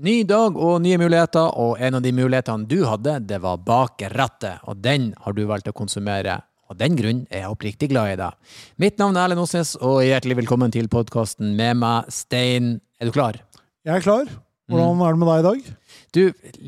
Ny 0.00 0.22
dag 0.24 0.54
og 0.56 0.78
nye 0.80 0.96
muligheter, 0.96 1.50
og 1.60 1.76
en 1.76 1.98
av 1.98 2.00
de 2.00 2.14
mulighetene 2.16 2.64
du 2.64 2.78
hadde, 2.88 3.18
det 3.28 3.42
var 3.44 3.58
bak 3.60 4.00
rattet, 4.14 4.62
og 4.64 4.78
den 4.80 5.10
har 5.20 5.36
du 5.36 5.42
valgt 5.50 5.68
å 5.68 5.74
konsumere. 5.76 6.38
Av 6.72 6.78
den 6.80 6.96
grunn 6.96 7.20
er 7.28 7.42
jeg 7.42 7.52
oppriktig 7.52 7.90
glad 7.90 8.14
i 8.14 8.16
deg. 8.16 8.56
Mitt 8.80 8.96
navn 8.96 9.18
er 9.20 9.26
Erlend 9.26 9.44
Osnes, 9.44 9.74
og 9.84 10.00
hjertelig 10.00 10.38
velkommen 10.40 10.72
til 10.72 10.88
podkasten 10.88 11.52
med 11.60 11.76
meg, 11.82 12.08
Stein. 12.08 12.78
Er 12.96 13.10
du 13.10 13.12
klar? 13.12 13.36
Jeg 13.84 13.98
er 13.98 14.08
klar. 14.08 14.32
Hvordan 14.72 15.04
er 15.04 15.12
det 15.12 15.20
med 15.20 15.28
deg 15.28 15.42
i 15.42 15.48
dag? 15.50 15.70
Du, 16.16 16.22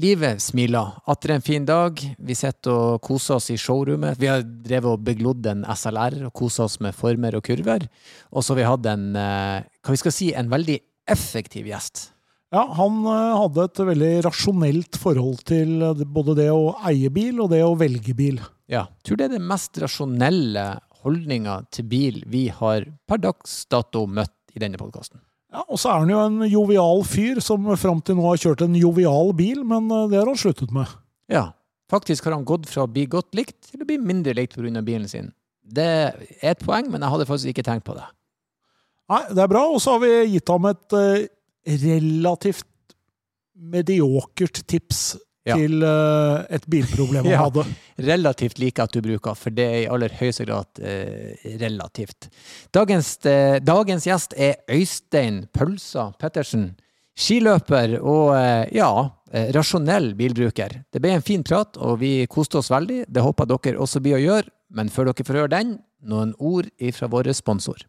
livet 0.04 0.44
smiler. 0.44 0.92
Atter 1.08 1.32
en 1.38 1.48
fin 1.48 1.64
dag. 1.64 1.96
Vi 1.96 2.36
sitter 2.36 2.76
og 2.76 3.02
koser 3.08 3.38
oss 3.38 3.48
i 3.54 3.56
showrommet. 3.56 4.20
Vi 4.20 4.28
har 4.28 4.44
drevet 4.44 4.98
og 4.98 5.06
beglodd 5.06 5.48
en 5.48 5.64
SLR 5.72 6.26
og 6.28 6.34
kosa 6.36 6.68
oss 6.68 6.76
med 6.84 6.92
former 6.92 7.40
og 7.40 7.48
kurver. 7.48 7.88
Og 8.36 8.44
så 8.44 8.52
har 8.52 8.60
vi 8.60 8.68
hatt 8.68 8.90
en, 8.92 9.14
eh, 9.16 9.62
hva 9.80 9.96
vi 9.96 10.02
skal 10.04 10.12
si, 10.12 10.34
en 10.36 10.52
veldig 10.52 10.82
effektiv 11.08 11.72
gjest. 11.72 12.10
Ja, 12.52 12.64
Han 12.76 13.00
eh, 13.08 13.36
hadde 13.40 13.64
et 13.66 13.80
veldig 13.88 14.12
rasjonelt 14.26 14.98
forhold 15.00 15.44
til 15.48 15.82
eh, 15.82 16.02
både 16.04 16.36
det 16.38 16.50
å 16.52 16.74
eie 16.86 17.10
bil 17.14 17.40
og 17.44 17.52
det 17.54 17.62
å 17.64 17.76
velge 17.78 18.14
bil. 18.16 18.40
Ja, 18.70 18.86
jeg 18.88 19.08
tror 19.08 19.20
det 19.20 19.28
er 19.28 19.36
den 19.36 19.48
mest 19.48 19.78
rasjonelle 19.80 20.66
holdninga 21.04 21.60
til 21.74 21.88
bil 21.88 22.22
vi 22.30 22.46
har 22.52 22.86
per 23.08 23.20
dags 23.20 23.62
dato 23.72 24.06
møtt 24.08 24.34
i 24.54 24.62
denne 24.62 24.80
podkasten. 24.80 25.20
Ja, 25.54 25.62
Og 25.68 25.78
så 25.78 25.92
er 25.92 26.02
han 26.02 26.10
jo 26.10 26.22
en 26.22 26.46
jovial 26.50 27.04
fyr 27.06 27.38
som 27.44 27.66
fram 27.78 28.00
til 28.02 28.18
nå 28.18 28.24
har 28.26 28.40
kjørt 28.42 28.64
en 28.66 28.74
jovial 28.78 29.30
bil, 29.36 29.62
men 29.66 29.90
eh, 29.90 30.08
det 30.10 30.20
har 30.20 30.30
han 30.30 30.40
sluttet 30.40 30.74
med. 30.74 30.90
Ja, 31.30 31.48
faktisk 31.92 32.26
har 32.26 32.36
han 32.36 32.46
gått 32.48 32.66
fra 32.70 32.86
å 32.86 32.90
bli 32.90 33.06
godt 33.10 33.34
likt 33.38 33.70
til 33.70 33.84
å 33.84 33.88
bli 33.88 33.98
mindre 34.02 34.34
likt 34.36 34.56
pga. 34.58 34.82
bilen 34.82 35.08
sin. 35.08 35.32
Det 35.64 35.84
er 35.84 36.26
et 36.52 36.60
poeng, 36.60 36.90
men 36.92 37.00
jeg 37.00 37.10
hadde 37.14 37.26
faktisk 37.28 37.54
ikke 37.54 37.66
tenkt 37.66 37.86
på 37.86 37.96
det. 37.96 38.04
Nei, 39.12 39.22
det 39.32 39.42
er 39.44 39.48
bra. 39.52 39.62
Og 39.68 39.80
så 39.80 39.94
har 39.94 40.02
vi 40.02 40.10
gitt 40.34 40.48
ham 40.52 40.66
et 40.68 40.96
uh, 40.96 41.24
relativt 41.66 42.66
mediokert 43.54 44.64
tips 44.66 45.16
Ja. 45.44 45.58
til 45.60 45.82
uh, 45.84 46.40
et 46.48 46.64
bilproblem 46.72 47.26
han 47.26 47.32
Ja. 47.34 47.42
hadde. 47.44 47.66
Relativt 48.00 48.56
like 48.58 48.80
at 48.80 48.94
du 48.96 49.02
bruker, 49.04 49.34
for 49.36 49.52
det 49.52 49.66
er 49.66 49.82
i 49.82 49.88
aller 49.92 50.08
høyeste 50.16 50.46
grad 50.48 50.80
uh, 50.80 51.34
relativt. 51.60 52.30
Dagens, 52.72 53.10
uh, 53.28 53.58
dagens 53.60 54.06
gjest 54.08 54.32
er 54.40 54.54
Øystein 54.72 55.42
Pølsa 55.52 56.06
Pettersen. 56.18 56.70
Skiløper 57.14 57.98
og 58.00 58.32
ja, 58.74 58.88
rasjonell 59.54 60.14
bilbruker. 60.18 60.80
Det 60.90 60.98
ble 61.04 61.12
en 61.14 61.22
fin 61.22 61.44
prat, 61.46 61.76
og 61.76 62.00
vi 62.00 62.24
koste 62.26 62.58
oss 62.58 62.72
veldig. 62.72 63.04
Det 63.06 63.22
håper 63.22 63.46
dere 63.52 63.78
også 63.84 64.00
blir 64.02 64.16
å 64.16 64.22
gjøre. 64.24 64.48
Men 64.74 64.88
før 64.90 65.12
dere 65.12 65.28
får 65.28 65.38
høre 65.44 65.52
den, 65.52 65.76
noen 66.02 66.32
ord 66.42 66.72
ifra 66.82 67.06
vår 67.12 67.30
sponsor. 67.38 67.84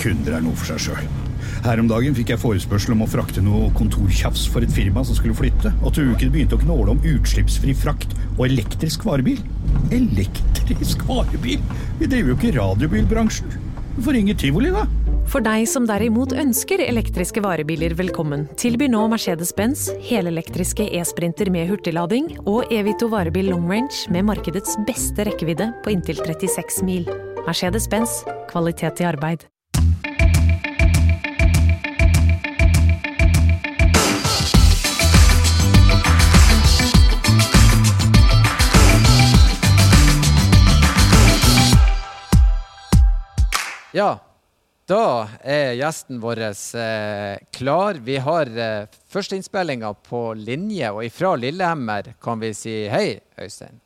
Kunder 0.00 0.38
er 0.38 0.44
noe 0.44 0.56
for 0.56 0.72
seg 0.72 0.80
sjøl. 0.86 1.08
Her 1.60 1.80
om 1.82 1.88
dagen 1.90 2.14
fikk 2.16 2.32
jeg 2.32 2.40
forespørsel 2.40 2.94
om 2.94 3.02
å 3.04 3.08
frakte 3.10 3.42
noe 3.44 3.68
kontortjafs 3.76 4.46
for 4.48 4.64
et 4.64 4.72
firma 4.72 5.02
som 5.04 5.16
skulle 5.18 5.36
flytte, 5.36 5.74
og 5.84 5.92
til 5.96 6.14
uken 6.14 6.32
begynte 6.32 6.56
å 6.56 6.62
knåle 6.62 6.94
om 6.94 7.02
utslippsfri 7.04 7.74
frakt 7.76 8.14
og 8.38 8.46
elektrisk 8.46 9.04
varebil. 9.08 9.42
Elektrisk 9.92 11.04
varebil? 11.08 11.60
Vi 12.00 12.08
driver 12.08 12.32
jo 12.32 12.38
ikke 12.38 12.54
radiobilbransjen. 12.56 13.52
Hvorfor 13.98 14.16
ringer 14.16 14.40
tivoli, 14.40 14.72
da? 14.72 14.86
For 15.30 15.44
deg 15.44 15.66
som 15.68 15.84
derimot 15.86 16.32
ønsker 16.32 16.80
elektriske 16.82 17.42
varebiler 17.44 17.92
velkommen, 17.98 18.48
tilbyr 18.58 18.90
nå 18.90 19.04
Mercedes-Benz 19.12 19.90
helelektriske 20.08 20.88
e-sprinter 20.96 21.52
med 21.52 21.68
hurtiglading 21.70 22.32
og 22.46 22.72
Evito 22.72 23.10
varebil 23.12 23.52
long 23.52 23.68
range 23.70 24.08
med 24.10 24.26
markedets 24.32 24.80
beste 24.88 25.28
rekkevidde 25.28 25.70
på 25.84 25.92
inntil 25.94 26.18
36 26.24 26.82
mil. 26.88 27.06
Mercedes-Benz 27.44 28.22
kvalitet 28.50 29.04
i 29.04 29.10
arbeid. 29.12 29.50
Ja, 43.90 44.20
da 44.86 45.26
er 45.42 45.72
gjesten 45.74 46.20
vår 46.22 46.40
eh, 46.46 47.38
klar. 47.50 47.98
Vi 48.06 48.20
har 48.22 48.50
eh, 48.54 48.98
førsteinnspillinga 49.10 49.90
på 50.06 50.20
linje, 50.38 50.92
og 50.94 51.02
ifra 51.08 51.32
Lillehammer 51.34 52.12
kan 52.22 52.38
vi 52.38 52.52
si 52.54 52.74
hei, 52.90 53.18
Øystein. 53.34 53.80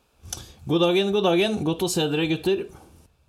God 0.69 0.85
dagen, 0.85 1.09
god 1.13 1.25
dagen. 1.25 1.57
Godt 1.65 1.87
å 1.87 1.89
se 1.89 2.05
dere, 2.11 2.27
gutter. 2.29 2.67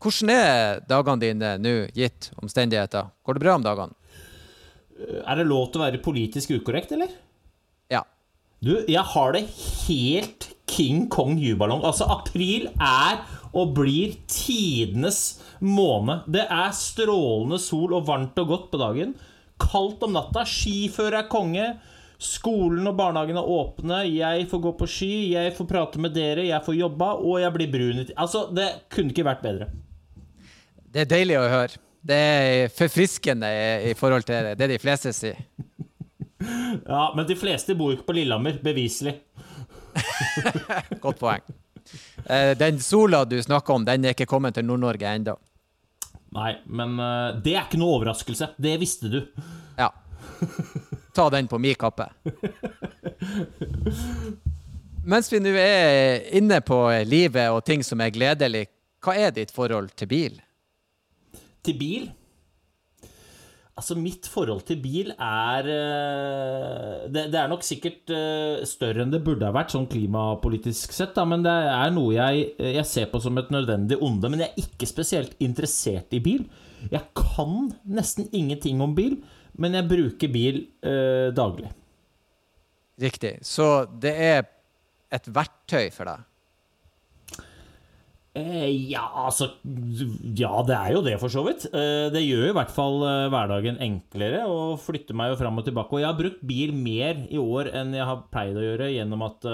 Hvordan 0.04 0.32
er 0.34 0.82
dagene 0.88 1.22
dine 1.22 1.54
nå, 1.60 1.74
gitt 1.96 2.30
omstendigheter? 2.42 3.08
Går 3.24 3.38
det 3.38 3.44
bra 3.46 3.56
om 3.56 3.64
dagene? 3.64 3.96
Er 5.24 5.40
det 5.40 5.48
lov 5.48 5.70
til 5.70 5.80
å 5.80 5.86
være 5.86 6.02
politisk 6.04 6.52
ukorrekt, 6.58 6.92
eller? 6.96 7.12
Ja. 7.92 8.04
Du, 8.60 8.74
jeg 8.84 9.04
har 9.14 9.32
det 9.36 9.46
helt 9.86 10.50
King 10.66 11.06
Kong 11.12 11.38
juballong. 11.38 11.84
Altså, 11.86 12.08
april 12.10 12.68
er 12.82 13.22
og 13.56 13.72
blir 13.78 14.16
tidenes 14.28 15.40
måned. 15.64 16.26
Det 16.32 16.44
er 16.44 16.74
strålende 16.76 17.60
sol 17.62 17.94
og 17.96 18.06
varmt 18.08 18.38
og 18.42 18.50
godt 18.50 18.70
på 18.72 18.80
dagen. 18.82 19.14
Kaldt 19.62 20.02
om 20.04 20.16
natta. 20.16 20.44
Skifører 20.48 21.22
er 21.22 21.30
konge. 21.32 21.70
Skolen 22.22 22.88
og 22.88 22.96
barnehagen 22.96 23.36
er 23.36 23.48
åpne. 23.56 24.02
Jeg 24.08 24.46
får 24.50 24.62
gå 24.64 24.72
på 24.80 24.88
ski, 24.88 25.14
jeg 25.34 25.52
får 25.56 25.68
prate 25.68 26.00
med 26.00 26.14
dere, 26.16 26.46
jeg 26.48 26.64
får 26.64 26.78
jobba, 26.78 27.10
og 27.20 27.42
jeg 27.42 27.52
blir 27.52 27.72
brun 27.72 28.06
Altså, 28.16 28.46
det 28.56 28.68
kunne 28.92 29.12
ikke 29.12 29.26
vært 29.26 29.44
bedre. 29.44 29.68
Det 30.92 31.04
er 31.04 31.10
deilig 31.10 31.36
å 31.36 31.48
høre. 31.52 31.82
Det 32.06 32.16
er 32.16 32.72
forfriskende 32.72 33.48
i 33.50 33.90
i 33.90 33.94
forhold 33.98 34.24
til 34.28 34.54
det 34.56 34.70
de 34.72 34.78
fleste 34.82 35.12
sier. 35.16 35.40
Ja, 36.86 37.12
men 37.16 37.24
de 37.26 37.34
fleste 37.34 37.74
bor 37.74 37.94
ikke 37.94 38.04
på 38.06 38.14
Lillehammer, 38.14 38.58
beviselig. 38.62 39.14
Godt 41.04 41.18
poeng. 41.20 41.42
Eh, 42.26 42.52
Den 42.58 42.80
sola 42.80 43.24
du 43.24 43.36
snakker 43.42 43.74
om, 43.74 43.84
den 43.86 44.04
er 44.04 44.16
ikke 44.16 44.26
kommet 44.30 44.56
til 44.56 44.66
Nord-Norge 44.66 45.12
ennå. 45.18 45.36
Nei, 46.36 46.52
men 46.66 46.98
eh, 47.00 47.38
det 47.44 47.54
er 47.54 47.64
ikke 47.66 47.80
noe 47.80 47.98
overraskelse. 48.00 48.50
Det 48.60 48.74
visste 48.82 49.10
du. 49.12 49.20
Ja. 49.78 49.90
Ta 51.16 51.28
den 51.32 51.48
på 51.48 51.58
min 51.62 51.76
kappe. 51.78 52.10
Mens 55.06 55.30
vi 55.32 55.38
nå 55.40 55.52
er 55.56 56.26
inne 56.36 56.58
på 56.66 56.80
livet 57.06 57.52
og 57.54 57.62
ting 57.64 57.84
som 57.86 58.02
er 58.02 58.10
gledelig, 58.12 58.66
hva 59.04 59.14
er 59.14 59.30
ditt 59.36 59.52
forhold 59.54 59.92
til 59.96 60.10
bil? 60.10 60.40
Til 61.64 61.78
bil 61.78 62.08
Altså, 63.76 63.92
mitt 64.00 64.24
forhold 64.32 64.62
til 64.64 64.78
bil 64.80 65.10
er 65.12 65.66
eh, 65.68 67.02
Det, 67.12 67.26
er 67.36 67.50
nok 67.50 67.64
sikkert 67.66 68.08
eh, 68.08 68.62
større 68.64 69.04
enn 69.04 69.12
det 69.12 69.20
burde 69.26 69.44
ha 69.44 69.52
vært, 69.52 69.74
sånn 69.74 69.88
klimapolitisk 69.90 70.94
sett, 70.96 71.12
da, 71.18 71.26
men 71.28 71.44
det 71.44 71.52
er 71.52 71.92
noe 71.92 72.14
jeg, 72.16 72.46
jeg 72.56 72.86
ser 72.88 73.10
på 73.12 73.20
som 73.20 73.36
et 73.36 73.52
nødvendig 73.52 73.98
onde. 74.00 74.30
Men 74.32 74.46
jeg 74.46 74.54
er 74.54 74.64
ikke 74.64 74.88
spesielt 74.88 75.36
interessert 75.44 76.16
i 76.16 76.22
bil. 76.24 76.46
Jeg 76.88 77.04
kan 77.18 77.68
nesten 77.84 78.30
ingenting 78.32 78.80
om 78.80 78.96
bil, 78.96 79.18
men 79.60 79.76
jeg 79.76 79.88
bruker 79.92 80.32
bil 80.32 80.62
eh, 80.80 81.28
daglig. 81.36 81.68
Riktig. 83.00 83.36
Så 83.44 83.84
det 84.00 84.14
er 84.16 84.46
et 85.12 85.28
verktøy 85.28 85.90
for 85.92 86.08
deg? 86.08 86.24
Eh, 88.36 88.90
ja, 88.90 89.04
altså 89.24 89.48
Ja, 90.36 90.60
det 90.66 90.76
er 90.76 90.92
jo 90.92 91.02
det, 91.04 91.16
for 91.22 91.32
så 91.32 91.44
vidt. 91.46 91.66
Eh, 91.72 92.08
det 92.12 92.24
gjør 92.24 92.50
i 92.50 92.56
hvert 92.56 92.72
fall 92.74 93.00
eh, 93.06 93.28
hverdagen 93.32 93.78
enklere 93.82 94.42
og 94.50 94.80
flytter 94.84 95.16
meg 95.16 95.32
jo 95.32 95.38
fram 95.40 95.60
og 95.60 95.64
tilbake. 95.66 95.96
Og 95.96 96.02
jeg 96.02 96.10
har 96.10 96.18
brukt 96.18 96.42
bil 96.46 96.74
mer 96.76 97.22
i 97.32 97.40
år 97.40 97.72
enn 97.80 97.94
jeg 97.96 98.08
har 98.08 98.26
pleid 98.32 98.58
å 98.58 98.64
gjøre, 98.66 98.90
gjennom 98.92 99.24
at 99.26 99.48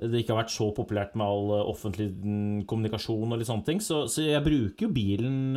det 0.00 0.22
ikke 0.22 0.32
har 0.32 0.42
vært 0.42 0.52
så 0.54 0.66
populært 0.72 1.16
med 1.18 1.28
all 1.28 1.50
offentlig 1.68 2.06
mm, 2.08 2.60
kommunikasjon 2.68 3.34
og 3.34 3.40
litt 3.40 3.48
sånne 3.48 3.66
ting. 3.66 3.80
Så, 3.84 4.02
så 4.12 4.24
jeg 4.24 4.44
bruker 4.44 4.86
jo 4.86 4.92
bilen 4.96 5.56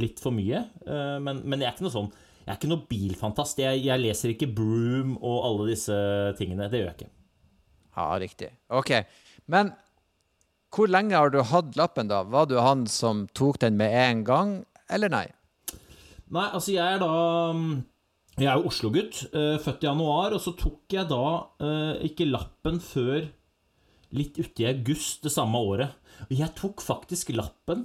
litt 0.00 0.20
for 0.20 0.34
mye. 0.36 0.60
Men, 0.84 1.40
men 1.44 1.62
jeg 1.62 1.70
er 1.70 1.76
ikke 1.76 1.86
noe 1.86 1.94
sånn 1.94 2.10
Jeg 2.12 2.50
er 2.52 2.58
ikke 2.58 2.72
noe 2.72 2.88
bilfantast. 2.90 3.62
Jeg, 3.64 3.84
jeg 3.88 4.04
leser 4.04 4.34
ikke 4.34 4.50
Broom 4.56 5.16
og 5.18 5.38
alle 5.48 5.70
disse 5.72 5.96
tingene. 6.40 6.68
Det 6.68 6.82
gjør 6.82 6.90
jeg 6.90 6.98
ikke. 6.98 7.12
Ja, 7.98 8.08
riktig. 8.20 8.50
Ok. 8.76 8.92
Men 9.48 9.72
hvor 10.74 10.90
lenge 10.90 11.16
har 11.16 11.32
du 11.32 11.40
hatt 11.42 11.76
lappen, 11.78 12.10
da? 12.10 12.22
Var 12.28 12.48
du 12.50 12.58
han 12.60 12.86
som 12.90 13.26
tok 13.36 13.60
den 13.64 13.78
med 13.80 13.94
en 13.94 14.24
gang, 14.26 14.56
eller 14.92 15.12
nei? 15.12 15.26
Nei, 16.28 16.48
altså 16.52 16.74
jeg 16.74 16.98
er 16.98 17.00
da 17.00 17.12
mm, 17.56 17.70
Jeg 18.38 18.50
er 18.52 18.60
jo 18.60 18.68
Oslo-gutt, 18.68 19.22
eh, 19.32 19.56
født 19.62 19.82
i 19.82 19.88
januar, 19.88 20.36
og 20.36 20.42
så 20.44 20.52
tok 20.58 20.94
jeg 20.94 21.08
da 21.10 21.24
eh, 21.64 22.04
ikke 22.10 22.28
lappen 22.28 22.78
før 22.84 23.26
litt 24.16 24.38
uti 24.40 24.64
august 24.64 25.26
det 25.26 25.32
samme 25.34 25.58
året. 25.60 25.96
Jeg 26.32 26.50
tok 26.56 26.80
faktisk 26.82 27.30
lappen 27.36 27.84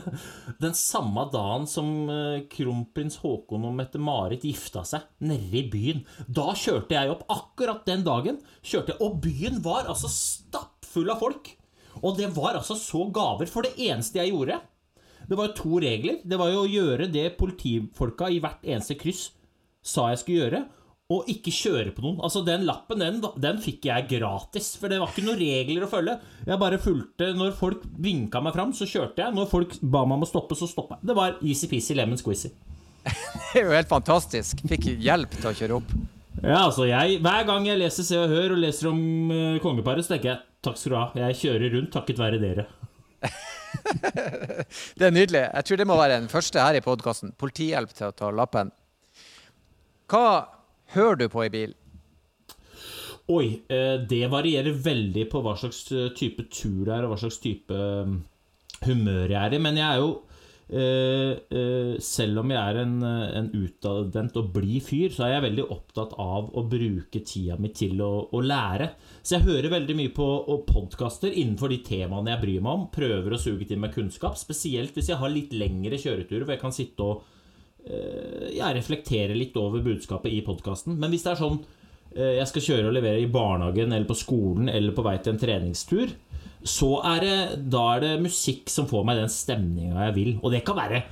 den 0.64 0.74
samme 0.76 1.26
dagen 1.32 1.68
som 1.70 1.90
eh, 2.10 2.44
kronprins 2.50 3.20
Haakon 3.22 3.68
og 3.68 3.76
Mette-Marit 3.78 4.46
gifta 4.48 4.84
seg, 4.88 5.06
nede 5.24 5.60
i 5.60 5.66
byen. 5.70 6.04
Da 6.26 6.50
kjørte 6.58 6.96
jeg 6.96 7.12
opp. 7.12 7.26
Akkurat 7.32 7.84
den 7.88 8.06
dagen 8.06 8.40
kjørte 8.60 8.94
jeg, 8.94 9.00
og 9.04 9.20
byen 9.24 9.60
var 9.64 9.90
altså 9.90 10.10
stappfull 10.12 11.12
av 11.12 11.22
folk. 11.22 11.52
Og 12.00 12.16
det 12.18 12.30
var 12.34 12.56
altså 12.58 12.76
så 12.78 13.04
gaver. 13.12 13.50
For 13.50 13.66
det 13.66 13.76
eneste 13.76 14.22
jeg 14.22 14.32
gjorde, 14.32 14.60
det 15.28 15.38
var 15.38 15.50
jo 15.50 15.58
to 15.58 15.80
regler. 15.82 16.20
Det 16.24 16.38
var 16.40 16.52
jo 16.52 16.64
å 16.64 16.70
gjøre 16.70 17.10
det 17.12 17.32
politifolka 17.38 18.30
i 18.32 18.40
hvert 18.42 18.64
eneste 18.64 18.98
kryss 19.00 19.30
sa 19.82 20.12
jeg 20.12 20.22
skulle 20.22 20.46
gjøre. 20.46 20.62
og 21.12 21.26
ikke 21.28 21.52
kjøre 21.52 21.90
på 21.92 22.00
noen. 22.00 22.20
Altså 22.24 22.40
Den 22.40 22.62
lappen 22.64 23.02
den, 23.02 23.18
den 23.20 23.58
fikk 23.60 23.84
jeg 23.84 24.06
gratis, 24.08 24.70
for 24.80 24.88
det 24.88 24.96
var 25.02 25.10
ikke 25.10 25.26
noen 25.26 25.40
regler 25.42 25.84
å 25.84 25.88
følge. 25.90 26.14
Jeg 26.46 26.60
bare 26.62 26.78
fulgte 26.80 27.34
Når 27.36 27.50
folk 27.58 27.82
vinka 28.00 28.40
meg 28.40 28.54
fram, 28.56 28.72
så 28.72 28.88
kjørte 28.88 29.20
jeg. 29.20 29.34
Når 29.36 29.50
folk 29.50 29.74
ba 29.82 30.06
meg 30.06 30.16
om 30.16 30.24
å 30.24 30.30
stoppe, 30.30 30.56
så 30.56 30.70
stoppa 30.70 30.96
jeg. 30.96 31.10
Det 31.10 31.18
var 31.18 31.36
easy-peasy 31.42 31.98
lemon 31.98 32.20
squeezy. 32.20 32.54
Det 33.52 33.60
er 33.60 33.66
jo 33.66 33.76
helt 33.76 33.90
fantastisk. 33.90 34.62
Fikk 34.70 34.88
hjelp 35.02 35.36
til 35.36 35.50
å 35.50 35.54
kjøre 35.58 35.76
opp. 35.82 35.92
Ja, 36.40 36.62
altså 36.62 36.86
jeg, 36.88 37.20
Hver 37.20 37.44
gang 37.50 37.68
jeg 37.68 37.82
leser 37.82 38.06
Se 38.06 38.16
og 38.16 38.32
Hør 38.32 38.56
og 38.56 38.62
leser 38.62 38.88
om 38.88 39.02
uh, 39.28 39.60
kongeparet, 39.62 40.06
så 40.06 40.14
tenker 40.14 40.32
jeg 40.32 40.40
takk 40.64 40.78
skal 40.78 40.92
du 40.92 40.98
ha. 40.98 41.04
Jeg 41.28 41.38
kjører 41.42 41.76
rundt 41.76 41.92
takket 41.94 42.22
være 42.22 42.40
dere. 42.42 42.66
Det 44.98 45.06
er 45.06 45.14
nydelig. 45.14 45.44
Jeg 45.48 45.66
tror 45.66 45.78
det 45.80 45.86
må 45.88 45.96
være 45.98 46.18
den 46.20 46.30
første 46.32 46.60
her 46.60 46.76
i 46.76 46.84
podkasten. 46.84 47.32
Politihjelp 47.40 47.94
til 47.96 48.10
å 48.10 48.16
ta 48.16 48.30
lappen. 48.34 48.72
Hva 50.12 50.26
hører 50.92 51.22
du 51.22 51.28
på 51.32 51.46
i 51.46 51.52
bil? 51.52 51.72
Oi, 53.32 53.46
eh, 53.70 53.96
det 54.08 54.26
varierer 54.32 54.76
veldig 54.84 55.24
på 55.30 55.40
hva 55.44 55.54
slags 55.56 55.86
eh, 55.94 56.10
type 56.18 56.48
tur 56.52 56.84
det 56.88 56.94
er, 56.96 57.06
og 57.06 57.14
hva 57.14 57.20
slags 57.22 57.38
type 57.40 57.72
mm, 57.72 58.18
humør 58.84 59.30
jeg 59.30 59.40
er 59.40 59.56
i. 59.56 59.62
Men 59.62 59.78
jeg 59.78 59.86
er 59.88 60.02
jo 60.02 60.10
Selv 60.72 62.40
om 62.40 62.52
jeg 62.52 62.60
er 62.60 62.78
en, 62.80 62.94
eh, 63.04 63.32
en 63.38 63.48
utadvendt 63.52 64.38
og 64.40 64.52
blid 64.54 64.84
fyr, 64.86 65.12
så 65.12 65.26
er 65.26 65.34
jeg 65.34 65.44
veldig 65.44 65.66
opptatt 65.74 66.14
av 66.20 66.48
å 66.56 66.64
bruke 66.68 67.20
tida 67.20 67.58
mi 67.60 67.68
til 67.76 68.00
å, 68.00 68.12
å 68.32 68.40
lære. 68.40 68.88
Så 69.20 69.36
jeg 69.36 69.46
hører 69.50 69.74
veldig 69.74 69.96
mye 69.98 70.12
på 70.16 70.28
podkaster 70.68 71.34
innenfor 71.34 71.72
de 71.72 71.82
temaene 71.84 72.32
jeg 72.32 72.42
bryr 72.44 72.64
meg 72.64 72.72
om. 72.72 72.88
Prøver 72.94 73.36
å 73.36 73.42
suge 73.42 73.68
til 73.68 73.82
meg 73.82 73.92
kunnskap, 73.94 74.38
spesielt 74.40 74.96
hvis 74.96 75.12
jeg 75.12 75.20
har 75.20 75.32
litt 75.32 75.52
lengre 75.52 76.00
kjøreturer 76.00 76.46
hvor 76.46 76.56
jeg 76.56 76.64
kan 76.64 76.74
sitte 76.74 77.04
og 77.04 77.22
eh, 77.84 78.48
ja, 78.56 78.72
reflektere 78.72 79.36
litt 79.36 79.56
over 79.60 79.84
budskapet 79.84 80.32
i 80.32 80.42
podkasten. 80.46 80.96
Men 80.96 81.12
hvis 81.12 81.26
det 81.26 81.34
er 81.34 81.42
sånn 81.42 81.60
eh, 82.16 82.38
jeg 82.40 82.48
skal 82.48 82.68
kjøre 82.70 82.88
og 82.88 82.96
levere 82.96 83.20
i 83.20 83.30
barnehagen 83.30 83.92
eller 83.92 84.08
på 84.08 84.18
skolen 84.24 84.72
eller 84.72 84.96
på 84.96 85.04
vei 85.04 85.18
til 85.20 85.36
en 85.36 85.42
treningstur, 85.42 86.16
så 86.68 86.94
er 87.14 87.24
det, 87.24 87.36
da 87.72 87.82
er 87.96 88.04
det 88.04 88.12
musikk 88.24 88.70
som 88.70 88.86
får 88.90 89.04
meg 89.08 89.20
den 89.20 89.32
stemninga 89.32 90.06
jeg 90.08 90.16
vil. 90.18 90.32
Og 90.42 90.54
det 90.54 90.64
kan 90.66 90.78
være 90.78 91.02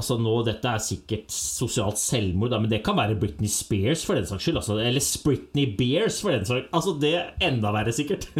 Altså 0.00 0.14
nå, 0.16 0.30
Dette 0.46 0.70
er 0.70 0.80
sikkert 0.80 1.32
sosialt 1.34 1.98
selvmord, 2.00 2.54
men 2.62 2.70
det 2.70 2.78
kan 2.86 2.96
være 2.96 3.18
Britney 3.20 3.50
Spears 3.52 4.00
for 4.06 4.16
den 4.16 4.24
saks 4.24 4.46
skyld. 4.46 4.56
Altså, 4.56 4.78
eller 4.80 5.04
Spritney 5.04 5.74
Bears 5.76 6.22
for 6.24 6.32
den 6.32 6.46
saks 6.48 6.70
Altså, 6.72 6.94
Det 7.02 7.10
er 7.18 7.34
enda 7.50 7.72
verre, 7.74 7.92
sikkert. 7.92 8.30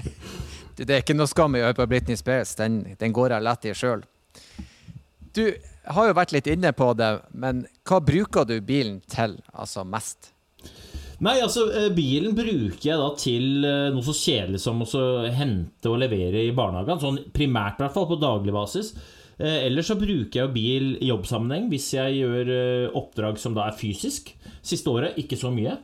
Det 0.78 0.88
er 0.94 1.02
ikke 1.02 1.16
noe 1.18 1.28
skam 1.28 1.56
i 1.58 1.60
å 1.60 1.66
høre 1.66 1.76
på 1.80 1.88
Britney 1.90 2.16
Spears. 2.16 2.54
Den, 2.56 2.84
den 3.00 3.12
går 3.12 3.34
jeg 3.34 3.44
lett 3.44 3.66
i 3.66 3.74
sjøl. 3.74 4.04
Du 5.34 5.42
har 5.90 6.08
jo 6.08 6.16
vært 6.16 6.32
litt 6.36 6.48
inne 6.48 6.70
på 6.76 6.92
det, 6.96 7.10
men 7.34 7.64
hva 7.88 7.98
bruker 8.04 8.46
du 8.46 8.60
bilen 8.64 9.00
til 9.10 9.34
altså 9.52 9.82
mest? 9.84 10.30
Nei, 11.24 11.38
altså 11.42 11.64
eh, 11.74 11.88
Bilen 11.94 12.34
bruker 12.38 12.84
jeg 12.84 12.98
da 13.00 13.08
til 13.18 13.64
eh, 13.66 13.88
noe 13.90 14.06
så 14.06 14.14
kjedelig 14.14 14.60
som 14.62 14.82
å 14.84 15.04
hente 15.34 15.90
og 15.90 15.98
levere 16.04 16.44
i 16.46 16.54
barnehagen. 16.54 17.00
Sånn 17.02 17.22
primært, 17.34 17.80
i 17.80 17.84
hvert 17.84 17.96
fall, 17.96 18.06
på 18.10 18.20
daglig 18.22 18.54
basis. 18.54 18.92
Eh, 19.38 19.64
ellers 19.66 19.90
så 19.90 19.98
bruker 19.98 20.44
jeg 20.44 20.54
bil 20.54 20.92
i 20.98 21.10
jobbsammenheng 21.10 21.66
hvis 21.72 21.88
jeg 21.96 22.20
gjør 22.20 22.52
oppdrag 22.98 23.42
som 23.42 23.56
da 23.56 23.66
er 23.66 23.78
fysisk. 23.78 24.30
Siste 24.62 24.94
året 24.94 25.18
ikke 25.18 25.38
så 25.40 25.50
mye. 25.54 25.74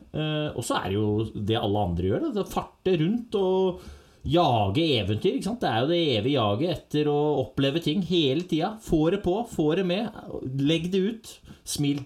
Og 0.55 0.63
så 0.67 0.79
er 0.79 0.89
det 0.93 0.99
jo 0.99 1.11
det 1.35 1.59
alle 1.59 1.85
andre 1.89 2.11
gjør. 2.13 2.31
Det 2.37 2.47
Farte 2.51 2.95
rundt 3.01 3.39
og 3.41 3.83
jage 4.25 4.87
eventyr. 5.01 5.39
ikke 5.39 5.49
sant? 5.49 5.63
Det 5.65 5.71
er 5.71 5.83
jo 5.83 5.91
det 5.91 6.01
evige 6.19 6.39
jaget 6.39 6.77
etter 6.77 7.11
å 7.11 7.19
oppleve 7.43 7.83
ting 7.83 8.05
hele 8.07 8.47
tida. 8.47 8.75
Få 8.85 9.09
det 9.15 9.23
på, 9.25 9.41
få 9.51 9.73
det 9.81 9.87
med. 9.89 10.15
Legg 10.63 10.91
det 10.95 11.03
ut. 11.11 11.35
Smil. 11.67 12.05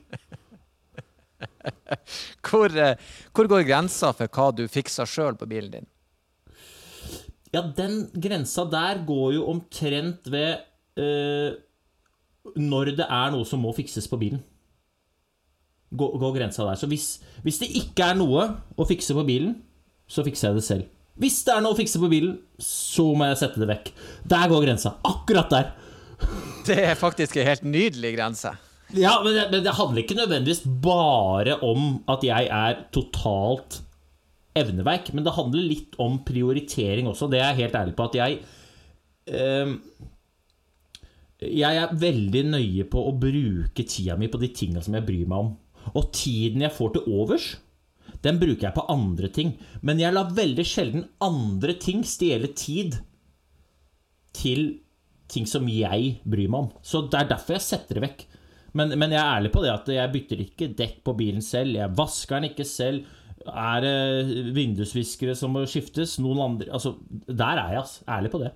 hvor, 2.49 2.75
hvor 3.37 3.51
går 3.53 3.69
grensa 3.69 4.13
for 4.17 4.33
hva 4.33 4.51
du 4.57 4.65
fikser 4.71 5.09
sjøl 5.09 5.39
på 5.39 5.49
bilen 5.51 5.73
din? 5.79 5.89
Ja, 7.55 7.63
den 7.63 8.09
grensa 8.13 8.67
der 8.69 9.01
går 9.09 9.39
jo 9.39 9.47
omtrent 9.49 10.29
ved 10.29 10.61
eh, 11.01 11.57
når 12.59 12.93
det 12.99 13.07
er 13.09 13.33
noe 13.33 13.47
som 13.49 13.63
må 13.65 13.73
fikses 13.77 14.09
på 14.11 14.19
bilen. 14.21 14.43
Gå, 15.89 16.11
gå 16.21 16.31
grensa 16.37 16.67
der. 16.69 16.77
Så 16.77 16.89
hvis, 16.91 17.09
hvis, 17.47 17.61
det 17.63 17.71
ikke 17.81 18.11
er 18.11 18.19
noe 18.19 18.45
å 18.77 18.87
fikse 18.89 19.17
på 19.17 19.25
bilen, 19.29 19.57
så 20.09 20.25
fikser 20.27 20.51
jeg 20.51 20.59
det 20.59 20.67
selv. 20.67 20.95
Hvis 21.19 21.41
det 21.47 21.55
er 21.55 21.65
noe 21.65 21.75
å 21.75 21.79
fikse 21.79 22.01
på 22.01 22.11
bilen, 22.13 22.37
så 22.63 23.09
må 23.17 23.31
jeg 23.31 23.41
sette 23.41 23.63
det 23.63 23.71
vekk. 23.71 23.91
Der 24.29 24.53
går 24.53 24.67
grensa. 24.69 24.99
Akkurat 25.09 25.51
der. 25.53 25.73
Det 26.69 26.77
er 26.83 26.99
faktisk 26.99 27.39
en 27.39 27.47
helt 27.47 27.65
nydelig 27.65 28.11
grense. 28.17 28.51
Ja, 28.97 29.19
men 29.25 29.35
det, 29.37 29.45
men 29.53 29.65
det 29.67 29.77
handler 29.77 30.03
ikke 30.03 30.17
nødvendigvis 30.17 30.63
bare 30.85 31.59
om 31.67 32.01
at 32.09 32.25
jeg 32.25 32.49
er 32.49 32.85
totalt 32.95 33.83
evneveik, 34.57 35.13
men 35.15 35.27
det 35.27 35.37
handler 35.37 35.67
litt 35.75 35.99
om 36.01 36.23
prioritering 36.27 37.11
også. 37.11 37.29
Det 37.31 37.43
er 37.43 37.53
jeg 37.53 37.67
helt 37.67 37.77
ærlig 37.83 37.97
på. 37.99 38.09
At 38.09 38.17
jeg 38.19 38.39
eh, 39.29 39.75
jeg 41.39 41.79
er 41.79 41.95
veldig 41.95 42.43
nøye 42.51 42.85
på 42.91 43.03
å 43.07 43.15
bruke 43.15 43.85
tida 43.87 44.17
mi 44.19 44.27
på 44.31 44.41
de 44.43 44.51
tinga 44.51 44.83
som 44.83 44.97
jeg 44.99 45.07
bryr 45.07 45.29
meg 45.31 45.45
om. 45.45 45.53
Og 45.95 46.11
tiden 46.17 46.65
jeg 46.65 46.75
får 46.75 46.97
til 46.97 47.13
overs, 47.15 47.47
den 48.25 48.41
bruker 48.41 48.67
jeg 48.67 48.75
på 48.75 48.87
andre 48.91 49.31
ting. 49.31 49.53
Men 49.81 50.03
jeg 50.03 50.17
lar 50.17 50.35
veldig 50.35 50.65
sjelden 50.67 51.07
andre 51.23 51.77
ting 51.79 52.03
stjele 52.07 52.51
tid 52.59 52.99
til 54.35 54.81
ting 55.31 55.47
som 55.47 55.69
jeg 55.71 56.17
bryr 56.27 56.51
meg 56.51 56.67
om. 56.67 56.69
Så 56.83 57.05
det 57.07 57.21
er 57.21 57.31
derfor 57.31 57.55
jeg 57.55 57.67
setter 57.69 57.99
det 57.99 58.07
vekk. 58.09 58.27
Men, 58.79 58.95
men 59.01 59.15
jeg 59.15 59.21
er 59.21 59.39
ærlig 59.39 59.53
på 59.55 59.63
det 59.65 59.73
at 59.73 59.89
jeg 59.93 60.13
bytter 60.15 60.45
ikke 60.45 60.71
dekk 60.79 61.01
på 61.07 61.15
bilen 61.19 61.45
selv. 61.45 61.79
Jeg 61.79 61.97
vasker 61.99 62.39
den 62.39 62.53
ikke 62.53 62.67
selv. 62.69 63.09
Er 63.49 63.83
det 63.85 64.53
vindusviskere 64.57 65.35
som 65.39 65.55
må 65.55 65.65
skiftes? 65.71 66.19
Noen 66.23 66.43
andre 66.45 66.71
Altså, 66.75 66.97
der 67.27 67.63
er 67.63 67.75
jeg, 67.75 67.83
altså. 67.83 68.05
Ærlig 68.19 68.33
på 68.35 68.43
det. 68.43 68.53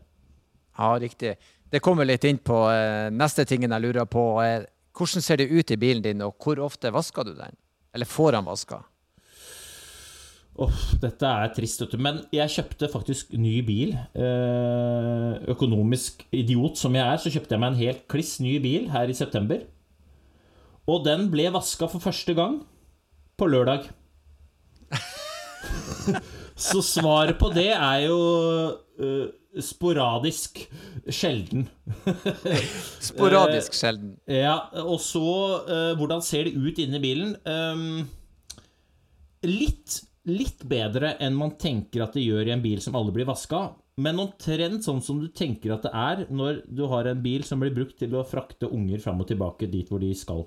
Ja, 0.79 0.93
riktig. 1.01 1.35
Det 1.73 1.81
kommer 1.85 2.09
litt 2.09 2.25
inn 2.29 2.41
på 2.45 2.65
eh, 2.69 3.09
neste 3.13 3.47
tingen 3.49 3.73
jeg 3.73 3.85
lurer 3.85 4.09
på. 4.09 4.25
Eh, 4.45 4.65
hvordan 4.93 5.25
ser 5.25 5.41
det 5.41 5.51
ut 5.53 5.73
i 5.73 5.81
bilen 5.81 6.05
din, 6.05 6.25
og 6.25 6.37
hvor 6.41 6.61
ofte 6.65 6.93
vasker 6.93 7.29
du 7.29 7.35
den? 7.37 7.57
Eller 7.95 8.09
får 8.09 8.37
han 8.37 8.49
vaska? 8.49 8.83
Oh, 10.61 10.81
dette 11.01 11.25
er 11.25 11.53
trist, 11.57 11.81
vet 11.81 11.95
du. 11.95 12.01
Men 12.05 12.21
jeg 12.35 12.53
kjøpte 12.53 12.91
faktisk 12.93 13.33
ny 13.41 13.55
bil. 13.65 13.95
Eh, 13.97 15.39
økonomisk 15.53 16.27
idiot 16.29 16.77
som 16.81 16.97
jeg 16.97 17.07
er, 17.07 17.21
så 17.21 17.33
kjøpte 17.33 17.57
jeg 17.57 17.63
meg 17.63 17.73
en 17.73 17.81
helt 17.81 18.05
kliss 18.13 18.37
ny 18.45 18.59
bil 18.61 18.91
her 18.93 19.09
i 19.09 19.17
september. 19.17 19.65
Og 20.91 21.05
den 21.07 21.29
ble 21.31 21.51
vaska 21.55 21.87
for 21.91 22.03
første 22.03 22.35
gang 22.35 22.63
på 23.39 23.47
lørdag. 23.51 23.87
så 26.69 26.83
svaret 26.85 27.39
på 27.39 27.53
det 27.55 27.71
er 27.71 28.09
jo 28.09 28.19
sporadisk 29.61 30.63
sjelden. 31.09 31.67
sporadisk 33.11 33.77
sjelden. 33.77 34.17
ja, 34.27 34.57
og 34.81 35.01
så 35.03 35.27
uh, 35.67 35.93
Hvordan 35.99 36.25
ser 36.25 36.49
det 36.49 36.57
ut 36.57 36.81
inni 36.81 37.01
bilen? 37.03 37.35
Um, 37.45 38.09
litt, 39.45 40.01
litt 40.29 40.65
bedre 40.69 41.17
enn 41.21 41.37
man 41.37 41.57
tenker 41.61 42.07
at 42.07 42.17
det 42.17 42.25
gjør 42.25 42.49
i 42.49 42.55
en 42.57 42.65
bil 42.65 42.81
som 42.85 42.97
alle 42.97 43.15
blir 43.15 43.29
vaska. 43.29 43.69
Men 44.01 44.23
omtrent 44.23 44.87
sånn 44.87 45.03
som 45.05 45.19
du 45.21 45.29
tenker 45.37 45.75
at 45.75 45.85
det 45.85 45.93
er 45.93 46.25
når 46.33 46.63
du 46.65 46.87
har 46.89 47.11
en 47.11 47.21
bil 47.23 47.45
som 47.45 47.61
blir 47.61 47.75
brukt 47.77 47.99
til 48.01 48.15
å 48.17 48.25
frakte 48.25 48.71
unger 48.73 49.03
fram 49.05 49.21
og 49.21 49.29
tilbake 49.29 49.69
dit 49.69 49.91
hvor 49.91 50.01
de 50.01 50.15
skal 50.17 50.47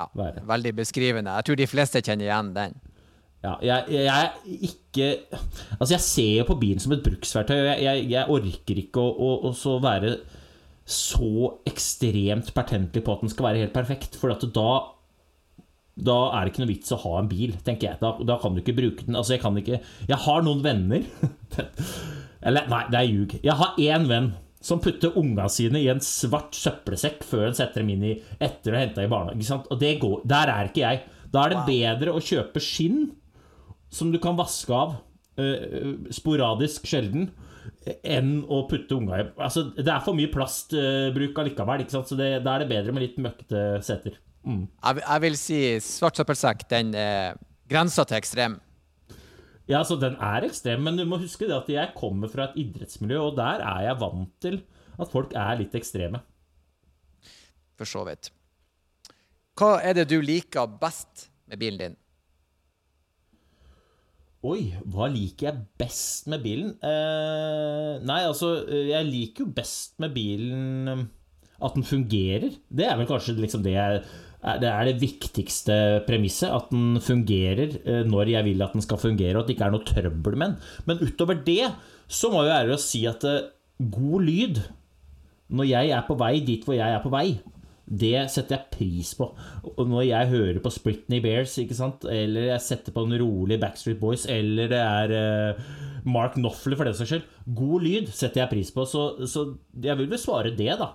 ja, 0.00 0.08
være. 0.18 0.42
Veldig 0.48 0.74
beskrivende. 0.80 1.36
Jeg 1.38 1.48
tror 1.48 1.60
de 1.60 1.70
fleste 1.70 2.02
kjenner 2.02 2.28
igjen 2.28 2.50
den. 2.56 2.76
Ja, 3.44 3.58
jeg, 3.60 3.84
jeg, 3.92 4.56
ikke 4.70 5.08
Altså, 5.76 5.90
jeg 5.92 6.00
ser 6.00 6.38
jo 6.38 6.46
på 6.48 6.56
bilen 6.62 6.80
som 6.80 6.94
et 6.96 7.04
bruksverktøy. 7.04 7.58
Jeg, 7.58 7.82
jeg, 7.84 8.06
jeg 8.14 8.32
orker 8.32 8.80
ikke 8.80 9.04
å, 9.04 9.28
å, 9.50 9.52
å 9.52 9.76
være 9.84 10.16
så 10.84 11.50
ekstremt 11.68 12.50
pertentlig 12.56 13.04
på 13.04 13.14
at 13.14 13.22
den 13.24 13.32
skal 13.32 13.48
være 13.50 13.64
helt 13.64 13.76
perfekt. 13.76 14.16
For 14.20 14.32
da, 14.32 14.72
da 16.08 16.18
er 16.32 16.44
det 16.44 16.52
ikke 16.52 16.64
noe 16.64 16.72
vits 16.72 16.94
å 16.96 17.00
ha 17.04 17.18
en 17.20 17.30
bil, 17.30 17.54
tenker 17.64 17.90
jeg. 17.90 18.00
Da, 18.02 18.14
da 18.32 18.38
kan 18.40 18.56
du 18.56 18.62
ikke 18.64 18.76
bruke 18.80 19.06
den. 19.06 19.16
Altså, 19.16 19.36
jeg 19.36 19.44
kan 19.44 19.60
ikke 19.60 19.80
Jeg 20.08 20.20
har 20.26 20.44
noen 20.44 20.64
venner 20.64 21.04
Eller, 22.44 22.66
nei, 22.68 22.82
det 22.92 22.98
er 22.98 23.08
ljug. 23.08 23.38
Jeg 23.40 23.56
har 23.56 23.78
én 23.80 24.08
venn 24.10 24.32
som 24.64 24.80
putter 24.80 25.12
unga 25.20 25.44
sine 25.52 25.82
i 25.82 25.90
en 25.92 26.00
svart 26.04 26.56
søppelsekk 26.56 27.24
før 27.28 27.48
han 27.50 27.56
setter 27.56 27.82
dem 27.82 27.92
inn 27.92 28.06
i 28.08 28.14
etter 28.42 28.72
å 28.72 28.80
hente 28.80 29.04
i 29.04 29.10
barnehagen. 29.12 29.64
Og 29.68 29.84
går, 30.00 30.22
der 30.30 30.52
er 30.52 30.70
ikke 30.70 30.84
jeg. 30.84 31.02
Da 31.34 31.44
er 31.44 31.52
det 31.52 31.64
bedre 31.68 32.14
å 32.14 32.22
kjøpe 32.22 32.62
skinn 32.62 33.10
som 33.92 34.12
du 34.14 34.18
kan 34.22 34.38
vaske 34.38 34.74
av 34.74 34.96
uh, 35.40 35.90
sporadisk 36.14 36.88
sjelden, 36.88 37.28
enn 38.04 38.38
å 38.52 38.62
putte 38.68 38.96
unga 38.96 39.18
i 39.20 39.24
altså, 39.40 39.62
Det 39.76 39.88
er 39.88 40.02
for 40.04 40.16
mye 40.16 40.28
plastbruk 40.32 41.36
uh, 41.36 41.40
allikevel, 41.42 41.84
ikke 41.84 41.94
sant? 41.94 42.08
så 42.08 42.16
det, 42.18 42.28
da 42.44 42.54
er 42.54 42.64
det 42.64 42.70
bedre 42.72 42.94
med 42.96 43.04
litt 43.04 43.18
møkkete 43.20 43.64
seter. 43.84 44.16
Mm. 44.44 44.66
Jeg, 44.68 45.02
jeg, 45.04 45.22
vil 45.24 45.36
si 45.40 45.60
svart 45.84 46.20
søppelsekk, 46.20 46.64
den 46.72 46.92
er 46.96 47.36
grensa 47.70 48.04
til 48.08 48.20
ekstrem. 48.20 48.58
Ja, 49.70 49.80
så 49.86 49.96
den 49.96 50.16
er 50.20 50.44
ekstrem, 50.44 50.82
men 50.84 50.98
du 51.00 51.06
må 51.08 51.18
huske 51.22 51.48
det 51.48 51.56
at 51.56 51.70
jeg 51.72 51.94
kommer 51.96 52.28
fra 52.32 52.50
et 52.50 52.58
idrettsmiljø, 52.66 53.20
og 53.30 53.36
der 53.38 53.64
er 53.64 53.86
jeg 53.86 54.00
vant 54.02 54.32
til 54.44 54.60
at 55.00 55.10
folk 55.10 55.32
er 55.32 55.58
litt 55.62 55.74
ekstreme. 55.78 56.20
For 57.78 57.88
så 57.88 58.04
vidt. 58.06 58.30
Hva 59.58 59.78
er 59.86 59.96
det 59.96 60.08
du 60.10 60.18
liker 60.22 60.68
best 60.80 61.28
med 61.50 61.62
bilen 61.62 61.80
din? 61.80 61.96
Oi, 64.44 64.74
hva 64.92 65.06
liker 65.08 65.48
jeg 65.48 65.62
best 65.80 66.26
med 66.28 66.42
bilen? 66.44 66.74
Eh, 66.84 67.92
nei, 68.04 68.20
altså, 68.28 68.58
jeg 68.68 69.08
liker 69.08 69.46
jo 69.46 69.54
best 69.56 69.96
med 70.04 70.12
bilen 70.12 70.90
eh, 70.92 71.04
at 71.64 71.78
den 71.78 71.86
fungerer. 71.88 72.58
Det 72.68 72.84
er 72.84 72.98
vel 73.00 73.08
kanskje 73.08 73.38
liksom 73.38 73.64
det 73.64 73.72
jeg 73.78 74.02
det 74.60 74.68
er 74.68 74.88
det 74.88 75.00
viktigste 75.00 75.76
premisset. 76.08 76.52
At 76.52 76.70
den 76.72 77.00
fungerer 77.02 77.78
eh, 77.80 78.04
når 78.08 78.34
jeg 78.34 78.48
vil 78.50 78.64
at 78.64 78.76
den 78.76 78.84
skal 78.84 79.00
fungere, 79.00 79.36
og 79.36 79.44
at 79.44 79.50
det 79.50 79.56
ikke 79.56 79.68
er 79.70 79.74
noe 79.74 79.88
trøbbel 79.88 80.36
med 80.36 80.54
den. 80.54 80.70
Men 80.88 81.02
utover 81.04 81.40
det 81.46 81.72
så 82.10 82.30
må 82.32 82.44
jeg 82.44 82.52
være 82.52 82.76
å 82.76 82.84
si 82.84 83.04
at 83.08 83.24
eh, 83.28 83.50
god 83.94 84.28
lyd, 84.28 84.62
når 85.54 85.68
jeg 85.70 85.92
er 85.96 86.06
på 86.06 86.16
vei 86.20 86.38
dit 86.44 86.64
hvor 86.64 86.76
jeg 86.76 86.92
er 86.92 87.02
på 87.04 87.12
vei, 87.12 87.28
det 87.84 88.26
setter 88.32 88.56
jeg 88.56 88.72
pris 88.72 89.10
på. 89.16 89.26
Og 89.74 89.88
når 89.88 90.06
jeg 90.08 90.30
hører 90.32 90.60
på 90.64 90.72
Spritney 90.72 91.20
Bears, 91.24 91.56
ikke 91.60 91.76
sant? 91.76 92.06
eller 92.08 92.48
jeg 92.54 92.64
setter 92.64 92.94
på 92.96 93.04
en 93.04 93.16
rolig 93.20 93.58
Backstreet 93.60 94.00
Boys, 94.00 94.24
eller 94.30 94.70
det 94.72 94.80
er 94.80 95.60
Mark 96.08 96.38
Knopfler 96.38 96.80
for 96.80 96.88
den 96.88 96.96
saks 96.96 97.12
skyld, 97.12 97.28
god 97.60 97.84
lyd 97.84 98.08
setter 98.08 98.44
jeg 98.44 98.52
pris 98.54 98.72
på. 98.72 98.88
Så, 98.88 99.04
så 99.28 99.46
jeg 99.84 100.00
vil 100.00 100.08
vel 100.12 100.20
svare 100.20 100.56
det, 100.56 100.72
da. 100.80 100.94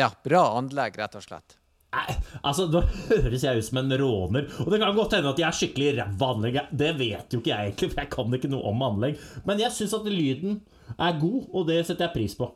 Ja, 0.00 0.08
bra 0.24 0.46
anlegg, 0.56 0.96
rett 0.96 1.20
og 1.20 1.28
slett. 1.28 1.59
Nei, 1.90 2.14
altså, 2.46 2.68
Nå 2.70 2.84
høres 3.10 3.44
jeg 3.44 3.58
ut 3.58 3.66
som 3.66 3.80
en 3.82 3.96
råner. 3.98 4.46
Og 4.62 4.70
det 4.70 4.80
kan 4.82 4.96
godt 4.96 5.16
hende 5.18 5.32
at 5.32 5.42
jeg 5.42 5.48
er 5.48 5.58
skikkelig 5.58 5.90
ræva 5.98 6.30
anlegg. 6.36 6.60
Det 6.70 6.92
vet 6.98 7.34
jo 7.34 7.42
ikke 7.42 7.52
jeg 7.52 7.70
egentlig, 7.72 7.90
for 7.92 8.02
jeg 8.02 8.12
kan 8.14 8.38
ikke 8.38 8.52
noe 8.52 8.70
om 8.70 8.86
anlegg. 8.86 9.18
Men 9.48 9.62
jeg 9.62 9.74
syns 9.74 9.96
at 9.98 10.06
lyden 10.06 10.60
er 10.96 11.20
god, 11.20 11.42
og 11.50 11.68
det 11.70 11.82
setter 11.86 12.06
jeg 12.06 12.16
pris 12.16 12.38
på. 12.38 12.50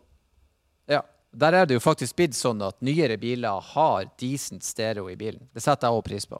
Ja. 0.90 1.02
Der 1.34 1.56
er 1.58 1.66
det 1.66 1.74
jo 1.74 1.82
faktisk 1.82 2.14
blitt 2.14 2.36
sånn 2.38 2.60
at 2.62 2.76
nyere 2.86 3.16
biler 3.18 3.58
har 3.72 4.04
decent 4.22 4.62
stereo 4.62 5.08
i 5.10 5.16
bilen. 5.18 5.48
Det 5.50 5.64
setter 5.64 5.90
jeg 5.90 5.98
òg 5.98 6.04
pris 6.06 6.28
på. 6.30 6.38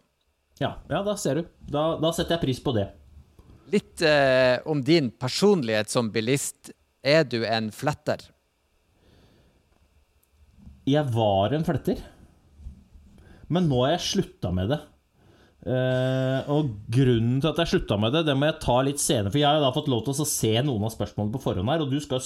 Ja, 0.62 0.76
ja, 0.86 1.00
da 1.02 1.16
ser 1.18 1.40
du. 1.40 1.48
Da, 1.66 1.96
da 1.98 2.12
setter 2.14 2.36
jeg 2.36 2.44
pris 2.44 2.60
på 2.62 2.76
det. 2.76 2.86
Litt 3.72 4.04
eh, 4.06 4.60
om 4.70 4.84
din 4.86 5.10
personlighet 5.10 5.90
som 5.90 6.12
bilist. 6.14 6.70
Er 7.02 7.26
du 7.26 7.42
en 7.42 7.72
fletter? 7.74 8.22
Jeg 10.88 11.10
var 11.12 11.52
en 11.56 11.64
fletter, 11.64 11.98
men 13.54 13.70
nå 13.70 13.84
har 13.84 13.94
jeg 13.96 14.04
slutta 14.08 14.50
med 14.54 14.74
det. 14.74 14.80
Uh, 15.64 16.44
og 16.52 16.74
grunnen 16.92 17.38
til 17.40 17.48
at 17.48 17.60
jeg 17.62 17.70
slutta 17.70 17.96
med 17.96 18.12
det, 18.12 18.24
det 18.26 18.34
må 18.36 18.50
jeg 18.50 18.58
ta 18.60 18.74
litt 18.84 19.00
senere. 19.00 19.30
For 19.32 19.40
jeg 19.40 19.48
har 19.48 19.62
da 19.64 19.70
fått 19.72 19.88
lov 19.88 20.02
til 20.04 20.12
å 20.20 20.26
se 20.28 20.50
noen 20.66 20.84
av 20.84 20.92
spørsmålene 20.92 21.32
på 21.32 21.40
forhånd 21.46 21.72
her, 21.72 21.84
og 21.86 21.94
du 21.94 21.96
skal, 22.04 22.20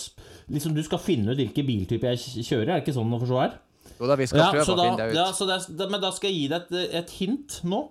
liksom, 0.51 0.75
du 0.75 0.83
skal 0.87 1.03
finne 1.05 1.31
ut 1.31 1.39
hvilke 1.39 1.63
biltyper 1.69 2.17
jeg 2.17 2.43
kjører. 2.49 2.73
Er 2.73 2.75
det 2.81 2.83
ikke 2.87 2.97
sånn 2.99 3.15
å 3.15 3.21
forstå 3.23 3.39
her? 3.45 3.55
Jo 3.99 4.09
da, 4.11 4.17
vi 4.19 4.27
skal 4.31 4.43
Ja, 4.43 4.49
prøve 4.57 4.65
å 4.65 4.81
finne 4.83 4.99
deg 4.99 5.15
ut. 5.15 5.21
ja, 5.21 5.61
det, 5.79 5.87
men 5.95 6.03
da 6.03 6.11
skal 6.17 6.33
jeg 6.33 6.41
gi 6.41 6.51
deg 6.51 6.67
et, 6.67 6.99
et 7.03 7.15
hint 7.21 7.61
nå. 7.71 7.85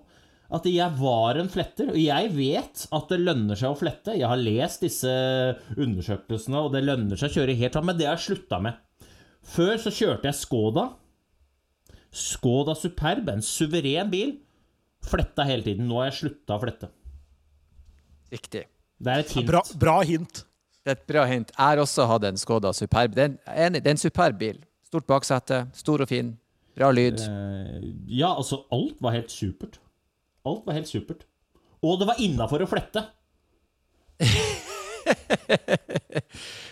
At 0.48 0.64
jeg 0.64 0.94
var 0.96 1.36
en 1.36 1.50
fletter. 1.52 1.90
Og 1.92 1.98
jeg 2.00 2.30
vet 2.32 2.84
at 2.96 3.10
det 3.12 3.18
lønner 3.20 3.58
seg 3.60 3.72
å 3.74 3.76
flette. 3.76 4.14
Jeg 4.16 4.28
har 4.30 4.40
lest 4.40 4.84
disse 4.84 5.10
undersøkelsene, 5.76 6.60
og 6.64 6.72
det 6.72 6.84
lønner 6.86 7.20
seg 7.20 7.32
å 7.32 7.36
kjøre 7.40 7.56
helt 7.58 7.76
av, 7.76 7.84
Men 7.84 7.98
det 7.98 8.06
har 8.08 8.16
jeg 8.16 8.28
slutta 8.30 8.60
med. 8.64 8.78
Før 9.48 9.76
så 9.80 9.92
kjørte 9.92 10.28
jeg 10.30 10.38
Skoda. 10.38 10.86
Skoda 12.14 12.74
Superb, 12.78 13.28
en 13.32 13.42
suveren 13.44 14.10
bil. 14.12 14.36
Fletta 15.08 15.44
hele 15.46 15.62
tiden. 15.66 15.88
Nå 15.88 16.00
har 16.00 16.10
jeg 16.10 16.18
slutta 16.22 16.56
å 16.56 16.62
flette. 16.62 16.90
Riktig. 18.32 18.64
Det 18.98 19.12
er 19.12 19.22
et 19.22 19.34
hint. 19.36 19.48
Bra, 19.48 19.62
bra 19.78 20.00
hint. 20.06 20.42
Det 20.82 20.94
er 20.94 20.98
et 20.98 21.08
bra 21.08 21.24
hint. 21.28 21.52
Jeg 21.52 21.64
har 21.64 21.82
også 21.82 22.06
hatt 22.08 22.24
en 22.28 22.40
Skoda 22.40 22.72
Superb. 22.76 23.14
Det 23.16 23.24
er 23.24 23.66
en, 23.66 23.76
det 23.78 23.84
er 23.84 23.94
en 23.94 24.00
superb 24.00 24.38
bil. 24.40 24.60
Stort 24.88 25.06
baksete, 25.08 25.66
stor 25.76 26.04
og 26.04 26.08
fin. 26.10 26.32
Bra 26.78 26.90
lyd. 26.94 27.20
Eh, 27.20 27.88
ja, 28.20 28.32
altså, 28.32 28.62
alt 28.72 29.00
var 29.04 29.16
helt 29.16 29.32
supert. 29.34 29.80
Alt 30.48 30.64
var 30.66 30.78
helt 30.78 30.88
supert. 30.88 31.26
Og 31.84 31.98
det 32.00 32.08
var 32.08 32.22
innafor 32.22 32.64
å 32.64 32.70
flette. 32.70 33.04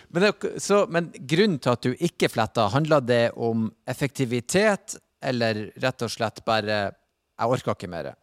Men, 0.07 0.23
det, 0.23 0.61
så, 0.63 0.85
men 0.89 1.09
grunnen 1.29 1.59
til 1.59 1.73
at 1.73 1.83
du 1.83 2.03
ikke 2.05 2.29
fletta, 2.31 2.69
handla 2.71 2.99
det 3.03 3.31
om 3.35 3.67
effektivitet, 3.89 4.95
eller 5.23 5.67
rett 5.81 6.05
og 6.05 6.11
slett 6.13 6.43
bare 6.45 6.77
Jeg 7.37 7.53
orka 7.53 7.73
ikke 7.75 7.89
mer. 7.89 8.13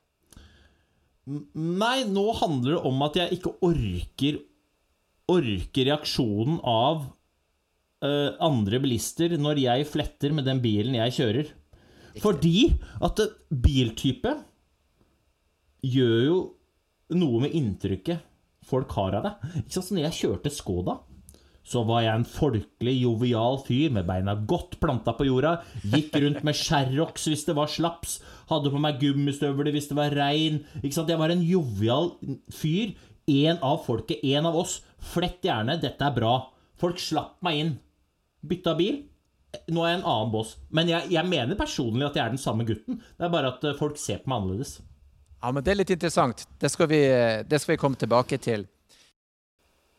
Nei, 1.24 2.04
nå 2.04 2.24
handler 2.36 2.76
det 2.76 2.82
om 2.90 3.04
at 3.06 3.20
jeg 3.20 3.38
ikke 3.38 3.54
orker 3.64 4.42
Orker 5.32 5.86
reaksjonen 5.88 6.58
av 6.68 7.06
uh, 8.04 8.30
andre 8.44 8.76
bilister 8.84 9.32
når 9.40 9.62
jeg 9.62 9.86
fletter 9.88 10.34
med 10.36 10.44
den 10.44 10.60
bilen 10.60 10.98
jeg 10.98 11.14
kjører. 11.16 11.52
Fordi 12.20 12.58
at 13.00 13.16
det, 13.22 13.30
biltype 13.48 14.34
gjør 15.80 16.20
jo 16.26 16.36
noe 17.16 17.40
med 17.46 17.56
inntrykket 17.56 18.20
folk 18.68 18.92
har 18.98 19.16
av 19.18 19.26
deg. 19.30 19.48
Ikke 19.62 19.74
sant? 19.78 19.88
Så 19.88 19.96
når 19.96 20.06
jeg 20.06 20.18
kjørte 20.20 20.52
Skoda, 20.52 20.98
så 21.64 21.80
var 21.88 22.02
jeg 22.04 22.12
en 22.12 22.26
folkelig, 22.28 22.94
jovial 23.00 23.56
fyr 23.64 23.92
med 23.96 24.04
beina 24.08 24.34
godt 24.36 24.76
planta 24.82 25.14
på 25.16 25.26
jorda. 25.30 25.56
Gikk 25.80 26.12
rundt 26.20 26.42
med 26.44 26.58
Sherrox 26.58 27.24
hvis 27.30 27.46
det 27.48 27.56
var 27.56 27.72
slaps. 27.72 28.18
Hadde 28.50 28.72
på 28.72 28.82
meg 28.82 29.00
gummistøvler 29.00 29.72
hvis 29.72 29.88
det 29.88 29.96
var 29.96 30.12
regn. 30.12 30.60
Ikke 30.82 30.98
sant? 30.98 31.08
Jeg 31.08 31.20
var 31.22 31.32
en 31.32 31.44
jovial 31.44 32.12
fyr. 32.52 32.92
En 33.32 33.56
av 33.64 33.80
folket, 33.86 34.20
en 34.36 34.50
av 34.50 34.58
oss. 34.60 34.82
Flett 35.14 35.40
gjerne, 35.46 35.78
dette 35.80 36.04
er 36.04 36.12
bra. 36.16 36.36
Folk 36.80 37.00
slapp 37.00 37.38
meg 37.46 37.62
inn. 37.62 37.74
Bytta 38.44 38.76
bil. 38.76 39.00
Nå 39.72 39.84
er 39.86 39.94
jeg 39.94 40.02
en 40.02 40.08
annen 40.10 40.34
boss. 40.34 40.58
Men 40.74 40.90
jeg, 40.90 41.08
jeg 41.14 41.30
mener 41.30 41.56
personlig 41.56 42.10
at 42.10 42.18
jeg 42.18 42.26
er 42.26 42.34
den 42.34 42.42
samme 42.42 42.66
gutten. 42.68 43.00
Det 43.16 43.24
er 43.24 43.32
bare 43.32 43.54
at 43.54 43.64
eh, 43.64 43.76
folk 43.78 43.96
ser 44.00 44.20
på 44.20 44.28
meg 44.28 44.42
annerledes. 44.42 44.76
Ja, 45.40 45.52
men 45.52 45.64
det 45.64 45.72
er 45.72 45.80
litt 45.80 45.92
interessant. 45.94 46.44
Det 46.60 46.68
skal 46.72 46.88
vi, 46.92 47.00
det 47.48 47.60
skal 47.60 47.74
vi 47.74 47.80
komme 47.80 48.00
tilbake 48.00 48.36
til. 48.42 48.66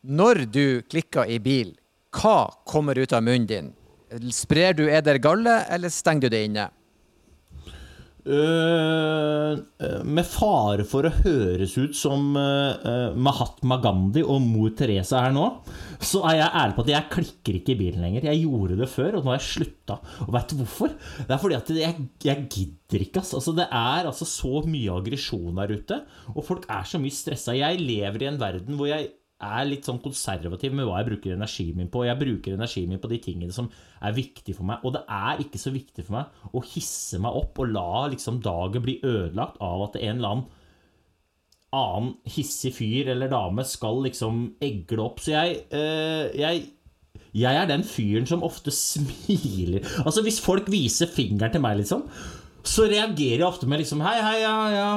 Når 0.06 0.44
du 0.54 0.82
klikker 0.86 1.26
i 1.26 1.40
bil, 1.42 1.72
hva 2.14 2.46
kommer 2.68 2.94
ut 2.94 3.10
av 3.16 3.24
munnen 3.26 3.46
din? 3.50 3.70
Sprer 4.30 4.76
du 4.78 4.84
eder 4.86 5.18
galle, 5.18 5.64
eller 5.66 5.90
stenger 5.90 6.28
du 6.28 6.36
det 6.36 6.42
inne? 6.46 6.66
Øh, 8.26 9.58
med 10.06 10.26
fare 10.26 10.86
for 10.86 11.06
å 11.06 11.12
høres 11.24 11.74
ut 11.78 11.94
som 11.94 12.38
uh, 12.38 13.14
Mahatma 13.18 13.80
Gandhi 13.82 14.22
og 14.22 14.40
mor 14.42 14.72
Teresa 14.78 15.24
her 15.24 15.34
nå, 15.34 15.44
så 15.98 16.24
er 16.30 16.40
jeg 16.40 16.54
ærlig 16.62 16.78
på 16.78 16.86
at 16.86 16.94
jeg 16.94 17.10
klikker 17.16 17.58
ikke 17.60 17.74
i 17.74 17.78
bilen 17.82 18.06
lenger. 18.06 18.30
Jeg 18.30 18.44
gjorde 18.44 18.78
det 18.78 18.90
før, 18.92 19.18
og 19.18 19.26
nå 19.26 19.34
har 19.34 19.40
jeg 19.40 19.50
slutta. 19.50 19.98
Og 20.26 20.32
vet 20.38 20.50
du 20.54 20.62
hvorfor? 20.62 20.96
Det 21.18 21.34
er 21.34 21.42
fordi 21.42 21.58
at 21.58 21.76
jeg, 21.82 22.08
jeg 22.30 22.46
gidder 22.46 23.06
ikke. 23.08 23.26
ass. 23.26 23.34
Altså, 23.38 23.58
det 23.58 23.66
er 23.66 24.06
altså 24.06 24.30
så 24.30 24.62
mye 24.70 25.02
aggresjon 25.02 25.62
der 25.62 25.78
ute, 25.78 26.02
og 26.34 26.42
folk 26.46 26.66
er 26.70 26.86
så 26.86 27.02
mye 27.02 27.14
stressa. 27.14 27.58
Jeg 27.58 27.82
lever 27.82 28.22
i 28.22 28.30
en 28.30 28.42
verden 28.42 28.78
hvor 28.78 28.90
jeg 28.90 29.10
er 29.36 29.66
litt 29.68 29.84
sånn 29.84 30.00
konservativ 30.00 30.72
med 30.72 30.86
hva 30.88 31.00
jeg 31.00 31.08
bruker 31.10 31.34
energien 31.34 31.76
min 31.76 31.90
på. 31.92 32.06
Jeg 32.06 32.20
bruker 32.20 32.56
energien 32.56 32.88
min 32.88 33.00
på 33.02 33.10
de 33.10 33.18
tingene 33.20 33.52
som 33.52 33.68
er 34.00 34.14
viktige 34.16 34.56
for 34.56 34.68
meg. 34.68 34.84
Og 34.86 34.94
det 34.96 35.02
er 35.12 35.42
ikke 35.44 35.60
så 35.60 35.72
viktig 35.74 36.06
for 36.06 36.18
meg 36.18 36.54
å 36.56 36.62
hisse 36.64 37.20
meg 37.20 37.36
opp 37.36 37.60
og 37.60 37.74
la 37.74 38.06
liksom 38.12 38.40
dagen 38.44 38.84
bli 38.84 38.96
ødelagt 39.04 39.60
av 39.64 39.90
at 39.90 40.00
en 40.00 40.14
eller 40.16 40.32
annen 40.36 40.46
annen 41.76 42.12
hissig 42.30 42.70
fyr 42.76 43.10
eller 43.12 43.28
dame 43.28 43.64
skal 43.66 43.98
liksom 44.06 44.46
egle 44.64 45.02
opp. 45.04 45.20
Så 45.20 45.34
jeg, 45.34 45.60
øh, 45.76 46.30
jeg 46.38 46.64
jeg 47.36 47.52
er 47.60 47.68
den 47.68 47.84
fyren 47.84 48.26
som 48.28 48.44
ofte 48.46 48.72
smiler. 48.86 49.84
Altså 50.04 50.24
Hvis 50.24 50.40
folk 50.40 50.70
viser 50.72 51.10
fingeren 51.12 51.52
til 51.52 51.60
meg, 51.64 51.82
liksom, 51.82 52.06
så 52.64 52.88
reagerer 52.88 53.42
jeg 53.42 53.48
ofte 53.48 53.68
med 53.68 53.82
liksom 53.82 54.00
Hei, 54.00 54.16
hei, 54.22 54.38
ja, 54.40 54.56
ja. 54.72 54.88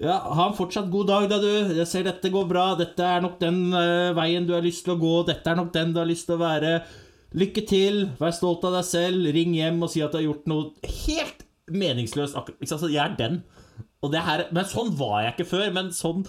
Ja, 0.00 0.16
Ha 0.32 0.46
en 0.48 0.56
fortsatt 0.56 0.88
god 0.92 1.10
dag, 1.10 1.26
da, 1.28 1.38
du. 1.42 1.74
Jeg 1.76 1.86
ser 1.88 2.06
dette 2.06 2.30
går 2.32 2.46
bra. 2.48 2.70
Dette 2.78 3.04
er 3.04 3.20
nok 3.24 3.36
den 3.42 3.66
uh, 3.74 4.14
veien 4.16 4.46
du 4.48 4.54
har 4.56 4.64
lyst 4.64 4.86
til 4.86 4.94
å 4.94 5.00
gå. 5.00 5.14
Dette 5.28 5.52
er 5.52 5.58
nok 5.60 5.72
den 5.76 5.92
du 5.92 6.00
har 6.00 6.08
lyst 6.08 6.24
til 6.30 6.38
å 6.38 6.40
være. 6.40 6.78
Lykke 7.36 7.64
til. 7.68 8.06
Vær 8.18 8.32
stolt 8.34 8.64
av 8.64 8.78
deg 8.78 8.86
selv. 8.88 9.28
Ring 9.36 9.52
hjem 9.58 9.82
og 9.84 9.92
si 9.92 10.00
at 10.04 10.14
du 10.14 10.18
har 10.22 10.24
gjort 10.30 10.48
noe 10.50 10.92
helt 11.04 11.44
meningsløst. 11.70 12.34
akkurat- 12.34 12.64
Ikke? 12.64 12.80
Så 12.80 12.88
jeg 12.90 13.04
er 13.04 13.16
den. 13.20 13.42
Her, 14.00 14.46
men 14.50 14.64
sånn 14.64 14.94
var 14.96 15.20
jeg 15.26 15.34
ikke 15.36 15.50
før. 15.52 15.68
Men 15.76 15.92
sånn 15.92 16.24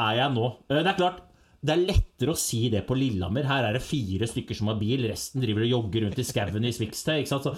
er 0.00 0.16
jeg 0.22 0.32
nå. 0.38 0.48
Eh, 0.70 0.80
Det 0.80 0.86
er 0.94 1.00
klart, 1.04 1.20
det 1.62 1.76
er 1.76 1.86
lettere 1.92 2.32
å 2.32 2.40
si 2.40 2.70
det 2.72 2.86
på 2.88 2.96
Lillehammer. 2.96 3.44
Her 3.44 3.68
er 3.68 3.72
det 3.76 3.82
fire 3.84 4.24
stykker 4.26 4.56
som 4.56 4.68
har 4.72 4.80
bil, 4.80 5.04
resten 5.12 5.42
driver 5.44 5.60
og 5.68 5.74
jogger 5.76 6.06
rundt 6.08 6.18
i 6.18 6.24
skauen 6.24 6.64
i 6.64 6.72
Svikstøy. 6.72 7.28
Så 7.28 7.52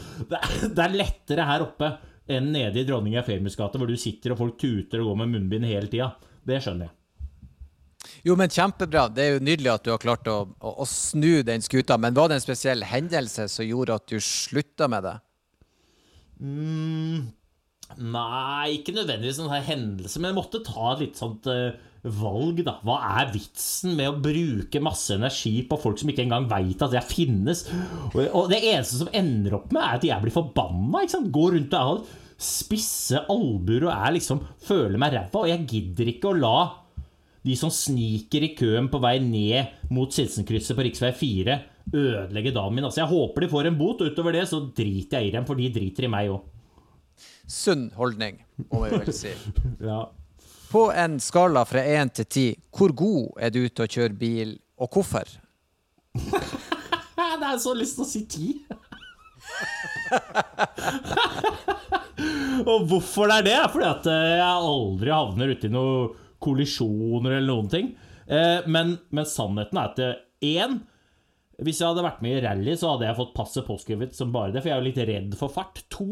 det 0.75 0.83
er 0.83 0.99
lettere 0.99 1.47
her 1.47 1.63
oppe 1.71 1.99
enn 2.31 2.53
nede 2.55 2.83
i 2.83 2.87
Dronning 2.87 3.17
Eufemius 3.19 3.59
gate, 3.59 3.79
hvor 3.81 3.91
du 3.91 3.99
sitter 3.99 4.35
og 4.35 4.41
folk 4.43 4.59
tuter 4.61 5.03
og 5.03 5.13
går 5.13 5.23
med 5.23 5.33
munnbind 5.37 5.67
hele 5.67 5.91
tida. 5.91 6.13
Det 6.47 6.61
skjønner 6.63 6.89
jeg. 6.89 6.97
Jo, 8.27 8.37
men 8.39 8.51
kjempebra. 8.51 9.07
Det 9.11 9.23
er 9.25 9.37
jo 9.37 9.45
nydelig 9.45 9.71
at 9.73 9.85
du 9.87 9.93
har 9.93 10.03
klart 10.03 10.29
å, 10.31 10.37
å, 10.59 10.73
å 10.83 10.87
snu 10.89 11.43
den 11.47 11.63
skuta. 11.63 11.99
Men 11.99 12.17
var 12.19 12.31
det 12.31 12.39
en 12.39 12.45
spesiell 12.45 12.83
hendelse 12.87 13.49
som 13.51 13.67
gjorde 13.67 13.99
at 13.99 14.09
du 14.11 14.19
slutta 14.23 14.89
med 14.91 15.07
det? 15.07 15.17
Mm, 16.43 17.31
nei, 18.03 18.67
ikke 18.79 18.95
nødvendigvis 18.97 19.39
en 19.39 19.47
sånn 19.47 19.67
hendelse, 19.69 20.19
men 20.19 20.33
jeg 20.33 20.39
måtte 20.41 20.63
ta 20.67 20.93
et 20.93 21.05
litt 21.05 21.21
sånt 21.21 21.47
eh, 21.51 21.77
valg, 22.03 22.65
da. 22.67 22.79
Hva 22.83 22.97
er 23.21 23.31
vitsen 23.35 23.95
med 23.99 24.11
å 24.11 24.19
bruke 24.23 24.83
masse 24.83 25.15
energi 25.15 25.61
på 25.69 25.79
folk 25.79 26.01
som 26.01 26.11
ikke 26.11 26.25
engang 26.25 26.49
veit 26.51 26.83
at 26.83 26.97
jeg 26.97 27.09
finnes? 27.11 27.65
Og, 28.17 28.51
det 28.51 28.63
eneste 28.73 28.99
som 28.99 29.13
ender 29.15 29.61
opp 29.61 29.71
med, 29.71 29.83
er 29.85 30.01
at 30.01 30.07
jeg 30.09 30.25
blir 30.25 30.35
forbanna. 30.35 31.05
Ikke 31.05 31.15
sant? 31.15 31.31
Går 31.35 31.57
rundt 31.57 31.77
og 31.79 31.89
har 31.93 32.21
spisse 32.43 33.21
albuer 33.31 33.87
og 33.87 33.93
er 33.95 34.17
liksom 34.17 34.41
føler 34.67 34.99
meg 34.99 35.15
ræva, 35.15 35.45
og 35.45 35.51
jeg 35.53 35.67
gidder 35.71 36.11
ikke 36.11 36.33
å 36.33 36.39
la 36.39 36.57
de 37.47 37.55
som 37.59 37.71
sniker 37.75 38.47
i 38.47 38.53
køen 38.59 38.89
på 38.91 39.01
vei 39.03 39.17
ned 39.23 39.91
mot 39.95 40.11
Sinsenkrysset 40.15 40.79
på 40.79 40.85
rv. 40.87 41.13
4, 41.19 41.57
ødelegge 41.91 42.55
dagen 42.55 42.77
min. 42.77 42.87
Altså, 42.87 43.03
jeg 43.03 43.11
håper 43.11 43.45
de 43.45 43.51
får 43.51 43.71
en 43.71 43.79
bot, 43.79 44.03
og 44.03 44.11
utover 44.11 44.37
det 44.39 44.49
så 44.51 44.63
driter 44.75 45.23
jeg 45.23 45.31
i 45.31 45.37
dem, 45.37 45.47
for 45.47 45.59
de 45.59 45.71
driter 45.75 46.07
i 46.07 46.11
meg 46.11 46.31
òg. 46.35 46.51
Sunn 47.51 47.89
holdning, 47.99 48.39
må 48.71 48.87
jeg 48.87 49.03
vel 49.03 49.15
si. 49.15 49.35
Ja. 49.89 50.05
På 50.73 50.87
en 50.93 51.19
skala 51.21 51.65
fra 51.69 51.83
én 51.85 52.09
til 52.17 52.25
ti, 52.33 52.47
hvor 52.73 52.95
god 52.97 53.43
er 53.45 53.51
du 53.53 53.67
til 53.69 53.85
å 53.85 53.89
kjøre 53.93 54.17
bil, 54.17 54.55
og 54.81 54.89
hvorfor? 54.97 55.29
Det 57.43 57.49
er 57.49 57.59
så 57.61 57.73
lyst 57.75 57.97
til 57.99 58.05
å 58.05 58.09
si 58.09 58.21
ti. 58.31 58.49
og 62.71 62.85
hvorfor 62.91 63.29
det 63.29 63.37
er 63.41 63.45
det, 63.49 63.59
fordi 63.73 63.89
at 63.89 64.07
eh, 64.13 64.37
jeg 64.39 64.47
aldri 64.47 65.11
havner 65.13 65.53
uti 65.57 65.69
noen 65.73 66.13
kollisjoner 66.43 67.33
eller 67.39 67.51
noen 67.51 67.69
ting. 67.73 67.87
Eh, 68.27 68.61
Men, 68.71 68.87
men 69.11 69.27
sannheten 69.29 69.79
er 69.81 69.87
at 69.91 69.99
én 70.47 70.73
Hvis 71.63 71.81
jeg 71.83 71.89
hadde 71.91 72.05
vært 72.07 72.23
med 72.25 72.33
i 72.39 72.43
rally, 72.47 72.75
så 72.79 72.87
hadde 72.95 73.07
jeg 73.09 73.19
fått 73.19 73.35
passet 73.37 73.67
påskrevet 73.67 74.13
som 74.17 74.33
bare 74.35 74.53
det, 74.55 74.61
for 74.63 74.69
jeg 74.71 74.77
er 74.77 74.83
jo 74.83 74.89
litt 74.89 75.03
redd 75.11 75.33
for 75.39 75.49
fart. 75.53 75.77
To 75.99 76.09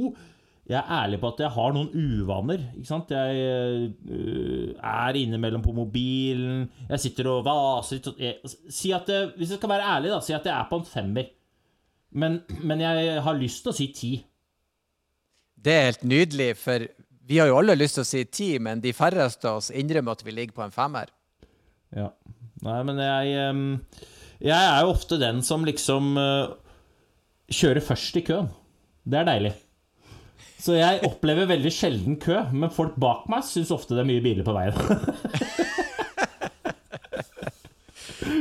jeg 0.70 0.78
er 0.78 0.90
ærlig 1.00 1.18
på 1.18 1.32
at 1.32 1.40
jeg 1.42 1.50
har 1.50 1.72
noen 1.74 1.88
uvaner. 1.90 2.62
ikke 2.78 2.86
sant? 2.86 3.10
Jeg 3.10 3.90
uh, 4.06 4.70
er 4.78 5.18
innimellom 5.18 5.64
på 5.64 5.74
mobilen, 5.74 6.68
jeg 6.92 7.02
sitter 7.02 7.30
og 7.32 7.44
vaser 7.48 7.98
litt 7.98 8.54
Si 8.70 8.92
at 8.94 9.08
det, 9.10 9.20
Hvis 9.36 9.50
jeg 9.50 9.58
skal 9.58 9.72
være 9.72 9.88
ærlig, 9.96 10.12
da, 10.14 10.20
si 10.22 10.36
at 10.36 10.46
jeg 10.46 10.54
er 10.54 10.68
på 10.70 10.78
en 10.78 10.86
femmer. 10.86 11.32
Men, 12.10 12.40
men 12.62 12.82
jeg 12.82 13.18
har 13.22 13.38
lyst 13.38 13.64
til 13.64 13.72
å 13.72 13.76
si 13.76 13.88
ti. 13.94 14.12
Det 15.60 15.74
er 15.74 15.88
helt 15.90 16.06
nydelig, 16.06 16.52
for 16.58 16.86
vi 17.30 17.38
har 17.38 17.50
jo 17.50 17.58
alle 17.60 17.76
lyst 17.78 17.98
til 17.98 18.04
å 18.04 18.08
si 18.08 18.22
ti, 18.30 18.50
men 18.62 18.82
de 18.82 18.94
færreste 18.96 19.50
av 19.50 19.60
oss 19.60 19.70
innrømmer 19.74 20.16
at 20.16 20.24
vi 20.26 20.34
ligger 20.34 20.56
på 20.56 20.64
en 20.66 20.74
femmer. 20.74 21.10
Ja. 21.94 22.08
Nei, 22.62 22.78
men 22.86 22.98
jeg 23.00 23.50
um, 23.50 23.62
Jeg 24.38 24.54
er 24.54 24.84
jo 24.84 24.92
ofte 24.92 25.18
den 25.18 25.40
som 25.42 25.64
liksom 25.66 26.14
uh, 26.20 26.54
kjører 27.50 27.82
først 27.84 28.18
i 28.20 28.24
køen. 28.26 28.50
Det 29.02 29.18
er 29.18 29.28
deilig. 29.28 29.52
Så 30.60 30.76
jeg 30.76 31.00
opplever 31.08 31.48
veldig 31.48 31.70
sjelden 31.72 32.18
kø, 32.20 32.36
men 32.52 32.72
folk 32.74 32.96
bak 33.00 33.24
meg 33.32 33.46
syns 33.48 33.72
ofte 33.72 33.96
det 33.96 34.02
er 34.04 34.10
mye 34.10 34.24
biler 34.24 34.44
på 34.44 34.56
veien. 34.56 34.76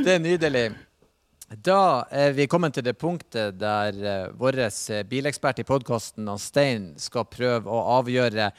Det 0.00 0.14
er 0.14 0.20
nydelig. 0.22 0.62
Da 1.50 2.04
er 2.14 2.32
vi 2.32 2.46
kommet 2.48 2.72
til 2.76 2.84
det 2.86 2.94
punktet 3.00 3.58
der 3.60 3.96
uh, 4.00 4.30
vår 4.38 4.60
bilekspert 5.10 5.60
i 5.60 5.66
podkasten, 5.66 6.28
Stein, 6.40 6.94
skal 6.96 7.26
prøve 7.28 7.68
å 7.68 7.98
avgjøre 7.98 8.50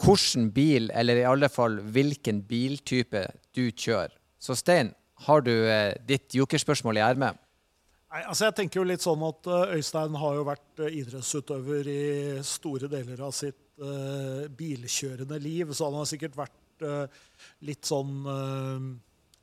hvilken 0.00 0.48
bil, 0.54 0.90
eller 0.96 1.20
i 1.20 1.26
alle 1.28 1.50
fall 1.52 1.78
hvilken 1.94 2.40
biltype, 2.48 3.26
du 3.54 3.68
kjører. 3.70 4.14
Så 4.40 4.56
Stein, 4.58 4.94
har 5.26 5.44
du 5.46 5.52
uh, 5.52 5.92
ditt 6.08 6.34
jokerspørsmål 6.34 6.98
i 6.98 7.04
ermet? 7.06 7.38
Nei, 8.10 8.24
altså 8.26 8.48
jeg 8.48 8.56
tenker 8.58 8.80
jo 8.80 8.88
litt 8.90 9.04
sånn 9.04 9.20
at 9.22 9.46
eh, 9.46 9.76
Øystein 9.78 10.16
har 10.18 10.38
jo 10.38 10.46
vært 10.48 10.82
eh, 10.82 10.96
idrettsutøver 10.98 11.90
i 11.92 12.00
store 12.46 12.90
deler 12.90 13.22
av 13.22 13.34
sitt 13.36 13.60
uh, 13.78 14.48
bilkjørende 14.50 15.38
liv, 15.38 15.70
så 15.70 15.86
han 15.86 16.00
har 16.00 16.08
sikkert 16.10 16.34
vært 16.38 16.82
uh, 16.82 17.04
litt 17.68 17.86
sånn 17.86 18.26
eh, 18.26 18.88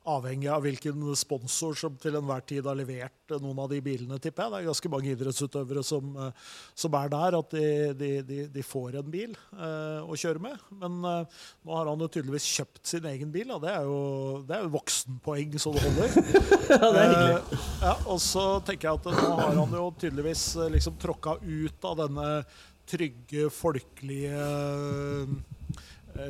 avhengig 0.08 0.48
av 0.52 0.64
hvilken 0.64 1.04
sponsor 1.18 1.76
som 1.78 1.96
til 2.00 2.16
enhver 2.18 2.44
tid 2.48 2.66
har 2.68 2.78
levert 2.78 3.32
eh, 3.32 3.40
noen 3.42 3.60
av 3.64 3.70
de 3.72 3.80
bilene, 3.84 4.18
tipper 4.22 4.46
jeg. 4.46 4.52
Det 4.52 4.60
er 4.60 4.68
ganske 4.70 4.92
mange 4.92 5.12
idrettsutøvere 5.12 5.84
som, 5.86 6.10
eh, 6.24 6.54
som 6.78 6.96
er 6.98 7.12
der, 7.12 7.38
at 7.38 7.56
de, 7.56 7.66
de, 7.98 8.10
de, 8.28 8.40
de 8.54 8.64
får 8.66 8.98
en 9.00 9.10
bil 9.12 9.34
eh, 9.34 10.00
å 10.02 10.18
kjøre 10.18 10.42
med. 10.44 10.64
Men 10.80 10.98
eh, 11.10 11.42
nå 11.66 11.76
har 11.76 11.90
han 11.92 12.06
jo 12.06 12.10
tydeligvis 12.16 12.48
kjøpt 12.58 12.94
sin 12.94 13.10
egen 13.12 13.34
bil, 13.34 13.52
og 13.54 13.62
det 13.64 13.74
er 13.74 13.88
jo, 13.88 14.00
det 14.48 14.56
er 14.56 14.64
jo 14.66 14.72
voksenpoeng 14.78 15.58
så 15.60 15.74
det 15.76 15.84
holder. 15.86 16.16
ja, 16.72 16.80
det 16.80 17.04
er 17.04 17.12
hyggelig. 17.12 17.36
Eh, 17.36 17.68
ja, 17.84 17.94
og 18.08 18.22
så 18.24 18.48
tenker 18.66 18.90
jeg 18.90 19.02
at 19.02 19.12
nå 19.18 19.36
har 19.42 19.60
han 19.60 19.78
jo 19.80 19.86
tydeligvis 20.00 20.48
eh, 20.56 20.72
liksom 20.78 20.98
tråkka 21.02 21.38
ut 21.44 21.88
av 21.90 22.02
denne 22.04 22.32
trygge, 22.88 23.48
folkelige 23.52 24.44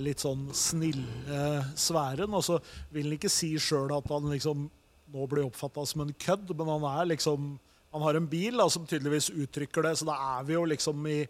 Litt 0.05 0.21
sånn 0.21 0.49
snille 0.53 1.39
sfæren. 1.79 2.35
Og 2.37 2.45
så 2.45 2.59
vil 2.93 3.09
han 3.09 3.17
ikke 3.17 3.33
si 3.33 3.55
sjøl 3.63 3.95
at 3.97 4.11
han 4.13 4.29
liksom 4.33 4.67
nå 5.09 5.25
blir 5.31 5.47
oppfatta 5.47 5.85
som 5.89 6.03
en 6.05 6.13
kødd, 6.21 6.51
men 6.53 6.69
han 6.69 6.85
er 6.91 7.13
liksom 7.15 7.55
han 7.89 8.05
har 8.05 8.19
en 8.19 8.27
bil 8.29 8.59
da, 8.61 8.67
som 8.69 8.85
tydeligvis 8.85 9.31
uttrykker 9.33 9.87
det, 9.87 9.95
så 9.97 10.09
da 10.11 10.17
er 10.37 10.49
vi 10.49 10.57
jo 10.59 10.65
liksom 10.69 11.07
i, 11.09 11.23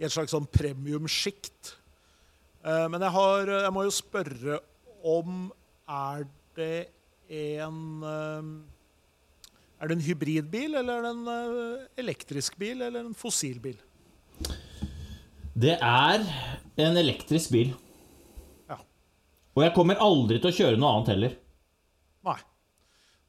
i 0.00 0.06
et 0.06 0.14
slags 0.14 0.32
sånn 0.32 0.48
premiumsjikt. 0.48 1.74
Eh, 2.64 2.86
men 2.92 3.04
jeg, 3.04 3.12
har, 3.18 3.52
jeg 3.66 3.74
må 3.74 3.84
jo 3.86 3.92
spørre 3.94 4.60
om 5.06 5.50
Er 5.86 6.24
det 6.56 6.88
en 7.30 7.76
eh, 8.02 8.48
Er 9.76 9.90
det 9.90 9.98
en 9.98 10.06
hybridbil, 10.08 10.78
eller 10.80 10.96
er 10.96 11.04
det 11.04 11.12
en 11.12 11.28
eh, 11.34 11.84
elektrisk 12.02 12.56
bil, 12.58 12.80
eller 12.80 13.04
en 13.04 13.14
fossilbil? 13.14 13.76
Det 15.56 15.76
er 15.76 16.24
en 16.80 16.98
elektrisk 17.04 17.52
bil. 17.52 17.76
Og 19.56 19.64
jeg 19.64 19.74
kommer 19.76 20.00
aldri 20.04 20.38
til 20.40 20.52
å 20.52 20.56
kjøre 20.58 20.78
noe 20.80 20.92
annet 20.92 21.12
heller. 21.14 21.36
Nei. 22.28 22.38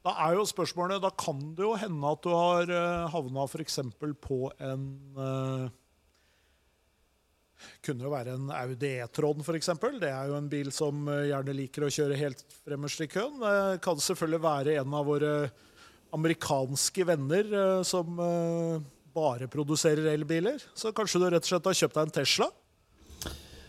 Da 0.08 0.14
er 0.24 0.38
jo 0.38 0.46
spørsmålet 0.48 1.02
Da 1.04 1.10
kan 1.20 1.40
det 1.58 1.66
jo 1.66 1.74
hende 1.80 2.14
at 2.14 2.24
du 2.24 2.32
har 2.32 2.70
uh, 2.72 3.10
havna 3.12 3.44
f.eks. 3.48 3.80
på 4.24 4.38
en 4.64 4.86
eh, 5.20 5.66
Kunne 7.84 8.06
jo 8.06 8.12
være 8.14 8.36
en 8.38 8.52
Audi 8.54 8.92
E-tron, 9.02 9.42
f.eks. 9.44 9.72
Det 10.00 10.12
er 10.12 10.30
jo 10.30 10.38
en 10.38 10.50
bil 10.52 10.70
som 10.76 11.08
eh, 11.12 11.30
gjerne 11.32 11.56
liker 11.58 11.88
å 11.88 11.92
kjøre 11.94 12.20
helt 12.20 12.44
fremmest 12.62 13.02
i 13.04 13.10
køen. 13.12 13.40
Det 13.42 13.80
kan 13.84 14.00
selvfølgelig 14.04 14.44
være 14.44 14.78
en 14.82 14.96
av 15.00 15.10
våre 15.10 15.34
amerikanske 16.16 17.08
venner 17.08 17.50
eh, 17.62 17.82
som 17.88 18.22
eh, 18.24 18.86
bare 19.18 19.50
produserer 19.52 20.12
elbiler. 20.14 20.62
Så 20.78 20.94
kanskje 20.96 21.24
du 21.24 21.30
rett 21.32 21.44
og 21.44 21.52
slett 21.52 21.72
har 21.72 21.80
kjøpt 21.82 21.98
deg 21.98 22.06
en 22.06 22.16
Tesla? 22.20 22.52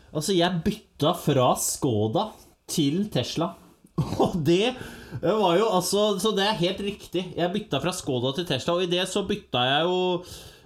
Altså, 0.09 0.35
jeg 0.37 0.62
bytta 0.64 1.14
fra 1.21 1.49
Skoda 1.61 2.29
til 2.70 3.07
Tesla. 3.14 3.52
Og 4.22 4.37
det 4.46 4.74
var 5.22 5.57
jo 5.59 5.66
altså 5.74 6.12
Så 6.22 6.31
det 6.37 6.44
er 6.46 6.59
helt 6.61 6.81
riktig. 6.85 7.24
Jeg 7.37 7.52
bytta 7.54 7.81
fra 7.83 7.90
Skoda 7.96 8.31
til 8.37 8.46
Tesla, 8.46 8.76
og 8.76 8.85
i 8.85 8.90
det 8.92 9.07
så 9.11 9.24
bytta 9.26 9.62
jeg 9.66 9.87
jo 9.88 9.96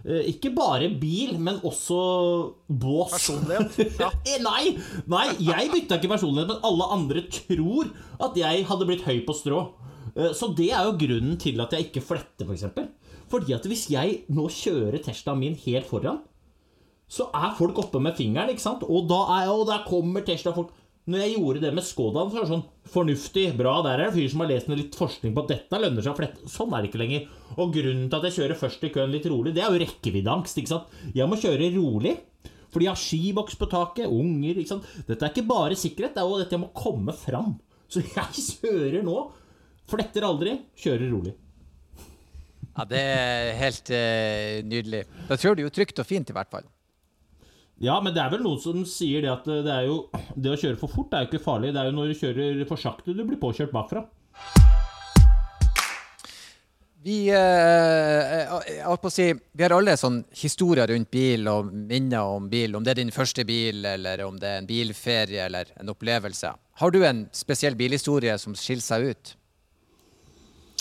eh, 0.04 0.26
ikke 0.34 0.50
bare 0.56 0.90
bil, 1.00 1.38
men 1.40 1.60
også 1.64 2.00
bås. 2.68 3.14
Personlighet. 3.14 3.78
Ja. 4.02 4.10
Eh, 4.28 4.40
Nei, 4.44 4.74
nei, 5.08 5.28
jeg 5.46 5.70
bytta 5.72 5.96
ikke 6.00 6.10
personlighet, 6.12 6.50
men 6.52 6.66
alle 6.68 6.90
andre 6.98 7.22
tror 7.32 7.88
at 8.26 8.36
jeg 8.42 8.66
hadde 8.68 8.88
blitt 8.90 9.06
høy 9.08 9.22
på 9.28 9.36
strå. 9.38 9.62
Eh, 10.16 10.34
Så 10.36 10.50
det 10.58 10.68
er 10.76 10.90
jo 10.90 10.98
grunnen 11.00 11.38
til 11.40 11.62
at 11.64 11.72
jeg 11.72 11.88
ikke 11.88 12.04
fletter, 12.10 12.44
f.eks. 12.44 12.50
For 12.50 12.58
eksempel. 12.58 12.90
Fordi 13.32 13.54
at 13.56 13.64
hvis 13.64 13.86
jeg 13.88 14.18
nå 14.28 14.44
kjører 14.52 15.00
Teslaen 15.06 15.40
min 15.40 15.54
helt 15.64 15.88
foran, 15.88 16.18
så 17.12 17.30
er 17.32 17.54
folk 17.56 17.78
oppe 17.80 18.00
med 18.00 18.16
fingeren, 18.18 18.50
ikke 18.52 18.60
sant? 18.64 18.84
Og 18.84 19.06
da 19.08 19.22
er 19.38 19.48
og 19.52 19.66
der 19.68 19.86
kommer 19.88 20.20
Tesla-folk. 20.24 20.68
Når 21.10 21.18
jeg 21.18 21.32
gjorde 21.34 21.60
det 21.64 21.70
med 21.74 21.82
Skodaen, 21.82 22.28
så 22.30 22.36
var 22.36 22.44
det 22.44 22.52
sånn 22.52 22.66
fornuftig, 22.92 23.46
bra. 23.58 23.72
Der 23.82 23.96
er 23.96 24.00
det 24.02 24.04
en 24.10 24.14
fyr 24.14 24.28
som 24.30 24.42
har 24.44 24.50
lest 24.52 24.68
litt 24.70 24.98
forskning 24.98 25.32
på 25.34 25.42
at 25.42 25.48
dette 25.50 25.80
lønner 25.82 26.04
seg 26.04 26.12
å 26.12 26.18
flette. 26.20 26.50
Sånn 26.50 26.70
er 26.70 26.84
det 26.84 26.92
ikke 26.92 27.00
lenger. 27.02 27.24
Og 27.56 27.72
grunnen 27.74 28.04
til 28.06 28.18
at 28.18 28.26
jeg 28.28 28.36
kjører 28.36 28.60
først 28.60 28.84
i 28.86 28.92
køen 28.94 29.10
litt 29.10 29.26
rolig, 29.32 29.54
det 29.56 29.64
er 29.64 29.74
jo 29.74 29.80
rekkeviddeangst, 29.82 30.60
ikke 30.62 30.70
sant. 30.70 30.94
Jeg 31.16 31.26
må 31.26 31.38
kjøre 31.42 31.72
rolig. 31.74 32.14
Fordi 32.72 32.86
jeg 32.86 32.94
har 32.94 33.02
skiboks 33.02 33.58
på 33.60 33.68
taket, 33.68 34.08
unger, 34.08 34.56
ikke 34.62 34.70
sant. 34.70 34.86
Dette 35.08 35.26
er 35.26 35.34
ikke 35.34 35.48
bare 35.50 35.76
sikkerhet, 35.76 36.14
det 36.14 36.22
er 36.22 36.30
jo 36.30 36.38
dette 36.40 36.56
jeg 36.56 36.62
må 36.62 36.70
komme 36.76 37.14
fram. 37.16 37.56
Så 37.90 38.04
jeg 38.16 38.44
kjører 38.62 39.02
nå. 39.04 39.16
Fletter 39.90 40.24
aldri, 40.24 40.54
kjører 40.78 41.10
rolig. 41.12 41.34
Ja, 42.72 42.86
Det 42.88 43.02
er 43.02 43.50
helt 43.58 43.90
uh, 43.92 44.62
nydelig. 44.70 45.02
Da 45.28 45.36
kjører 45.36 45.58
du 45.58 45.66
jo 45.66 45.74
trygt 45.74 46.00
og 46.00 46.08
fint, 46.08 46.30
i 46.30 46.38
hvert 46.38 46.54
fall. 46.54 46.70
Ja, 47.82 47.96
men 47.98 48.14
det 48.14 48.20
er 48.22 48.30
vel 48.30 48.44
noen 48.44 48.60
som 48.62 48.84
sier 48.86 49.24
det 49.24 49.30
at 49.32 49.48
det 49.48 49.70
er 49.74 49.88
jo 49.88 50.04
Det 50.38 50.52
å 50.52 50.58
kjøre 50.58 50.78
for 50.78 50.92
fort 50.92 51.14
er 51.18 51.24
jo 51.24 51.32
ikke 51.32 51.42
farlig. 51.42 51.72
Det 51.74 51.80
er 51.82 51.88
jo 51.88 51.94
når 51.96 52.12
du 52.12 52.20
kjører 52.20 52.60
for 52.68 52.78
sakte 52.78 53.14
du 53.16 53.24
blir 53.26 53.40
påkjørt 53.42 53.74
bakfra. 53.74 54.04
Vi, 57.02 57.16
eh, 57.34 58.86
å 58.86 59.10
si, 59.10 59.26
vi 59.34 59.64
har 59.64 59.74
alle 59.74 59.96
sånn 59.98 60.20
historier 60.38 60.86
rundt 60.92 61.10
bil 61.10 61.50
og 61.50 61.72
minner 61.74 62.30
om 62.36 62.46
bil. 62.46 62.76
Om 62.78 62.86
det 62.86 62.92
er 62.92 63.00
din 63.00 63.10
første 63.10 63.42
bil, 63.48 63.82
eller 63.82 64.22
om 64.22 64.38
det 64.38 64.46
er 64.46 64.62
en 64.62 64.68
bilferie 64.68 65.48
eller 65.48 65.74
en 65.82 65.90
opplevelse. 65.90 66.54
Har 66.78 66.94
du 66.94 67.02
en 67.02 67.24
spesiell 67.34 67.74
bilhistorie 67.74 68.38
som 68.38 68.54
skiller 68.54 68.86
seg 68.86 69.08
ut? 69.10 69.34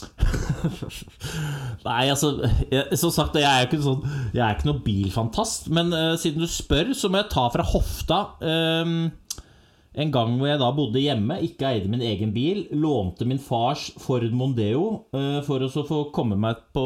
Nei, 1.87 2.03
altså 2.11 2.33
jeg, 2.71 2.97
Som 2.99 3.13
sagt, 3.13 3.37
jeg 3.39 3.47
er 3.47 3.67
ikke, 3.67 3.81
sånn, 3.83 4.03
jeg 4.35 4.43
er 4.45 4.57
ikke 4.57 4.69
noe 4.69 4.83
bilfantast. 4.85 5.69
Men 5.73 5.93
uh, 5.95 6.13
siden 6.19 6.43
du 6.43 6.49
spør, 6.49 6.93
så 6.97 7.11
må 7.11 7.21
jeg 7.21 7.31
ta 7.33 7.47
fra 7.53 7.65
hofta 7.73 8.21
Um, 8.41 9.11
en 9.91 10.11
gang 10.13 10.37
hvor 10.39 10.47
jeg 10.47 10.59
da 10.61 10.69
bodde 10.75 11.03
hjemme, 11.03 11.35
ikke 11.43 11.67
eide 11.67 11.89
min 11.91 12.03
egen 12.05 12.31
bil, 12.35 12.63
lånte 12.79 13.27
min 13.27 13.41
fars 13.43 13.89
Ford 13.99 14.23
Mondeo 14.31 14.85
uh, 15.11 15.39
for 15.43 15.63
å 15.65 15.71
få 15.71 16.05
komme 16.15 16.37
meg 16.39 16.61
på, 16.75 16.85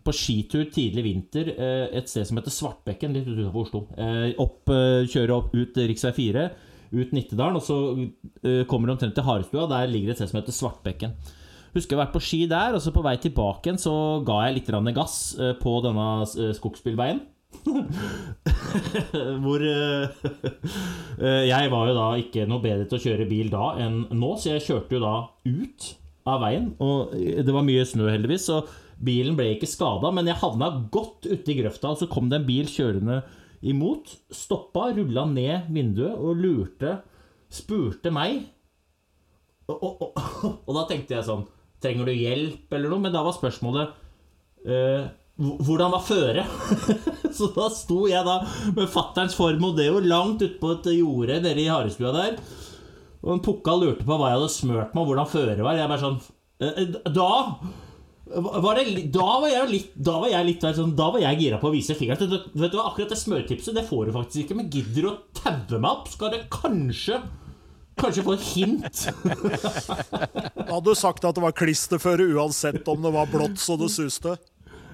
på 0.00 0.14
skitur 0.16 0.64
tidlig 0.72 1.04
vinter 1.04 1.52
uh, 1.52 1.86
et 1.92 2.08
sted 2.08 2.24
som 2.28 2.40
heter 2.40 2.54
Svartbekken, 2.54 3.12
litt 3.16 3.28
utenfor 3.28 3.66
Oslo. 3.66 3.84
Uh, 3.98 4.32
opp, 4.40 4.72
kjøre 5.12 5.36
opp 5.36 5.52
ut 5.52 5.76
rv. 5.76 5.94
4. 6.22 6.46
ut 6.92 7.12
Nittedalen, 7.16 7.60
og 7.60 7.64
så 7.64 7.78
kommer 8.68 8.88
du 8.88 8.96
omtrent 8.96 9.14
til 9.16 9.24
Harestua. 9.28 9.68
Der 9.68 9.92
ligger 9.92 10.12
et 10.12 10.20
sted 10.20 10.32
som 10.32 10.40
heter 10.40 10.56
Svartbekken. 10.56 11.16
Husker 11.72 11.94
jeg 11.94 11.98
har 11.98 12.04
vært 12.04 12.16
på 12.16 12.20
ski 12.24 12.40
der, 12.50 12.74
og 12.76 12.82
så 12.84 12.92
på 12.92 13.04
vei 13.04 13.14
tilbake 13.20 13.68
igjen 13.68 13.80
så 13.80 13.94
ga 14.26 14.42
jeg 14.46 14.58
litt 14.58 14.70
gass 14.96 15.16
eh, 15.40 15.54
på 15.56 15.78
denne 15.84 16.08
eh, 16.26 16.52
skogsbilveien. 16.56 17.22
Hvor 19.42 19.62
eh, 19.68 21.42
Jeg 21.48 21.72
var 21.72 21.88
jo 21.88 21.96
da 21.96 22.08
ikke 22.20 22.46
noe 22.48 22.64
bedre 22.64 22.88
til 22.88 22.98
å 22.98 23.04
kjøre 23.06 23.28
bil 23.28 23.52
da 23.52 23.74
enn 23.80 24.06
nå, 24.12 24.34
så 24.36 24.54
jeg 24.54 24.66
kjørte 24.68 24.96
jo 24.96 25.02
da 25.04 25.14
ut 25.48 25.88
av 26.28 26.42
veien. 26.44 26.72
Og 26.84 27.14
det 27.16 27.52
var 27.54 27.64
mye 27.66 27.86
snø, 27.88 28.10
heldigvis, 28.12 28.48
så 28.50 28.62
bilen 29.02 29.36
ble 29.38 29.54
ikke 29.54 29.70
skada. 29.70 30.12
Men 30.12 30.28
jeg 30.28 30.40
havna 30.42 30.68
godt 30.92 31.28
uti 31.30 31.56
grøfta, 31.62 31.94
og 31.94 32.02
så 32.02 32.10
kom 32.10 32.28
det 32.28 32.42
en 32.42 32.48
bil 32.48 32.68
kjørende 32.68 33.22
imot. 33.64 34.12
Stoppa, 34.32 34.90
rulla 34.96 35.24
ned 35.30 35.72
vinduet 35.72 36.20
og 36.20 36.36
lurte 36.36 36.98
Spurte 37.52 38.08
meg. 38.08 38.46
Og, 39.68 39.76
og, 39.76 40.04
og, 40.06 40.14
og 40.66 40.76
da 40.76 40.86
tenkte 40.88 41.18
jeg 41.18 41.26
sånn 41.26 41.44
Trenger 41.82 42.08
du 42.08 42.14
hjelp, 42.14 42.66
eller 42.70 42.92
noe? 42.92 43.02
Men 43.02 43.14
da 43.14 43.24
var 43.26 43.34
spørsmålet 43.36 43.92
uh, 44.68 45.10
hvordan 45.42 45.92
var 45.94 46.04
føret? 46.06 46.46
så 47.36 47.48
da 47.56 47.68
sto 47.72 48.04
jeg 48.10 48.24
da 48.26 48.40
med 48.76 48.90
fatterns 48.92 49.36
Ford 49.38 49.58
jo 49.58 50.02
langt 50.04 50.44
utpå 50.44 50.74
et 50.76 50.92
jorde 50.98 51.40
nede 51.40 51.64
i 51.64 51.70
Harestua 51.70 52.12
der. 52.14 52.36
Og 53.22 53.36
en 53.36 53.44
pukka 53.44 53.74
lurte 53.78 54.04
på 54.04 54.18
hva 54.18 54.32
jeg 54.32 54.40
hadde 54.40 54.52
smørt 54.52 54.92
meg, 54.94 55.02
og 55.02 55.08
hvordan 55.12 55.30
føret 55.30 55.62
var. 55.64 55.78
Jeg 55.78 55.90
bare 55.90 56.02
sånn 56.02 56.20
eh, 56.62 56.94
Da 57.06 57.30
var 58.32 58.78
det, 58.78 59.06
da 59.12 59.28
var 59.42 59.50
jeg 59.50 59.68
litt 59.68 59.94
Da 60.08 60.14
var 60.22 60.30
jeg 60.30 60.46
litt 60.46 60.62
sånn, 60.64 60.94
Da 60.96 61.10
var 61.12 61.20
jeg 61.20 61.40
gira 61.42 61.58
på 61.60 61.68
å 61.68 61.74
vise 61.74 61.96
fingeren. 61.98 62.30
Vet 62.54 62.72
du 62.72 62.78
hva, 62.78 62.88
Akkurat 62.90 63.12
det 63.12 63.20
smørtipset 63.20 63.76
det 63.76 63.86
får 63.88 64.08
du 64.08 64.16
faktisk 64.16 64.44
ikke, 64.44 64.58
men 64.58 64.70
gidder 64.72 65.06
du 65.06 65.10
å 65.12 65.20
taue 65.38 65.78
meg 65.78 65.90
opp, 65.90 66.10
skal 66.12 66.34
det 66.34 66.44
kanskje 66.52 67.22
Kanskje 68.00 68.24
få 68.24 68.36
et 68.36 68.46
hint. 68.54 69.02
Da 69.22 70.68
hadde 70.72 70.86
du 70.88 70.94
sagt 70.98 71.24
at 71.28 71.36
det 71.36 71.44
var 71.44 71.54
klisterføre 71.56 72.30
uansett 72.36 72.88
om 72.88 73.04
det 73.04 73.12
var 73.14 73.30
blått 73.30 73.60
så 73.60 73.76
det 73.80 73.90
suste. 73.92 74.36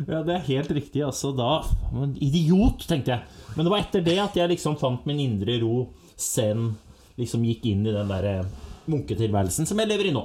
Ja, 0.06 0.22
det 0.22 0.34
er 0.34 0.46
helt 0.46 0.70
riktig. 0.74 1.02
Altså, 1.06 1.32
da 1.34 1.64
men 1.94 2.16
Idiot, 2.22 2.86
tenkte 2.90 3.16
jeg. 3.16 3.44
Men 3.56 3.66
det 3.66 3.72
var 3.74 3.82
etter 3.82 4.04
det 4.06 4.18
at 4.22 4.36
jeg 4.38 4.52
liksom 4.52 4.78
fant 4.80 5.06
min 5.08 5.22
indre 5.22 5.58
ro, 5.62 5.88
zen, 6.18 6.72
liksom 7.18 7.46
gikk 7.46 7.66
inn 7.70 7.86
i 7.86 7.94
den 7.94 8.10
derre 8.10 8.42
munketilværelsen 8.88 9.68
som 9.68 9.80
jeg 9.82 9.90
lever 9.90 10.10
i 10.10 10.14
nå. 10.14 10.24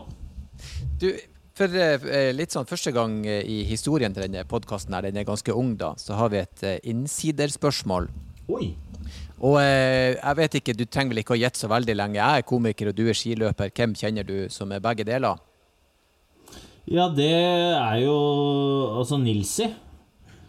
Du, 1.02 1.10
for 1.58 1.74
eh, 1.78 2.32
litt 2.36 2.54
sånn 2.54 2.70
første 2.70 2.94
gang 2.96 3.20
eh, 3.28 3.42
i 3.46 3.64
historien 3.70 4.14
til 4.14 4.28
denne 4.28 4.46
podkasten 4.50 4.96
her, 4.96 5.06
den 5.06 5.20
er 5.22 5.28
ganske 5.28 5.54
ung 5.54 5.76
da, 5.80 5.94
så 6.02 6.18
har 6.18 6.32
vi 6.34 6.42
et 6.42 6.66
eh, 6.66 6.80
innsiderspørsmål. 6.94 8.10
Oi. 8.54 8.74
Og 9.44 9.58
eh, 9.60 10.16
jeg 10.16 10.40
vet 10.40 10.60
ikke, 10.60 10.76
du 10.78 10.86
trenger 10.88 11.12
vel 11.12 11.24
ikke 11.24 11.36
å 11.36 11.42
gjette 11.42 11.60
så 11.60 11.68
veldig 11.72 11.96
lenge. 12.00 12.20
Jeg 12.22 12.44
er 12.44 12.48
komiker, 12.48 12.92
og 12.92 12.96
du 12.96 13.08
er 13.12 13.18
skiløper. 13.18 13.74
Hvem 13.76 13.96
kjenner 14.00 14.28
du 14.28 14.38
som 14.54 14.72
er 14.72 14.84
begge 14.84 15.06
deler? 15.08 15.42
Ja, 16.88 17.10
det 17.12 17.32
er 17.32 17.98
jo 18.04 18.16
altså 19.00 19.20
Nilsi. 19.20 19.68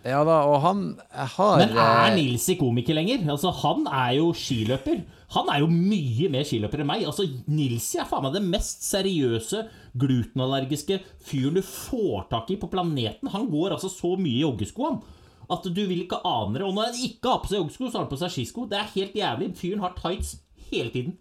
Ja 0.04 0.18
da, 0.26 0.42
og 0.44 0.58
han 0.60 0.80
har 1.08 1.60
Men 1.62 1.70
er 1.80 2.10
eh, 2.10 2.14
Nilsi 2.18 2.58
komiker 2.60 2.96
lenger? 2.98 3.22
Altså, 3.32 3.50
han 3.62 3.86
er 3.88 4.18
jo 4.18 4.28
skiløper. 4.36 5.00
Han 5.34 5.48
er 5.50 5.62
jo 5.64 5.70
mye 5.72 6.28
mer 6.30 6.44
skiløper 6.46 6.84
enn 6.84 6.90
meg. 6.90 7.06
Altså, 7.08 7.26
Nilsi 7.50 7.98
er 7.98 8.06
faen 8.10 8.26
meg 8.26 8.36
den 8.36 8.46
mest 8.52 8.84
seriøse, 8.86 9.64
glutenallergiske 9.98 11.00
fyren 11.24 11.58
du 11.58 11.64
får 11.66 12.28
tak 12.30 12.52
i 12.52 12.60
på 12.60 12.70
planeten. 12.70 13.32
Han 13.32 13.48
går 13.50 13.74
altså 13.74 13.90
så 13.90 14.14
mye 14.20 14.36
i 14.36 14.44
joggesko, 14.44 14.90
han. 14.90 15.02
At 15.50 15.66
du 15.66 15.82
vil 15.84 16.04
ikke 16.04 16.20
ane 16.24 16.58
det. 16.58 16.64
Og 16.66 16.74
når 16.76 16.90
han 16.90 17.04
ikke 17.08 17.30
har 17.30 17.42
på 17.42 17.50
seg 17.50 17.60
joggesko, 17.60 17.90
så 17.90 17.98
har 17.98 18.06
han 18.06 18.12
på 18.12 18.20
seg 18.22 18.34
skisko. 18.34 18.66
Det 18.70 18.80
er 18.80 18.90
helt 18.94 19.14
jævlig. 19.18 19.50
Fyren 19.58 19.84
har 19.84 19.94
tights 19.98 20.36
hele 20.70 20.90
tiden. 20.94 21.16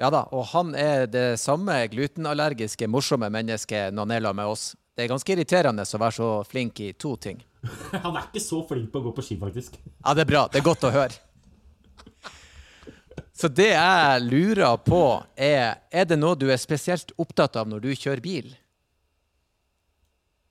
Ja 0.00 0.08
da, 0.10 0.24
og 0.34 0.48
han 0.50 0.72
er 0.74 1.04
det 1.06 1.26
samme 1.38 1.76
glutenallergiske, 1.92 2.88
morsomme 2.90 3.28
mennesket 3.30 3.92
når 3.94 4.08
han 4.08 4.14
er 4.16 4.24
sammen 4.24 4.40
med 4.40 4.54
oss. 4.54 4.64
Det 4.96 5.04
er 5.04 5.12
ganske 5.12 5.32
irriterende 5.32 5.84
å 5.86 6.00
være 6.02 6.16
så 6.16 6.30
flink 6.48 6.80
i 6.84 6.90
to 6.92 7.14
ting. 7.16 7.38
Han 8.04 8.16
er 8.18 8.26
ikke 8.26 8.42
så 8.44 8.58
flink 8.68 8.90
på 8.92 9.00
å 9.00 9.04
gå 9.06 9.12
på 9.16 9.22
ski, 9.24 9.38
faktisk. 9.40 9.78
Ja, 9.80 10.12
det 10.12 10.26
er 10.26 10.28
bra. 10.28 10.42
Det 10.52 10.60
er 10.60 10.66
godt 10.66 10.84
å 10.84 10.90
høre. 10.92 11.14
Så 13.32 13.48
det 13.48 13.70
jeg 13.70 14.24
lurer 14.26 14.76
på, 14.84 15.22
er 15.34 15.80
Er 15.90 16.04
det 16.04 16.18
noe 16.20 16.36
du 16.36 16.50
er 16.52 16.60
spesielt 16.60 17.14
opptatt 17.16 17.56
av 17.56 17.70
når 17.70 17.80
du 17.86 17.88
kjører 17.94 18.20
bil? 18.20 18.52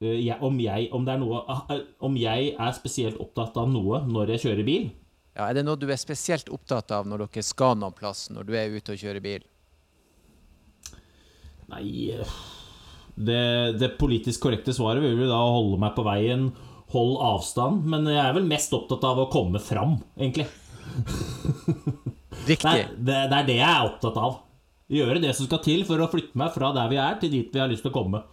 Eh, 0.01 0.17
jeg, 0.25 0.37
om, 0.41 0.57
jeg, 0.61 0.89
om, 0.95 1.05
det 1.05 1.13
er 1.13 1.21
noe, 1.21 1.43
ah, 1.45 1.63
eh, 1.73 1.85
om 2.01 2.17
jeg 2.17 2.55
er 2.57 2.73
spesielt 2.77 3.21
opptatt 3.21 3.57
av 3.61 3.69
noe 3.69 4.01
når 4.09 4.35
jeg 4.35 4.47
kjører 4.47 4.67
bil? 4.67 4.89
Ja, 5.37 5.47
Er 5.47 5.55
det 5.55 5.63
noe 5.67 5.79
du 5.79 5.87
er 5.87 5.99
spesielt 6.01 6.49
opptatt 6.51 6.91
av 6.91 7.05
når 7.07 7.27
dere 7.27 7.45
skal 7.45 7.77
noen 7.79 7.95
plass, 7.95 8.25
når 8.33 8.49
du 8.49 8.57
er 8.57 8.73
ute 8.73 8.95
og 8.95 8.99
kjører 8.99 9.23
bil? 9.23 9.45
Nei 11.71 12.17
det, 13.15 13.77
det 13.79 13.93
politisk 13.99 14.41
korrekte 14.43 14.73
svaret 14.75 15.03
vil 15.03 15.19
jo 15.19 15.29
da 15.29 15.39
holde 15.39 15.77
meg 15.81 15.93
på 15.95 16.03
veien, 16.07 16.49
hold 16.91 17.15
avstand. 17.23 17.85
Men 17.91 18.07
jeg 18.09 18.21
er 18.23 18.35
vel 18.35 18.47
mest 18.49 18.73
opptatt 18.75 19.05
av 19.07 19.21
å 19.21 19.29
komme 19.31 19.61
fram, 19.63 19.99
egentlig. 20.19 20.47
Riktig. 22.49 22.65
Nei, 22.65 22.79
det, 22.97 23.19
det 23.29 23.37
er 23.37 23.47
det 23.47 23.57
jeg 23.59 23.67
er 23.69 23.87
opptatt 23.87 24.17
av. 24.17 24.39
Gjøre 24.91 25.21
det 25.23 25.35
som 25.37 25.47
skal 25.47 25.61
til 25.63 25.85
for 25.87 26.01
å 26.01 26.09
flytte 26.11 26.39
meg 26.39 26.51
fra 26.55 26.73
der 26.75 26.89
vi 26.91 26.99
er, 26.99 27.19
til 27.21 27.31
dit 27.31 27.53
vi 27.53 27.61
har 27.61 27.69
lyst 27.71 27.85
til 27.85 27.93
å 27.93 27.99
komme. 28.01 28.23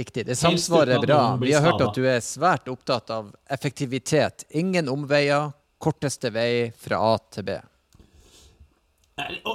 Riktig. 0.00 0.26
Det 0.26 0.36
samsvarer 0.36 1.02
bra. 1.04 1.36
Vi 1.36 1.52
har 1.52 1.60
hørt 1.60 1.82
at 1.84 1.96
du 1.98 2.06
er 2.08 2.22
svært 2.24 2.70
opptatt 2.72 3.10
av 3.12 3.34
effektivitet. 3.52 4.46
Ingen 4.56 4.88
omveier. 4.88 5.50
Korteste 5.80 6.30
vei 6.32 6.70
fra 6.76 6.96
A 7.04 7.18
til 7.32 7.44
B. 7.44 7.58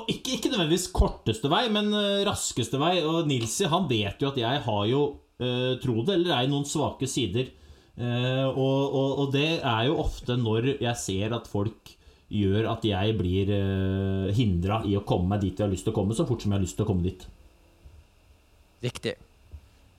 Ikke, 0.06 0.36
ikke 0.36 0.52
nødvendigvis 0.52 0.86
korteste 0.94 1.50
vei, 1.50 1.64
men 1.74 1.90
eh, 1.98 2.22
raskeste 2.28 2.78
vei. 2.82 3.00
Og 3.10 3.26
Nilsi 3.30 3.66
han 3.74 3.90
vet 3.90 4.22
jo 4.22 4.30
at 4.30 4.40
jeg 4.44 4.62
har 4.68 4.86
jo, 4.92 5.04
uh, 5.42 5.74
tro 5.82 6.06
det 6.06 6.20
eller 6.20 6.38
ei, 6.38 6.46
noen 6.54 6.70
svake 6.70 7.10
sider. 7.10 7.50
Uh, 7.98 8.46
og, 8.52 8.80
og, 8.86 9.12
og 9.24 9.34
det 9.34 9.50
er 9.58 9.84
jo 9.90 9.98
ofte 10.06 10.38
når 10.38 10.76
jeg 10.76 10.96
ser 11.02 11.34
at 11.40 11.50
folk 11.50 11.96
gjør 12.30 12.70
at 12.70 12.86
jeg 12.86 13.18
blir 13.18 13.50
uh, 13.50 14.34
hindra 14.38 14.84
i 14.86 14.94
å 14.98 15.06
komme 15.10 15.34
meg 15.34 15.48
dit 15.48 15.58
jeg 15.58 15.66
har 15.66 15.74
lyst 15.74 15.90
til 15.90 15.98
å 15.98 16.02
komme, 16.04 16.14
så 16.14 16.30
fort 16.30 16.46
som 16.46 16.54
jeg 16.54 16.62
har 16.62 16.68
lyst 16.70 16.78
til 16.78 16.86
å 16.86 16.94
komme 16.94 17.10
dit. 17.10 17.32
Riktig. 18.86 19.18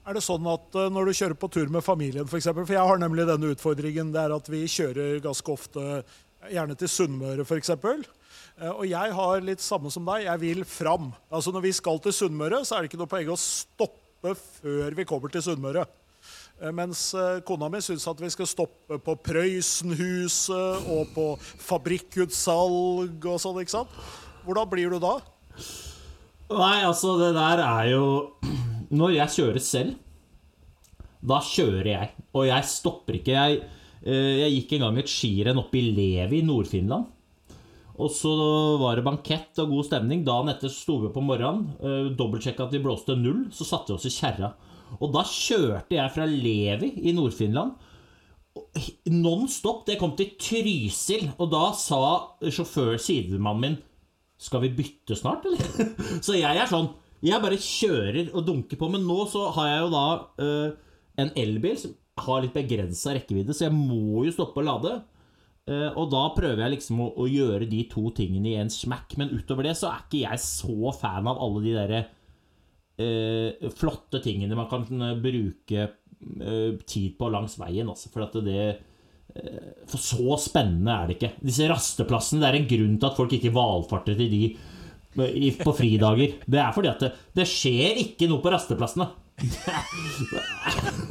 Er 0.07 0.15
det 0.15 0.23
sånn 0.23 0.45
at 0.47 0.77
eh, 0.79 0.91
når 0.93 1.09
du 1.09 1.17
kjører 1.19 1.35
på 1.39 1.49
tur 1.51 1.71
med 1.73 1.83
familien, 1.83 2.23
f.eks. 2.23 2.31
For, 2.31 2.39
eksempel, 2.39 2.67
for 2.69 2.77
jeg 2.77 2.91
har 2.91 3.01
nemlig 3.01 3.27
denne 3.27 3.51
utfordringen, 3.51 4.13
det 4.15 4.23
er 4.23 4.35
at 4.37 4.47
vi 4.51 4.63
kjører 4.71 5.19
ganske 5.25 5.51
ofte 5.51 5.83
gjerne 6.47 6.77
til 6.79 6.91
Sunnmøre, 6.93 7.43
f.eks. 7.43 7.73
Og 8.71 8.85
jeg 8.89 9.13
har 9.13 9.43
litt 9.45 9.61
samme 9.61 9.91
som 9.93 10.07
deg, 10.07 10.23
jeg 10.25 10.41
vil 10.41 10.63
fram. 10.65 11.11
Altså 11.29 11.51
Når 11.53 11.65
vi 11.67 11.73
skal 11.77 11.99
til 12.01 12.15
Sunnmøre, 12.15 12.63
så 12.65 12.77
er 12.77 12.85
det 12.85 12.91
ikke 12.91 13.01
noe 13.03 13.11
poeng 13.11 13.29
å 13.33 13.37
stoppe 13.37 14.33
før 14.61 14.95
vi 14.97 15.05
kommer 15.05 15.33
til 15.33 15.43
Sunnmøre. 15.45 15.83
Eh, 16.61 16.71
Mens 16.73 17.11
eh, 17.13 17.41
kona 17.45 17.69
mi 17.69 17.81
syns 17.83 18.07
at 18.09 18.21
vi 18.23 18.31
skal 18.33 18.49
stoppe 18.49 18.97
på 19.03 19.17
Prøysenhuset 19.27 20.87
og 20.93 21.11
på 21.13 21.27
fabrikkutsalg 21.41 23.27
og 23.27 23.43
sånn, 23.43 23.59
ikke 23.61 23.75
sant? 23.75 23.99
Hvordan 24.47 24.71
blir 24.71 24.95
du 24.95 25.01
da? 25.03 25.17
Nei, 26.47 26.79
altså, 26.87 27.17
det 27.19 27.33
der 27.35 27.61
er 27.61 27.91
jo 27.91 28.07
Når 28.93 29.15
jeg 29.17 29.33
kjører 29.35 29.63
selv, 29.63 29.97
da 31.27 31.41
kjører 31.43 31.89
jeg. 31.91 32.09
Og 32.37 32.47
jeg 32.47 32.69
stopper 32.69 33.19
ikke. 33.19 33.35
Jeg, 33.35 33.61
eh, 34.05 34.33
jeg 34.43 34.55
gikk 34.55 34.77
en 34.77 34.87
gang 34.87 34.99
et 35.01 35.11
skirenn 35.11 35.61
oppe 35.61 35.79
i 35.79 35.89
Levi 35.89 36.41
i 36.41 36.47
Nord-Finland. 36.47 37.13
Og 37.97 38.13
så 38.13 38.31
var 38.77 38.95
det 38.95 39.07
bankett 39.07 39.57
og 39.63 39.73
god 39.73 39.87
stemning. 39.87 40.21
Dagen 40.23 40.53
etter 40.53 40.69
sto 40.69 40.99
vi 41.01 41.09
opp 41.09 41.17
om 41.17 41.25
morgenen, 41.31 41.63
uh, 41.81 42.11
dobbeltsjekka 42.13 42.67
at 42.67 42.75
vi 42.75 42.81
blåste 42.83 43.15
null, 43.17 43.47
så 43.49 43.65
satte 43.65 43.89
vi 43.89 43.97
oss 43.97 44.05
i 44.05 44.13
kjerra. 44.13 44.51
Og 45.01 45.09
da 45.15 45.23
kjørte 45.25 45.97
jeg 45.97 46.13
fra 46.13 46.27
Levi 46.29 46.91
i 47.09 47.15
Nord-Finland 47.17 47.73
non 49.05 49.47
stop. 49.47 49.85
Det 49.85 49.97
kom 49.99 50.15
til 50.17 50.33
Trysil, 50.39 51.31
og 51.37 51.51
da 51.51 51.71
sa 51.77 52.01
sjåfør, 52.41 52.97
sidemannen 53.01 53.63
min 53.63 53.77
skal 54.37 54.61
vi 54.65 54.73
bytte 54.77 55.17
snart, 55.17 55.47
eller? 55.49 55.93
Så 56.25 56.37
jeg 56.37 56.53
er 56.53 56.69
sånn 56.69 56.91
Jeg 57.25 57.41
bare 57.41 57.57
kjører 57.57 58.31
og 58.35 58.45
dunker 58.45 58.79
på. 58.79 58.89
Men 58.93 59.05
nå 59.07 59.23
så 59.31 59.47
har 59.57 59.71
jeg 59.71 59.83
jo 59.85 59.93
da 59.93 60.07
uh, 60.41 60.97
en 61.23 61.31
elbil 61.39 61.79
som 61.81 61.95
har 62.27 62.41
litt 62.43 62.55
begrensa 62.55 63.13
rekkevidde, 63.13 63.53
så 63.53 63.67
jeg 63.67 63.77
må 63.77 64.25
jo 64.25 64.33
stoppe 64.33 64.61
å 64.61 64.67
lade. 64.67 64.97
Uh, 65.67 65.89
og 65.97 66.11
da 66.13 66.23
prøver 66.35 66.63
jeg 66.63 66.77
liksom 66.77 67.01
å, 67.03 67.09
å 67.17 67.29
gjøre 67.29 67.69
de 67.69 67.83
to 67.91 68.07
tingene 68.17 68.53
i 68.53 68.59
en 68.61 68.73
smack. 68.73 69.17
Men 69.19 69.33
utover 69.33 69.69
det 69.69 69.77
så 69.79 69.91
er 69.91 70.05
ikke 70.05 70.23
jeg 70.25 70.43
så 70.45 70.93
fan 70.97 71.29
av 71.29 71.41
alle 71.43 71.63
de 71.65 71.73
derre 71.77 72.03
uh, 73.01 73.71
flotte 73.77 74.21
tingene 74.25 74.57
man 74.57 74.69
kan 74.71 74.85
bruke 75.23 75.93
tid 76.17 77.11
på 77.13 77.27
langs 77.29 77.59
veien. 77.61 77.85
Altså, 77.85 78.09
for 78.09 78.23
at 78.25 78.33
det 78.41 78.61
For 79.85 80.01
så 80.01 80.33
spennende 80.41 80.95
er 80.95 81.03
det 81.05 81.17
ikke. 81.19 81.29
Disse 81.45 81.67
rasteplassene, 81.69 82.41
det 82.41 82.47
er 82.47 82.57
en 82.57 82.65
grunn 82.71 82.95
til 82.97 83.05
at 83.05 83.19
folk 83.19 83.35
ikke 83.37 83.51
valfarter 83.53 84.17
til 84.17 84.31
de 84.31 84.39
i, 85.25 85.49
på 85.57 85.73
fridager. 85.75 86.35
Det 86.45 86.59
er 86.61 86.75
fordi 86.75 86.91
at 86.91 87.01
det, 87.01 87.09
det 87.37 87.47
skjer 87.49 87.97
ikke 88.03 88.29
noe 88.29 88.43
på 88.43 88.53
rasteplassene. 88.53 89.09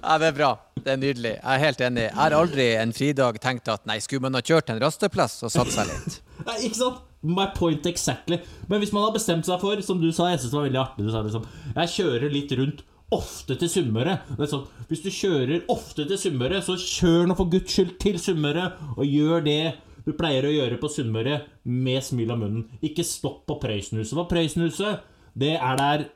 Ja, 0.00 0.16
det 0.16 0.30
er 0.30 0.32
bra. 0.32 0.50
Det 0.80 0.94
er 0.94 1.00
nydelig. 1.00 1.34
Jeg 1.36 1.54
er 1.54 1.60
helt 1.60 1.80
enig. 1.84 2.06
Jeg 2.06 2.16
har 2.16 2.36
aldri 2.36 2.66
en 2.80 2.92
fridag 2.96 3.36
tenkt 3.42 3.68
at 3.68 3.84
nei, 3.88 3.98
skulle 4.00 4.24
man 4.24 4.38
ha 4.38 4.40
kjørt 4.44 4.70
en 4.72 4.80
rasteplass 4.80 5.42
og 5.44 5.52
satt 5.52 5.72
seg 5.74 5.90
litt? 5.90 6.20
Nei, 6.46 6.56
ikke 6.68 6.78
sant? 6.78 7.02
My 7.20 7.50
point 7.52 7.84
exactly. 7.84 8.38
Men 8.70 8.80
hvis 8.80 8.94
man 8.96 9.04
har 9.04 9.12
bestemt 9.12 9.44
seg 9.44 9.60
for, 9.60 9.76
som 9.84 9.98
du 10.00 10.08
sa, 10.08 10.30
jeg 10.32 10.40
synes 10.40 10.54
det 10.54 10.56
var 10.56 10.68
veldig 10.70 10.80
artig 10.80 11.04
Du 11.04 11.10
sa 11.12 11.20
liksom 11.20 11.42
Jeg 11.74 11.90
kjører 11.98 12.32
litt 12.32 12.54
rundt 12.56 12.80
ofte 13.12 13.58
til 13.60 13.68
Sunnmøre. 13.68 14.14
Sånn, 14.48 14.64
Hvis 14.88 15.02
du 15.04 15.10
kjører 15.12 15.66
ofte 15.68 16.06
til 16.08 16.20
Sunnmøre, 16.22 16.62
så 16.64 16.78
kjør 16.80 17.28
nå 17.28 17.36
for 17.36 17.50
guds 17.52 17.74
skyld 17.74 17.98
til 18.00 18.16
Sunnmøre, 18.22 18.70
og 18.96 19.04
gjør 19.04 19.44
det 19.44 19.58
du 20.06 20.12
pleier 20.16 20.46
å 20.46 20.54
gjøre 20.54 20.78
på 20.80 20.90
Sunnmøre 20.92 21.40
med 21.68 22.04
smil 22.04 22.32
om 22.34 22.42
munnen. 22.44 22.64
Ikke 22.84 23.04
stopp 23.06 23.44
på 23.48 23.58
Prøysenhuset. 23.62 24.16
For 24.16 24.30
Prøysenhuset, 24.30 25.04
det 25.38 25.54
er 25.58 25.78
der 25.80 26.08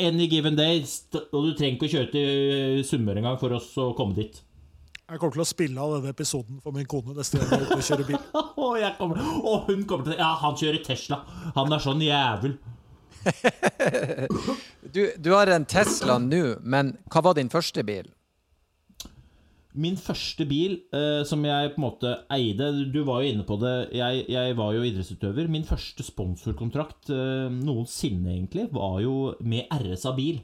any 0.00 0.28
given 0.30 0.56
day, 0.58 0.82
og 1.32 1.40
du 1.46 1.54
trenger 1.56 1.76
ikke 1.76 1.88
å 1.88 1.94
kjøre 1.96 2.12
til 2.12 2.84
Sunnmøre 2.88 3.22
engang 3.22 3.40
for 3.40 3.56
oss 3.58 3.72
å 3.80 3.90
komme 3.98 4.16
dit. 4.18 4.42
Jeg 5.08 5.20
kommer 5.22 5.38
til 5.38 5.40
å 5.40 5.48
spille 5.48 5.80
av 5.80 5.94
denne 5.96 6.12
episoden 6.12 6.58
for 6.60 6.76
min 6.76 6.88
kone 6.88 7.14
neste 7.16 7.38
gang 7.40 7.48
jeg 7.48 7.62
er 7.62 7.70
ute 7.70 7.78
og 7.78 7.86
kjører 7.86 8.08
bil. 8.10 8.18
Og, 8.68 8.74
jeg 8.76 8.92
kommer, 8.98 9.20
og 9.40 9.70
hun 9.70 9.84
kommer 9.88 10.10
til 10.10 10.18
Ja, 10.18 10.34
han 10.42 10.56
kjører 10.58 10.82
Tesla. 10.84 11.22
Han 11.56 11.72
er 11.72 11.84
sånn 11.84 12.02
jævel. 12.04 12.58
Du, 14.88 15.02
du 15.20 15.26
har 15.34 15.50
en 15.52 15.66
Tesla 15.68 16.14
nå, 16.22 16.58
men 16.64 16.94
hva 17.12 17.20
var 17.26 17.34
din 17.36 17.50
første 17.52 17.82
bil? 17.84 18.06
Min 19.76 19.98
første 20.00 20.46
bil 20.48 20.78
eh, 20.96 21.22
som 21.28 21.42
jeg 21.44 21.72
på 21.74 21.78
en 21.80 21.84
måte 21.84 22.12
eide 22.32 22.70
Du 22.88 23.02
var 23.04 23.20
jo 23.22 23.32
inne 23.32 23.44
på 23.46 23.58
det. 23.60 23.74
Jeg, 23.98 24.24
jeg 24.32 24.56
var 24.56 24.72
jo 24.74 24.84
idrettsutøver. 24.86 25.50
Min 25.52 25.66
første 25.68 26.06
sponsorkontrakt 26.06 27.12
eh, 27.12 27.48
noensinne, 27.52 28.32
egentlig, 28.32 28.68
var 28.72 29.00
jo 29.04 29.34
med 29.40 29.68
RSA 29.74 30.14
Bil. 30.16 30.40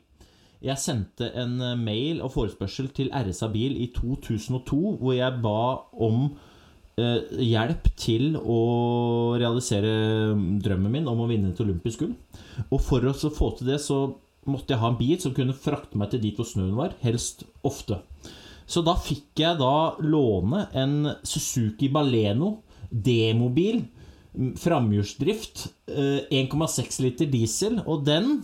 Jeg 0.64 0.80
sendte 0.80 1.28
en 1.40 1.56
eh, 1.60 1.76
mail 1.76 2.22
og 2.24 2.34
forespørsel 2.36 2.90
til 2.96 3.10
RSA 3.12 3.48
Bil 3.52 3.78
i 3.80 3.90
2002 3.96 4.80
hvor 5.00 5.16
jeg 5.16 5.40
ba 5.44 5.64
om 6.04 6.26
eh, 7.00 7.24
hjelp 7.48 7.90
til 8.00 8.38
å 8.38 8.60
realisere 9.40 10.34
drømmen 10.64 10.98
min 10.98 11.10
om 11.10 11.24
å 11.24 11.30
vinne 11.30 11.52
et 11.52 11.64
olympisk 11.64 12.04
gull. 12.04 12.14
Og 12.70 12.80
for 12.84 13.04
å 13.08 13.16
få 13.16 13.54
til 13.58 13.72
det, 13.72 13.80
så 13.82 14.06
måtte 14.48 14.74
jeg 14.74 14.82
ha 14.84 14.92
en 14.92 15.00
bil 15.00 15.18
som 15.20 15.34
kunne 15.36 15.56
frakte 15.56 15.98
meg 16.00 16.12
til 16.12 16.22
dit 16.24 16.36
hvor 16.36 16.48
snøen 16.48 16.76
var, 16.78 16.96
helst 17.04 17.46
ofte. 17.64 18.02
Så 18.66 18.80
da 18.84 18.94
fikk 18.96 19.42
jeg 19.42 19.58
da 19.60 19.96
låne 20.00 20.66
en 20.76 20.96
Suzuki 21.26 21.90
Baleno 21.92 22.56
demobil, 22.88 23.82
framhjulsdrift, 24.58 25.66
1,6 25.88 26.32
eh, 26.32 27.02
liter 27.04 27.30
diesel, 27.30 27.78
og 27.84 28.04
den 28.06 28.38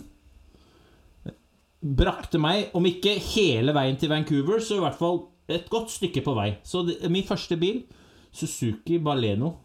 brakte 1.81 2.39
meg, 2.41 2.69
om 2.77 2.85
ikke 2.85 3.17
hele 3.33 3.73
veien 3.75 3.97
til 3.99 4.11
Vancouver, 4.11 4.61
så 4.63 4.77
i 4.77 4.83
hvert 4.83 4.99
fall 4.99 5.23
et 5.51 5.65
godt 5.71 5.91
stykke 5.91 6.23
på 6.23 6.35
vei. 6.37 6.51
Så 6.63 6.85
det, 6.87 6.99
min 7.11 7.25
første 7.27 7.57
bil, 7.59 7.81
Suzuki 8.31 8.99
Baleno, 9.03 9.55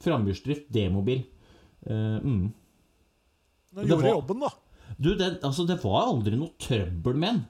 framhjulsdrift 0.00 0.70
demobil. 0.72 1.24
Uh, 1.86 2.22
mm. 2.22 2.46
Den 3.76 3.90
gjorde 3.90 4.06
var, 4.06 4.14
jobben, 4.14 4.46
da. 4.46 4.52
Du, 4.96 5.10
det, 5.18 5.32
altså, 5.44 5.66
det 5.68 5.80
var 5.82 6.06
aldri 6.06 6.38
noe 6.38 6.54
trøbbel 6.62 7.18
med 7.18 7.34
den. 7.34 7.44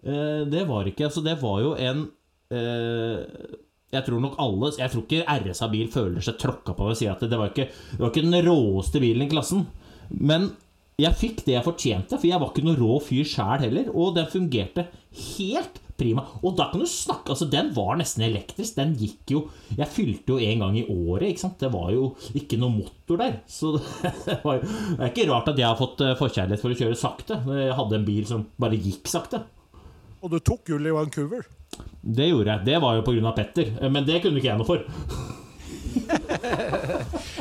Uh, 0.00 0.46
det 0.48 0.64
var 0.68 0.88
ikke 0.88 1.10
Så 1.12 1.20
det 1.20 1.34
var 1.42 1.58
jo 1.60 1.74
en 1.76 2.06
uh, 2.54 3.18
jeg 3.90 4.06
tror 4.06 4.22
nok 4.22 4.38
alle 4.40 4.70
Jeg 4.78 4.92
tror 4.92 5.04
ikke 5.04 5.36
RSA 5.42 5.68
Bil 5.72 5.90
føler 5.92 6.24
seg 6.24 6.38
tråkka 6.40 6.72
på 6.78 6.86
ved 6.86 6.96
å 6.96 6.98
si 7.00 7.08
at 7.10 7.20
det 7.26 7.36
var 7.36 7.52
ikke, 7.52 7.68
det 7.68 8.00
var 8.00 8.12
ikke 8.12 8.26
den 8.26 8.46
råeste 8.46 9.02
bilen 9.02 9.26
i 9.26 9.30
klassen. 9.32 9.66
Men 10.14 10.52
jeg 11.00 11.16
fikk 11.16 11.44
det 11.46 11.56
jeg 11.56 11.66
fortjente, 11.66 12.18
for 12.18 12.28
jeg 12.28 12.40
var 12.40 12.52
ikke 12.52 12.64
noen 12.66 12.78
rå 12.80 12.98
fyr 13.02 13.28
sjæl 13.28 13.64
heller. 13.64 13.90
Og 13.90 14.14
den 14.16 14.28
fungerte 14.30 14.86
helt 15.36 15.80
prima. 16.00 16.24
Og 16.40 16.56
da 16.58 16.68
kan 16.70 16.82
du 16.82 16.88
snakke 16.88 17.34
Altså, 17.34 17.48
den 17.50 17.70
var 17.76 17.98
nesten 18.00 18.24
elektrisk. 18.26 18.76
Den 18.78 18.94
gikk 18.98 19.34
jo 19.34 19.44
Jeg 19.76 19.90
fylte 19.92 20.34
jo 20.34 20.40
en 20.40 20.64
gang 20.64 20.78
i 20.80 20.86
året, 20.86 21.30
ikke 21.30 21.44
sant. 21.44 21.60
Det 21.60 21.72
var 21.72 21.92
jo 21.94 22.12
ikke 22.36 22.58
noe 22.60 22.74
motor 22.78 23.20
der. 23.20 23.40
Så 23.50 23.76
det, 24.26 24.40
var, 24.44 24.60
det 24.62 25.00
er 25.00 25.12
ikke 25.12 25.30
rart 25.30 25.50
at 25.52 25.60
jeg 25.60 25.68
har 25.68 25.80
fått 25.80 26.04
eh, 26.04 26.18
forkjærlighet 26.18 26.62
for 26.62 26.74
å 26.74 26.80
kjøre 26.82 27.00
sakte. 27.00 27.40
Jeg 27.58 27.78
hadde 27.80 27.98
en 27.98 28.06
bil 28.08 28.28
som 28.28 28.46
bare 28.60 28.80
gikk 28.80 29.10
sakte. 29.10 29.44
Og 30.20 30.32
du 30.32 30.38
tok 30.44 30.66
gull 30.68 30.86
i 30.86 30.94
Vancouver? 30.94 31.46
Det 32.00 32.28
gjorde 32.28 32.52
jeg. 32.52 32.66
Det 32.66 32.78
var 32.82 32.98
jo 32.98 33.04
pga. 33.06 33.32
Petter. 33.36 33.72
Men 33.88 34.06
det 34.08 34.20
kunne 34.24 34.40
ikke 34.40 34.52
jeg 34.52 34.60
noe 34.60 34.68
for. 34.68 34.86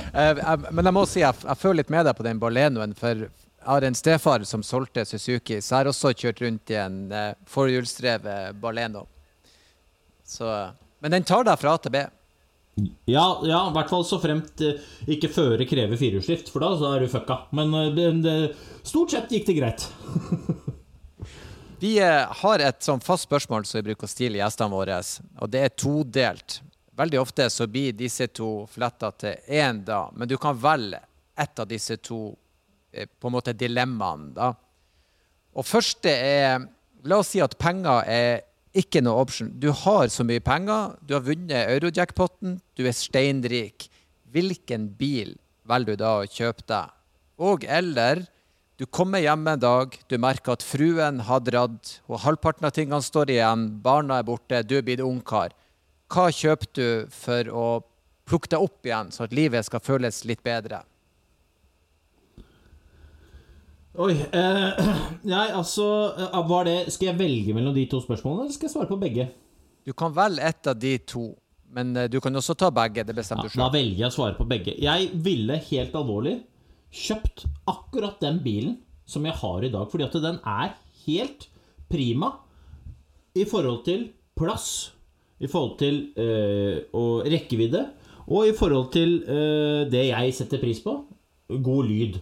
Eh, 0.10 0.40
men 0.74 0.88
jeg 0.88 0.94
må 0.96 1.04
si 1.06 1.20
jeg, 1.22 1.38
jeg 1.46 1.60
føler 1.62 1.84
litt 1.84 1.92
med 1.94 2.08
deg 2.08 2.16
på 2.18 2.24
den 2.26 2.40
Barlenoen. 2.42 2.96
For 2.98 3.28
jeg 3.28 3.68
har 3.68 3.86
en 3.86 3.96
stefar 3.96 4.44
som 4.50 4.64
solgte 4.66 5.04
Suzuki, 5.06 5.60
så 5.62 5.76
jeg 5.76 5.78
har 5.78 5.90
også 5.92 6.16
kjørt 6.18 6.42
rundt 6.42 6.74
i 6.74 6.80
en 6.82 6.96
eh, 7.14 7.36
forhjulsdrevet 7.46 8.58
Barleno. 8.60 9.04
Så, 10.26 10.50
men 11.04 11.14
den 11.14 11.28
tar 11.30 11.46
deg 11.46 11.62
fra 11.62 11.76
A 11.76 11.82
til 11.84 11.94
B. 11.94 12.02
Ja, 13.10 13.42
ja, 13.44 13.60
i 13.68 13.76
hvert 13.76 13.92
fall 13.92 14.06
så 14.08 14.20
fremt 14.22 14.62
eh, 14.64 14.80
ikke 15.12 15.32
føre 15.34 15.68
krever 15.68 16.00
firehjulsdrift, 16.00 16.52
for 16.54 16.64
da 16.64 16.72
så 16.80 16.94
er 16.94 17.04
du 17.04 17.12
fucka. 17.12 17.42
Men 17.56 17.74
eh, 17.76 17.92
det, 17.96 18.10
det, 18.24 18.36
stort 18.88 19.14
sett 19.14 19.34
gikk 19.34 19.50
det 19.50 19.58
greit. 19.60 19.88
vi 21.80 21.96
eh, 22.04 22.26
har 22.42 22.64
et 22.64 22.84
sånn 22.84 23.02
fast 23.04 23.28
spørsmål 23.28 23.66
som 23.66 23.80
vi 23.80 23.90
bruker 23.90 24.08
å 24.08 24.12
stille 24.12 24.42
gjestene 24.42 24.74
våre, 24.74 25.00
og 25.40 25.52
det 25.52 25.64
er 25.66 25.78
todelt. 25.78 26.60
Veldig 27.00 27.22
ofte 27.22 27.48
så 27.54 27.68
blir 27.72 27.96
disse 27.96 28.28
to 28.36 28.66
fletta 28.72 29.14
til 29.16 29.40
én, 29.48 29.84
da, 29.88 30.08
men 30.12 30.28
du 30.28 30.36
kan 30.42 30.58
velge 30.60 31.00
ett 31.40 31.60
av 31.64 31.70
disse 31.70 31.96
to 32.04 32.34
Eh, 32.92 33.08
på 33.20 33.28
en 33.28 33.36
måte 33.38 33.54
dilemmaene. 33.54 34.34
da. 34.34 34.54
Og 35.56 35.66
første 35.66 36.10
er 36.10 36.68
La 37.08 37.22
oss 37.22 37.30
si 37.32 37.40
at 37.40 37.54
penger 37.56 38.04
er 38.12 38.42
ikke 38.76 39.00
noe 39.00 39.22
option. 39.22 39.54
Du 39.56 39.70
har 39.72 40.10
så 40.12 40.26
mye 40.28 40.42
penger, 40.44 40.98
du 41.00 41.14
har 41.16 41.22
vunnet 41.24 41.70
eurojackpoten, 41.72 42.58
du 42.76 42.84
er 42.84 42.92
steinrik. 42.92 43.86
Hvilken 44.28 44.90
bil 45.00 45.38
velger 45.64 45.96
du 45.96 46.04
da 46.04 46.10
å 46.20 46.28
kjøpe 46.28 46.66
deg? 46.68 46.92
Og 47.40 47.64
eller 47.64 48.26
du 48.80 48.86
kommer 48.88 49.20
hjem 49.20 49.48
en 49.52 49.60
dag, 49.60 49.96
du 50.08 50.16
merker 50.24 50.56
at 50.56 50.64
fruen 50.64 51.18
har 51.28 51.42
dratt, 51.44 51.98
og 52.08 52.22
halvparten 52.24 52.64
av 52.64 52.72
tingene 52.72 53.04
står 53.04 53.34
igjen, 53.34 53.66
barna 53.84 54.22
er 54.22 54.28
borte, 54.28 54.62
du 54.64 54.78
er 54.78 54.86
blitt 54.88 55.04
ungkar. 55.04 55.52
Hva 56.08 56.30
kjøper 56.32 56.70
du 56.80 56.86
for 57.12 57.50
å 57.52 57.66
plukke 58.30 58.54
deg 58.54 58.64
opp 58.64 58.88
igjen, 58.88 59.12
så 59.12 59.26
at 59.26 59.36
livet 59.36 59.68
skal 59.68 59.84
føles 59.84 60.22
litt 60.30 60.40
bedre? 60.48 60.80
Oi. 64.00 64.14
Eh, 64.16 64.80
nei, 65.34 65.50
altså 65.52 65.90
eh, 66.16 66.40
var 66.48 66.70
det, 66.70 66.78
Skal 66.94 67.10
jeg 67.10 67.20
velge 67.20 67.56
mellom 67.58 67.76
de 67.76 67.84
to 67.92 68.00
spørsmålene, 68.00 68.46
eller 68.46 68.56
skal 68.56 68.70
jeg 68.70 68.76
svare 68.78 68.88
på 68.94 69.00
begge? 69.02 69.28
Du 69.84 69.92
kan 69.98 70.16
velge 70.16 70.46
ett 70.46 70.70
av 70.72 70.80
de 70.80 70.94
to, 71.04 71.26
men 71.76 71.92
eh, 72.00 72.08
du 72.08 72.22
kan 72.24 72.32
også 72.32 72.56
ta 72.56 72.72
begge. 72.72 73.04
Det 73.04 73.18
bestemmer 73.18 73.50
du 73.50 73.52
selv. 73.52 73.66
Da 73.66 73.74
velger 73.76 74.06
jeg 74.06 74.14
å 74.14 74.16
svare 74.22 74.40
på 74.40 74.48
begge. 74.48 74.78
Jeg 74.80 75.12
ville 75.20 75.60
helt 75.68 76.00
alvorlig 76.00 76.38
kjøpt 76.90 77.46
akkurat 77.70 78.22
den 78.22 78.40
bilen 78.44 78.78
som 79.10 79.26
jeg 79.26 79.38
har 79.42 79.66
i 79.66 79.72
dag, 79.74 79.90
fordi 79.90 80.06
at 80.06 80.18
den 80.22 80.40
er 80.46 80.76
helt 81.06 81.48
prima 81.90 82.34
i 83.38 83.46
forhold 83.50 83.84
til 83.86 84.10
plass, 84.38 84.94
i 85.40 85.48
forhold 85.48 85.78
til 85.80 86.02
øh, 86.18 86.82
og 86.94 87.26
rekkevidde, 87.30 87.86
og 88.30 88.50
i 88.50 88.56
forhold 88.58 88.92
til 88.94 89.24
øh, 89.24 89.86
det 89.90 90.10
jeg 90.12 90.34
setter 90.38 90.62
pris 90.62 90.82
på 90.86 91.00
god 91.50 91.86
lyd. 91.90 92.20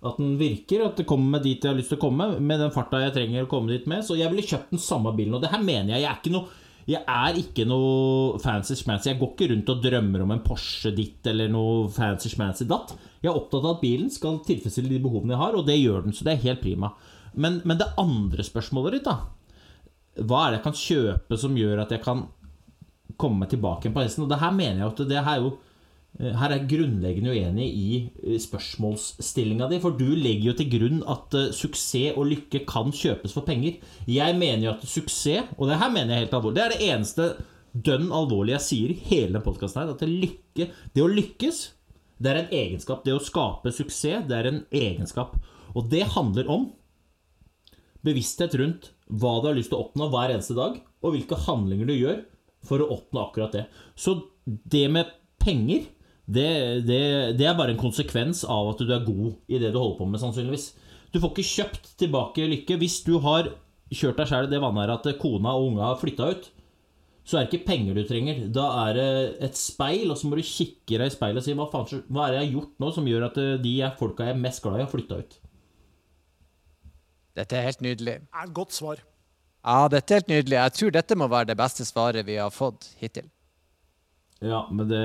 At 0.00 0.16
den 0.16 0.38
virker, 0.40 0.86
at 0.86 0.96
det 0.96 1.04
kommer 1.08 1.36
meg 1.36 1.44
dit 1.44 1.64
jeg 1.64 1.74
har 1.74 1.76
lyst 1.76 1.92
til 1.92 1.98
å 1.98 2.04
komme, 2.06 2.30
med 2.40 2.62
den 2.62 2.72
farta 2.72 3.02
jeg 3.02 3.12
trenger 3.12 3.44
å 3.44 3.50
komme 3.50 3.68
dit 3.68 3.84
med. 3.90 4.00
Så 4.06 4.16
jeg 4.16 4.32
ville 4.32 4.46
kjøpt 4.46 4.72
den 4.72 4.80
samme 4.80 5.12
bilen. 5.12 5.34
Og 5.36 5.42
det 5.44 5.50
her 5.52 5.60
mener 5.60 5.92
jeg. 5.92 6.06
Jeg 6.06 6.08
er 6.08 6.22
ikke 6.22 6.32
noe 6.32 6.48
jeg 6.90 7.02
er 7.06 7.38
ikke 7.38 7.64
noe 7.68 8.38
fancy 8.42 8.74
schmancy. 8.78 9.10
Jeg 9.10 9.20
går 9.20 9.32
ikke 9.34 9.48
rundt 9.52 9.70
og 9.72 9.82
drømmer 9.84 10.24
om 10.24 10.34
en 10.34 10.42
Porsche 10.44 10.92
ditt 10.96 11.26
eller 11.30 11.50
noe 11.52 11.86
fancy 11.92 12.32
schmancy 12.32 12.66
datt. 12.68 12.96
Jeg 13.20 13.30
er 13.30 13.38
opptatt 13.38 13.66
av 13.66 13.76
at 13.76 13.84
bilen 13.84 14.10
skal 14.12 14.40
tilfredsstille 14.46 14.90
de 14.90 15.02
behovene 15.02 15.36
jeg 15.36 15.42
har, 15.42 15.56
og 15.58 15.66
det 15.68 15.78
gjør 15.78 16.06
den. 16.06 16.16
Så 16.16 16.26
det 16.26 16.34
er 16.34 16.46
helt 16.48 16.62
prima. 16.64 16.92
Men, 17.32 17.60
men 17.68 17.78
det 17.78 17.92
andre 18.00 18.46
spørsmålet 18.46 18.98
ditt, 18.98 19.06
da 19.06 20.24
Hva 20.26 20.44
er 20.44 20.50
det 20.50 20.58
jeg 20.58 20.66
kan 20.66 20.78
kjøpe 20.80 21.38
som 21.38 21.58
gjør 21.58 21.84
at 21.84 21.92
jeg 21.94 22.02
kan 22.02 22.24
komme 23.20 23.44
meg 23.44 23.52
tilbake 23.52 23.92
på 23.92 24.02
hesten? 24.02 24.24
Og 24.26 24.32
det 24.32 24.40
her 24.42 24.56
mener 24.56 24.82
jeg 24.82 24.90
at 24.90 25.04
det 25.12 25.20
her 25.20 25.36
er 25.36 25.44
jo 25.44 25.52
her 26.18 26.50
er 26.50 26.58
jeg 26.58 26.68
grunnleggende 26.72 27.32
uenig 27.32 27.66
i 27.70 27.90
eh, 28.02 28.38
spørsmålsstillinga 28.42 29.70
di, 29.70 29.78
for 29.80 29.94
du 29.96 30.08
legger 30.18 30.50
jo 30.50 30.56
til 30.58 30.68
grunn 30.72 31.04
at 31.08 31.36
uh, 31.38 31.52
suksess 31.54 32.18
og 32.18 32.26
lykke 32.28 32.64
kan 32.68 32.90
kjøpes 32.92 33.32
for 33.36 33.46
penger. 33.46 33.78
Jeg 34.10 34.36
mener 34.36 34.66
jo 34.66 34.72
at 34.74 34.84
suksess, 34.84 35.54
og 35.56 35.70
det 35.70 35.78
her 35.80 35.92
mener 35.94 36.12
jeg 36.12 36.26
helt 36.26 36.34
alvorlig, 36.36 36.58
det 36.58 36.64
er 36.64 36.74
det 36.74 36.88
eneste 36.90 37.28
dønn 37.70 38.10
alvorlige 38.12 38.58
jeg 38.58 38.66
sier 38.66 38.92
i 38.92 38.98
hele 39.06 39.40
podkasten 39.44 39.80
her, 39.80 39.92
at 39.94 40.02
det, 40.02 40.10
lykke, 40.10 40.66
det 40.96 41.04
å 41.04 41.12
lykkes, 41.12 41.60
det 42.20 42.32
er 42.32 42.40
en 42.42 42.52
egenskap. 42.58 43.06
Det 43.06 43.14
å 43.16 43.22
skape 43.24 43.72
suksess, 43.72 44.26
det 44.28 44.36
er 44.36 44.50
en 44.50 44.60
egenskap. 44.76 45.38
Og 45.72 45.86
det 45.88 46.02
handler 46.16 46.50
om 46.52 46.66
bevissthet 48.04 48.58
rundt 48.58 48.90
hva 49.06 49.38
du 49.40 49.48
har 49.48 49.56
lyst 49.56 49.72
til 49.72 49.78
å 49.78 49.86
oppnå 49.86 50.10
hver 50.12 50.34
eneste 50.34 50.58
dag, 50.58 50.76
og 51.00 51.14
hvilke 51.14 51.38
handlinger 51.46 51.88
du 51.88 51.94
gjør 51.94 52.20
for 52.66 52.82
å 52.82 52.90
oppnå 52.98 53.22
akkurat 53.22 53.56
det. 53.56 53.64
Så 53.96 54.18
det 54.44 54.84
med 54.92 55.14
penger 55.40 55.86
det, 56.30 56.50
det, 56.86 57.00
det, 57.38 57.46
er 57.48 57.56
bare 57.58 57.74
en 57.74 57.80
konsekvens 57.80 58.44
av 58.44 58.72
at 58.72 58.82
du 58.84 58.92
er 58.94 59.02
god 59.06 59.34
i 59.50 59.58
det 59.58 59.72
du 59.72 59.80
holder 59.80 59.98
på 59.98 60.06
med, 60.06 60.22
sannsynligvis. 60.22 60.70
Du 61.10 61.18
får 61.18 61.32
ikke 61.32 61.50
kjøpt 61.50 61.92
tilbake 61.98 62.46
lykke 62.52 62.78
hvis 62.78 63.00
du 63.06 63.16
har 63.24 63.50
kjørt 63.90 64.20
deg 64.20 64.30
sjæl 64.30 64.46
i 64.46 64.52
det 64.52 64.62
vannet 64.62 64.84
her 64.84 64.94
at 64.94 65.20
kona 65.20 65.56
og 65.58 65.72
unga 65.72 65.88
har 65.88 66.00
flytta 66.00 66.30
ut. 66.30 66.50
så 67.26 67.36
er 67.36 67.44
det 67.44 67.52
ikke 67.52 67.66
penger 67.66 67.94
du 67.94 68.02
trenger. 68.06 68.38
Da 68.50 68.64
er 68.88 68.94
det 68.96 69.10
et 69.46 69.58
speil, 69.58 70.10
og 70.10 70.18
så 70.18 70.26
må 70.26 70.38
du 70.38 70.42
kikke 70.46 70.98
deg 70.98 71.10
i 71.10 71.14
speilet 71.14 71.42
og 71.42 71.46
si 71.46 71.54
hva, 71.54 71.66
faen, 71.70 72.02
hva 72.08 72.24
er 72.24 72.32
det 72.32 72.38
jeg 72.38 72.46
har 72.46 72.54
gjort 72.56 72.82
nå 72.82 72.90
som 72.96 73.10
gjør 73.10 73.26
at 73.28 73.38
eh, 73.38 73.52
de 73.62 73.74
er 73.86 73.94
folka 73.98 74.26
jeg 74.26 74.34
er 74.34 74.40
mest 74.40 74.62
glad 74.64 74.78
i, 74.78 74.82
har 74.82 74.90
flytta 74.90 75.20
ut. 75.20 75.36
Dette 77.38 77.58
er 77.58 77.68
helt 77.68 77.84
nydelig. 77.84 78.16
Det 78.24 78.40
er 78.40 78.48
et 78.48 78.56
godt 78.56 78.74
svar. 78.74 79.02
Ja, 79.60 79.76
dette 79.92 80.14
er 80.14 80.22
helt 80.22 80.32
nydelig. 80.32 80.58
Jeg 80.58 80.76
tror 80.78 80.96
dette 80.96 81.18
må 81.20 81.28
være 81.30 81.52
det 81.52 81.58
beste 81.60 81.86
svaret 81.86 82.26
vi 82.26 82.38
har 82.40 82.50
fått 82.54 82.88
hittil. 83.02 83.28
Ja, 84.40 84.64
men 84.72 84.88
det 84.88 85.04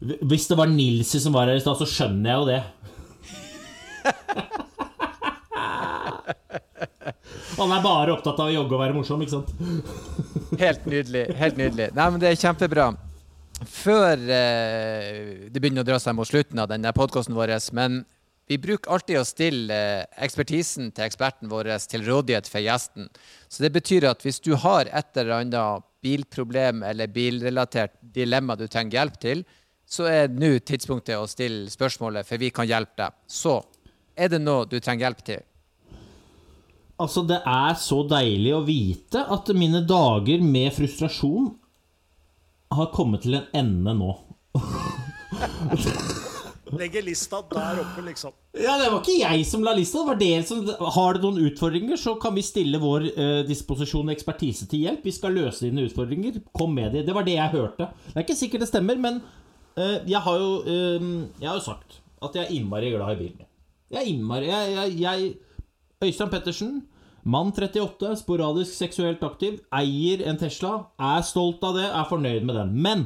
Hvis 0.00 0.48
det 0.50 0.56
var 0.58 0.66
Nilsi 0.70 1.20
som 1.22 1.34
var 1.36 1.48
her 1.48 1.58
i 1.58 1.62
stad, 1.62 1.78
så 1.80 1.86
skjønner 1.88 2.30
jeg 2.30 2.38
jo 2.40 2.46
det. 2.50 2.62
Han 7.54 7.70
er 7.70 7.84
bare 7.84 8.12
opptatt 8.12 8.40
av 8.42 8.50
å 8.50 8.54
jogge 8.54 8.74
og 8.74 8.82
være 8.82 8.96
morsom, 8.96 9.22
ikke 9.22 9.36
sant? 9.36 9.50
Helt 10.60 10.86
nydelig. 10.90 11.28
helt 11.38 11.60
nydelig. 11.60 11.90
Nei, 11.94 12.08
men 12.10 12.20
Det 12.22 12.32
er 12.32 12.40
kjempebra. 12.40 12.88
Før 13.64 14.18
eh, 14.18 15.46
det 15.48 15.60
begynner 15.62 15.84
å 15.84 15.88
dra 15.88 16.00
seg 16.02 16.16
mot 16.18 16.28
slutten 16.28 16.58
av 16.60 16.68
denne 16.72 16.90
podkasten 16.96 17.36
vår, 17.36 17.54
men 17.78 18.02
vi 18.50 18.58
bruker 18.60 18.92
alltid 18.92 19.20
å 19.20 19.24
stille 19.24 19.72
eh, 19.72 20.04
ekspertisen 20.26 20.90
til 20.92 21.06
eksperten 21.06 21.48
vår 21.48 21.70
til 21.88 22.04
rådighet 22.04 22.50
for 22.50 22.64
gjesten. 22.64 23.08
Så 23.48 23.64
det 23.64 23.72
betyr 23.76 24.10
at 24.10 24.24
hvis 24.26 24.42
du 24.44 24.52
har 24.60 24.90
et 24.90 25.20
eller 25.20 25.38
annet 25.38 25.86
bilproblem 26.04 26.82
eller 26.84 27.08
bilrelatert 27.08 27.94
dilemma 28.02 28.58
du 28.58 28.66
trenger 28.68 28.98
hjelp 28.98 29.20
til, 29.22 29.44
så 29.86 30.06
er 30.08 30.32
nå 30.32 30.56
tidspunktet 30.64 31.18
å 31.18 31.26
stille 31.30 31.70
spørsmålet, 31.72 32.26
for 32.26 32.40
vi 32.40 32.50
kan 32.54 32.68
hjelpe 32.68 32.96
deg. 33.02 33.18
Så 33.28 33.58
er 34.16 34.30
det 34.32 34.40
noe 34.42 34.66
du 34.68 34.78
trenger 34.80 35.08
hjelp 35.08 35.24
til? 35.26 35.44
Altså, 37.02 37.24
det 37.26 37.40
er 37.42 37.74
så 37.82 38.04
deilig 38.06 38.52
å 38.54 38.62
vite 38.66 39.24
at 39.34 39.50
mine 39.58 39.82
dager 39.86 40.42
med 40.44 40.70
frustrasjon 40.76 41.50
har 42.74 42.92
kommet 42.94 43.24
til 43.26 43.40
en 43.40 43.48
ende 43.54 43.96
nå. 43.98 44.12
Legger 46.74 47.04
lista 47.06 47.38
der 47.50 47.80
oppe, 47.82 48.02
liksom. 48.06 48.32
Ja, 48.56 48.76
Det 48.80 48.88
var 48.90 49.00
ikke 49.02 49.18
jeg 49.20 49.44
som 49.46 49.62
la 49.66 49.74
lista. 49.76 50.00
Det 50.00 50.08
var 50.08 50.18
dere 50.18 50.46
som 50.46 50.62
Har 50.96 51.14
du 51.14 51.26
noen 51.26 51.42
utfordringer, 51.46 51.98
så 52.00 52.16
kan 52.20 52.34
vi 52.34 52.42
stille 52.46 52.80
vår 52.82 53.06
eh, 53.12 53.40
disposisjon 53.46 54.08
og 54.08 54.14
ekspertise 54.14 54.66
til 54.70 54.86
hjelp. 54.86 55.04
Vi 55.06 55.14
skal 55.14 55.36
løse 55.36 55.66
dine 55.66 55.84
utfordringer. 55.86 56.40
Kom 56.56 56.74
med 56.74 56.94
de. 56.94 57.04
Det 57.06 57.14
var 57.14 57.26
det 57.26 57.36
jeg 57.36 57.54
hørte. 57.54 57.90
Det 58.08 58.16
er 58.16 58.26
ikke 58.26 58.38
sikkert 58.38 58.64
det 58.64 58.70
stemmer, 58.72 58.98
men 59.02 59.20
jeg 59.76 60.20
har 60.22 60.36
jo 60.38 60.50
eh, 60.70 61.06
Jeg 61.40 61.48
har 61.48 61.58
jo 61.58 61.64
sagt 61.64 62.00
at 62.24 62.36
jeg 62.38 62.46
er 62.46 62.54
innmari 62.56 62.90
glad 62.94 63.16
i 63.16 63.20
bilen. 63.20 63.48
Jeg 63.92 64.00
er 64.00 64.08
innmari 64.08 64.46
jeg, 64.48 64.70
jeg, 64.72 65.00
jeg 65.00 65.34
Øystein 66.04 66.30
Pettersen, 66.30 66.70
mann 67.24 67.52
38, 67.52 68.16
sporadisk 68.20 68.72
seksuelt 68.72 69.22
aktiv, 69.24 69.58
eier 69.72 70.24
en 70.28 70.38
Tesla, 70.40 70.90
er 70.98 71.20
stolt 71.24 71.62
av 71.64 71.76
det, 71.76 71.84
er 71.84 72.08
fornøyd 72.08 72.44
med 72.48 72.58
den. 72.58 72.72
Men 72.80 73.04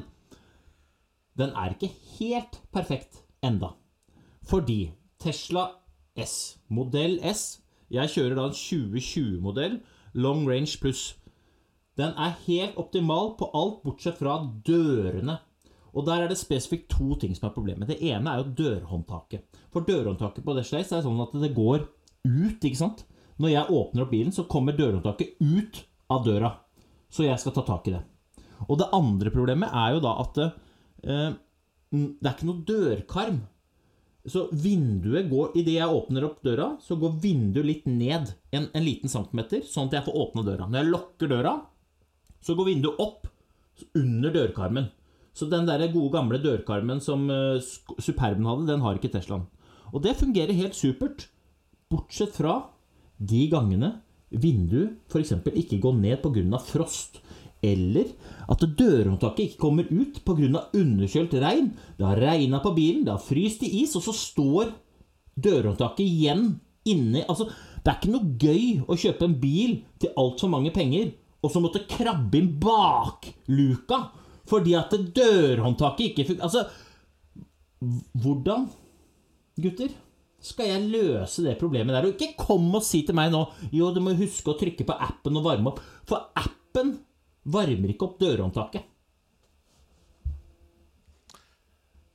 den 1.38 1.54
er 1.54 1.74
ikke 1.74 1.90
helt 2.18 2.61
perfekt 2.74 3.20
enda. 3.42 3.74
Fordi 4.48 4.92
Tesla 5.22 5.68
S, 6.18 6.59
modell 6.68 7.18
S 7.22 7.61
Jeg 7.90 8.11
kjører 8.12 8.35
da 8.37 8.48
en 8.50 8.57
2020-modell, 8.57 9.78
long 10.12 10.42
range 10.48 10.76
pluss. 10.83 11.14
Den 11.96 12.12
er 12.20 12.35
helt 12.44 12.76
optimal 12.76 13.33
på 13.38 13.48
alt 13.57 13.81
bortsett 13.85 14.18
fra 14.20 14.42
dørene. 14.66 15.38
Og 15.94 16.05
der 16.07 16.24
er 16.24 16.31
det 16.31 16.38
spesifikt 16.40 16.90
to 16.92 17.16
ting 17.20 17.35
som 17.37 17.48
er 17.48 17.55
problemet. 17.55 17.88
Det 17.88 18.01
ene 18.11 18.33
er 18.33 18.42
jo 18.42 18.55
dørhåndtaket. 18.59 19.44
For 19.72 19.87
dørhåndtaket 19.87 20.44
på 20.44 20.57
S 20.61 20.74
er 20.77 21.03
sånn 21.05 21.24
at 21.24 21.37
det 21.40 21.55
går 21.57 21.87
ut, 22.29 22.61
ikke 22.61 22.79
sant? 22.79 23.05
Når 23.38 23.53
jeg 23.55 23.74
åpner 23.79 24.05
opp 24.05 24.12
bilen, 24.12 24.35
så 24.35 24.46
kommer 24.51 24.77
dørhåndtaket 24.77 25.38
ut 25.40 25.83
av 26.12 26.24
døra. 26.27 26.53
Så 27.09 27.24
jeg 27.24 27.38
skal 27.40 27.55
ta 27.57 27.64
tak 27.66 27.88
i 27.88 27.94
det. 27.94 28.03
Og 28.66 28.81
det 28.81 28.90
andre 28.96 29.31
problemet 29.33 29.70
er 29.72 29.94
jo 29.94 30.03
da 30.03 30.16
at 30.24 30.40
eh, 30.42 31.31
det 31.94 32.27
er 32.27 32.35
ikke 32.35 32.51
noe 32.51 32.66
dørkarm. 32.68 33.38
Så 34.29 34.48
vinduet 34.53 35.31
går 35.31 35.55
Idet 35.57 35.79
jeg 35.79 35.94
åpner 35.94 36.27
opp 36.27 36.42
døra, 36.44 36.72
så 36.85 36.98
går 37.01 37.16
vinduet 37.22 37.68
litt 37.68 37.87
ned 37.88 38.35
en, 38.53 38.66
en 38.74 38.85
liten 38.85 39.09
centimeter, 39.09 39.62
sånn 39.64 39.88
at 39.88 40.01
jeg 40.01 40.09
får 40.09 40.20
åpne 40.24 40.44
døra. 40.44 40.68
Når 40.68 40.83
jeg 40.83 40.90
lukker 40.92 41.33
døra, 41.33 41.55
så 42.44 42.57
går 42.59 42.72
vinduet 42.74 43.01
opp 43.01 43.29
under 43.96 44.35
dørkarmen. 44.35 44.90
Så 45.38 45.46
den 45.46 45.68
der 45.68 45.85
gode 45.92 46.11
gamle 46.16 46.40
dørkarmen 46.42 46.98
som 47.05 47.29
uh, 47.31 47.62
Superben 48.03 48.48
hadde, 48.48 48.66
den 48.72 48.83
har 48.83 48.98
ikke 48.98 49.12
Teslaen. 49.12 49.46
Og 49.94 50.03
det 50.03 50.18
fungerer 50.18 50.57
helt 50.57 50.74
supert. 50.74 51.29
Bortsett 51.88 52.35
fra 52.37 52.59
de 53.18 53.46
gangene 53.48 53.94
vinduet 54.29 54.98
f.eks. 55.09 55.38
ikke 55.55 55.79
går 55.81 55.94
ned 56.01 56.18
pga. 56.24 56.59
frost. 56.59 57.22
Eller 57.62 58.12
at 58.51 58.62
dørhåndtaket 58.62 59.44
ikke 59.46 59.62
kommer 59.62 59.87
ut 59.90 60.20
pga. 60.27 60.66
underkjølt 60.74 61.35
regn. 61.35 61.72
Det 61.96 62.07
har 62.07 62.20
regna 62.20 62.61
på 62.61 62.74
bilen, 62.74 63.05
det 63.05 63.14
har 63.14 63.22
fryst 63.22 63.62
i 63.62 63.83
is, 63.83 63.96
og 63.96 64.03
så 64.03 64.12
står 64.12 64.74
dørhåndtaket 65.38 66.05
igjen 66.05 66.61
inni 66.85 67.22
Altså, 67.29 67.48
det 67.85 67.90
er 67.90 67.98
ikke 67.98 68.12
noe 68.12 68.37
gøy 68.40 68.85
å 68.88 68.96
kjøpe 68.98 69.27
en 69.27 69.40
bil 69.40 69.83
til 70.01 70.14
altfor 70.18 70.51
mange 70.51 70.72
penger, 70.74 71.12
og 71.42 71.53
så 71.53 71.61
måtte 71.62 71.87
krabbe 71.87 72.38
inn 72.40 72.57
bakluka 72.61 74.09
fordi 74.49 74.75
at 74.79 74.93
dørhåndtaket 75.15 76.11
ikke 76.11 76.29
funker 76.31 76.49
Altså, 76.49 76.65
hvordan, 78.19 78.69
gutter? 79.61 79.95
Skal 80.39 80.71
jeg 80.71 80.91
løse 80.93 81.43
det 81.43 81.57
problemet 81.59 81.95
der? 81.95 82.07
Og 82.07 82.15
ikke 82.15 82.39
kom 82.39 82.69
og 82.79 82.85
si 82.87 83.03
til 83.07 83.17
meg 83.19 83.33
nå 83.35 83.41
Jo, 83.75 83.91
du 83.91 83.99
må 84.05 84.15
huske 84.19 84.53
å 84.53 84.59
trykke 84.59 84.87
på 84.87 84.95
appen 84.95 85.39
og 85.41 85.47
varme 85.49 85.73
opp. 85.73 85.83
For 86.07 86.31
appen 86.39 86.95
varmer 87.49 87.91
ikke 87.91 88.07
opp 88.07 88.21
dørhåndtaket. 88.23 88.87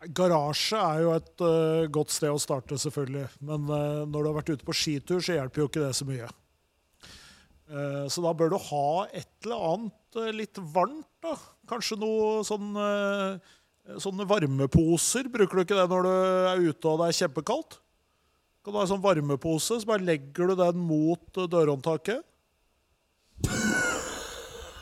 Garasje 0.03 0.79
er 0.79 1.01
jo 1.03 1.11
et 1.15 1.43
uh, 1.43 1.89
godt 1.91 2.11
sted 2.11 2.31
å 2.31 2.39
starte, 2.41 2.75
selvfølgelig. 2.79 3.27
Men 3.47 3.67
uh, 3.69 4.03
når 4.03 4.17
du 4.17 4.29
har 4.29 4.37
vært 4.41 4.51
ute 4.51 4.67
på 4.67 4.75
skitur, 4.75 5.23
så 5.23 5.37
hjelper 5.37 5.63
jo 5.63 5.67
ikke 5.69 5.83
det 5.85 5.93
så 5.95 6.07
mye. 6.07 6.27
Uh, 7.71 8.03
så 8.11 8.23
da 8.25 8.33
bør 8.35 8.51
du 8.51 8.57
ha 8.59 8.87
et 9.15 9.31
eller 9.45 9.67
annet 9.71 10.19
litt 10.35 10.59
varmt. 10.75 11.07
da. 11.23 11.37
Kanskje 11.69 11.99
noe 12.01 12.41
sånn 12.47 12.73
eh, 12.79 13.51
Sånne 13.99 14.23
varmeposer. 14.23 15.27
Bruker 15.27 15.59
du 15.59 15.61
ikke 15.65 15.75
det 15.75 15.89
når 15.91 16.05
du 16.05 16.11
er 16.13 16.61
ute 16.69 16.87
og 16.87 17.01
det 17.01 17.07
er 17.09 17.17
kjempekaldt? 17.17 17.81
Kan 18.63 18.71
du 18.71 18.77
ha 18.79 18.85
en 18.85 18.91
sånn 18.93 19.01
varmepose, 19.03 19.81
så 19.81 19.89
bare 19.89 20.05
legger 20.07 20.53
du 20.53 20.55
den 20.55 20.79
mot 20.87 21.35
dørhåndtaket. 21.35 22.23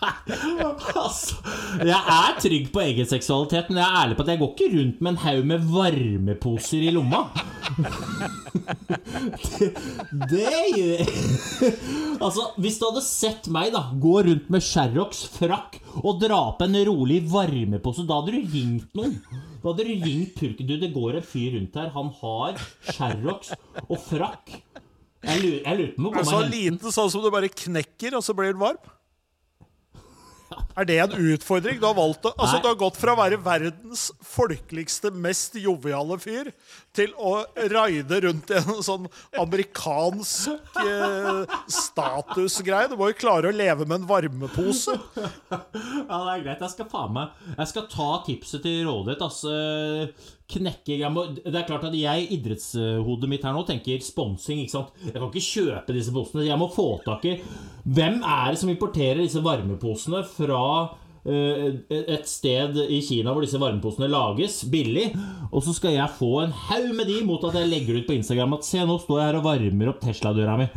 Altså, 0.01 1.37
jeg 1.85 1.97
er 1.97 2.37
trygg 2.41 2.69
på 2.73 2.81
egen 2.83 3.07
seksualitet, 3.09 3.69
men 3.69 3.81
jeg 3.81 3.87
er 3.87 3.97
ærlig 3.99 4.17
på 4.17 4.23
at 4.25 4.31
jeg 4.33 4.41
går 4.41 4.51
ikke 4.55 4.69
rundt 4.75 5.01
med 5.01 5.11
en 5.11 5.19
haug 5.25 5.47
med 5.51 5.67
varmeposer 5.71 6.85
i 6.87 6.93
lomma. 6.95 7.21
Det, 9.41 9.67
det 10.31 10.49
gjør 10.75 11.11
Altså, 12.21 12.47
hvis 12.61 12.79
du 12.81 12.87
hadde 12.89 13.03
sett 13.05 13.47
meg 13.53 13.71
da 13.75 13.83
gå 14.01 14.15
rundt 14.27 14.49
med 14.53 14.65
Sherrox 14.65 15.23
frakk 15.37 15.77
og 16.01 16.19
dra 16.21 16.41
på 16.57 16.67
en 16.67 16.79
rolig 16.89 17.21
varmepose, 17.31 18.05
da 18.09 18.19
hadde 18.19 18.35
du 18.35 18.55
ringt 18.55 18.91
noen. 18.97 19.17
Da 19.61 19.71
hadde 19.71 19.85
du 19.85 19.93
ringt 20.05 20.35
purken. 20.39 20.69
Du, 20.69 20.75
det 20.81 20.91
går 20.95 21.19
en 21.19 21.27
fyr 21.33 21.57
rundt 21.57 21.77
her. 21.77 21.91
Han 21.95 22.11
har 22.21 22.61
Sherrox 22.89 23.53
og 23.87 23.97
frakk. 24.09 24.57
Jeg 25.21 25.43
lurer, 25.43 25.61
jeg 25.61 25.77
lurer 25.77 25.93
på 25.93 26.01
om 26.01 26.07
å 26.09 26.15
kommer 26.15 26.31
så 26.31 26.41
liten 26.49 26.95
sånn 26.95 27.11
som 27.13 27.21
du 27.21 27.29
bare 27.33 27.51
knekker, 27.53 28.17
og 28.17 28.25
så 28.25 28.33
blir 28.37 28.55
den 28.55 28.61
varm? 28.61 28.81
Er 30.81 30.87
det 30.89 30.97
en 31.03 31.11
utfordring? 31.13 31.77
Du 31.77 31.85
har 31.85 31.93
valgt 31.97 32.23
det. 32.25 32.31
altså 32.37 32.57
Nei. 32.57 32.61
du 32.63 32.67
har 32.71 32.77
gått 32.79 32.97
fra 32.97 33.13
å 33.13 33.19
være 33.19 33.37
verdens 33.45 34.07
folkeligste, 34.25 35.11
mest 35.13 35.57
joviale 35.61 36.17
fyr 36.21 36.49
til 36.97 37.13
å 37.21 37.35
raide 37.71 38.21
rundt 38.25 38.49
i 38.49 38.57
en 38.57 38.81
sånn 38.83 39.05
amerikansk 39.39 40.49
eh, 40.81 41.53
statusgreie. 41.69 42.89
Du 42.89 42.97
må 42.99 43.11
jo 43.11 43.19
klare 43.21 43.51
å 43.51 43.55
leve 43.55 43.85
med 43.85 44.01
en 44.01 44.09
varmepose. 44.09 44.97
Ja, 46.11 46.17
det 46.25 46.31
er 46.33 46.41
greit. 46.43 46.61
Jeg 46.63 46.73
skal 46.73 47.09
meg 47.13 47.35
Jeg 47.55 47.69
skal 47.69 47.85
ta 47.91 48.07
tipset 48.25 48.63
til 48.65 48.81
rådighet. 48.87 49.21
Altså, 49.23 49.51
knekke 50.53 51.09
må, 51.13 51.21
Det 51.39 51.55
er 51.55 51.67
klart 51.67 51.85
at 51.87 51.95
jeg, 51.97 52.27
idrettshodet 52.37 53.29
mitt 53.31 53.45
her 53.47 53.53
nå, 53.55 53.61
tenker 53.67 54.01
sponsing. 54.03 54.57
ikke 54.63 54.75
sant? 54.75 54.89
Jeg 55.05 55.15
kan 55.17 55.29
ikke 55.29 55.47
kjøpe 55.47 55.97
disse 55.97 56.11
posene. 56.15 56.47
Jeg 56.47 56.61
må 56.61 56.67
få 56.71 56.89
tak 57.05 57.21
i 57.29 57.37
Hvem 57.81 58.15
er 58.21 58.51
det 58.51 58.59
som 58.61 58.71
importerer 58.71 59.19
disse 59.23 59.41
varmeposene 59.41 60.21
fra 60.29 60.63
eh, 61.25 61.69
et 61.97 62.27
sted 62.29 62.77
i 62.83 63.01
Kina 63.05 63.33
hvor 63.33 63.43
disse 63.45 63.61
varmeposene 63.61 64.11
lages 64.11 64.55
billig? 64.69 65.07
Og 65.51 65.59
så 65.65 65.71
skal 65.77 65.91
jeg 65.97 66.17
få 66.19 66.31
en 66.43 66.53
haug 66.69 66.89
med 66.97 67.05
de 67.09 67.17
mot 67.27 67.43
at 67.49 67.57
jeg 67.57 67.71
legger 67.71 67.93
ut 67.97 68.07
på 68.09 68.17
Instagram 68.19 68.57
at 68.59 68.67
se, 68.67 68.79
nå 68.85 68.95
står 69.01 69.17
jeg 69.19 69.27
her 69.31 69.39
og 69.41 69.47
varmer 69.49 69.87
opp 69.93 70.01
Tesla-døra 70.05 70.53
mi. 70.61 70.67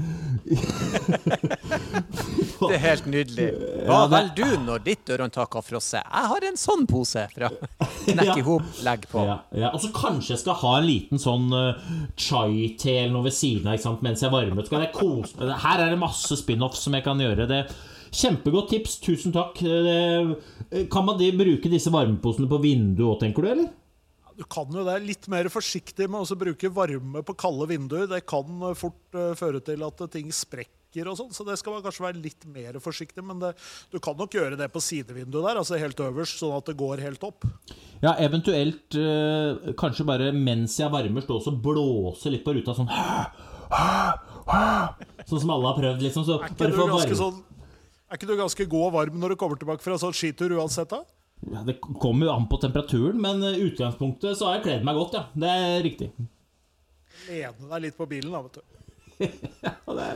Det 2.61 2.77
er 2.77 2.83
helt 2.83 3.07
nydelig. 3.11 3.47
Hva 3.89 4.01
velger 4.11 4.55
du 4.55 4.65
når 4.65 4.85
ditt 4.87 5.03
dørhåndtak 5.09 5.57
har 5.59 5.65
frosset? 5.67 6.03
Jeg 6.03 6.31
har 6.33 6.47
en 6.49 6.61
sånn 6.61 6.85
pose 6.91 7.25
fra 7.35 7.51
Knekk 8.05 8.41
i 8.41 8.45
hop, 8.47 8.69
legg 8.87 9.09
på. 9.11 9.25
Ja, 9.27 9.39
ja. 9.57 9.73
Og 9.73 9.83
så 9.83 9.91
kanskje 9.95 10.35
jeg 10.35 10.43
skal 10.45 10.59
ha 10.63 10.75
en 10.79 10.89
liten 10.89 11.23
sånn 11.23 11.49
uh, 11.55 11.81
chai-te 12.21 12.99
eller 12.99 13.15
noe 13.17 13.29
ved 13.29 13.37
siden 13.37 13.71
av 13.71 13.79
ikke 13.79 13.89
sant? 13.89 14.05
mens 14.07 14.25
jeg 14.25 14.35
varmer. 14.35 14.67
Så 14.67 14.75
kan 14.77 14.85
jeg 14.87 14.95
kose 14.97 15.39
meg. 15.41 15.55
Her 15.65 15.85
er 15.85 15.95
det 15.95 16.01
masse 16.03 16.41
spin-offs 16.41 16.85
som 16.87 16.97
jeg 16.97 17.07
kan 17.07 17.21
gjøre. 17.23 17.49
Det 17.51 17.65
Kjempegodt 18.15 18.69
tips. 18.71 19.01
Tusen 19.03 19.33
takk. 19.35 19.59
Kan 19.59 21.07
man 21.07 21.19
de 21.19 21.33
bruke 21.35 21.71
disse 21.73 21.91
varmeposene 21.91 22.47
på 22.51 22.61
vinduet 22.63 23.09
òg, 23.09 23.17
tenker 23.25 23.43
du, 23.43 23.49
eller? 23.51 23.73
Du 24.39 24.45
kan 24.51 24.71
jo 24.71 24.85
det. 24.87 24.97
Litt 25.07 25.29
mer 25.31 25.49
forsiktig 25.53 26.09
med 26.11 26.23
å 26.23 26.39
bruke 26.39 26.71
varme 26.75 27.23
på 27.27 27.37
kalde 27.39 27.69
vinduer. 27.71 28.07
Det 28.11 28.25
kan 28.27 28.63
eh, 28.71 28.79
fort 28.79 29.21
føre 29.39 29.63
til 29.63 29.85
at 29.87 30.07
ting 30.15 30.33
sprekker 30.35 30.84
og 31.03 31.17
sånn, 31.19 31.33
så 31.35 31.45
det 31.47 31.57
skal 31.59 31.75
man 31.75 31.83
kanskje 31.85 32.05
være 32.05 32.23
litt 32.23 32.45
mer 32.47 32.79
forsiktig 32.83 33.25
Men 33.27 33.41
det, 33.43 33.51
du 33.91 33.99
kan 34.03 34.15
nok 34.19 34.37
gjøre 34.37 34.59
det 34.61 34.69
på 34.73 34.83
sidevinduet 34.83 35.49
der, 35.49 35.59
altså 35.61 35.81
helt 35.81 36.01
øverst, 36.01 36.39
sånn 36.39 36.55
at 36.55 36.71
det 36.71 36.77
går 36.79 37.03
helt 37.03 37.25
opp. 37.27 37.47
Ja, 38.05 38.15
eventuelt 38.23 38.95
øh, 39.01 39.73
kanskje 39.81 40.07
bare 40.07 40.31
mens 40.37 40.79
jeg 40.79 40.93
varmer, 40.93 41.25
stå 41.25 41.41
og 41.41 41.59
blåse 41.65 42.31
litt 42.31 42.45
på 42.47 42.55
ruta 42.55 42.77
sånn 42.77 42.91
Sånn 45.25 45.41
som 45.41 45.51
alle 45.55 45.71
har 45.71 45.79
prøvd, 45.79 46.03
liksom. 46.05 46.27
Så 46.29 46.39
er, 46.39 46.53
ikke 46.53 47.19
sånn, 47.19 47.41
er 48.13 48.19
ikke 48.21 48.29
du 48.29 48.37
ganske 48.39 48.67
god 48.71 48.87
og 48.91 48.95
varm 48.99 49.19
når 49.23 49.35
du 49.35 49.41
kommer 49.41 49.59
tilbake 49.59 49.83
fra 49.83 49.97
sånn 50.01 50.15
skitur 50.15 50.53
uansett, 50.61 50.93
da? 50.93 51.01
Ja, 51.51 51.65
Det 51.67 51.79
kommer 51.81 52.29
jo 52.29 52.35
an 52.37 52.47
på 52.49 52.61
temperaturen, 52.63 53.19
men 53.21 53.43
i 53.49 53.67
utgangspunktet 53.67 54.39
så 54.39 54.49
har 54.49 54.59
jeg 54.59 54.67
kledd 54.69 54.87
meg 54.87 55.01
godt, 55.01 55.17
ja. 55.19 55.25
Det 55.33 55.51
er 55.51 55.83
riktig. 55.85 56.13
Lene 57.29 57.71
deg 57.73 57.87
litt 57.87 57.99
på 57.99 58.09
bilen, 58.11 58.33
da, 58.35 58.45
vet 58.45 58.61
du. 58.61 58.84
det, 59.99 60.07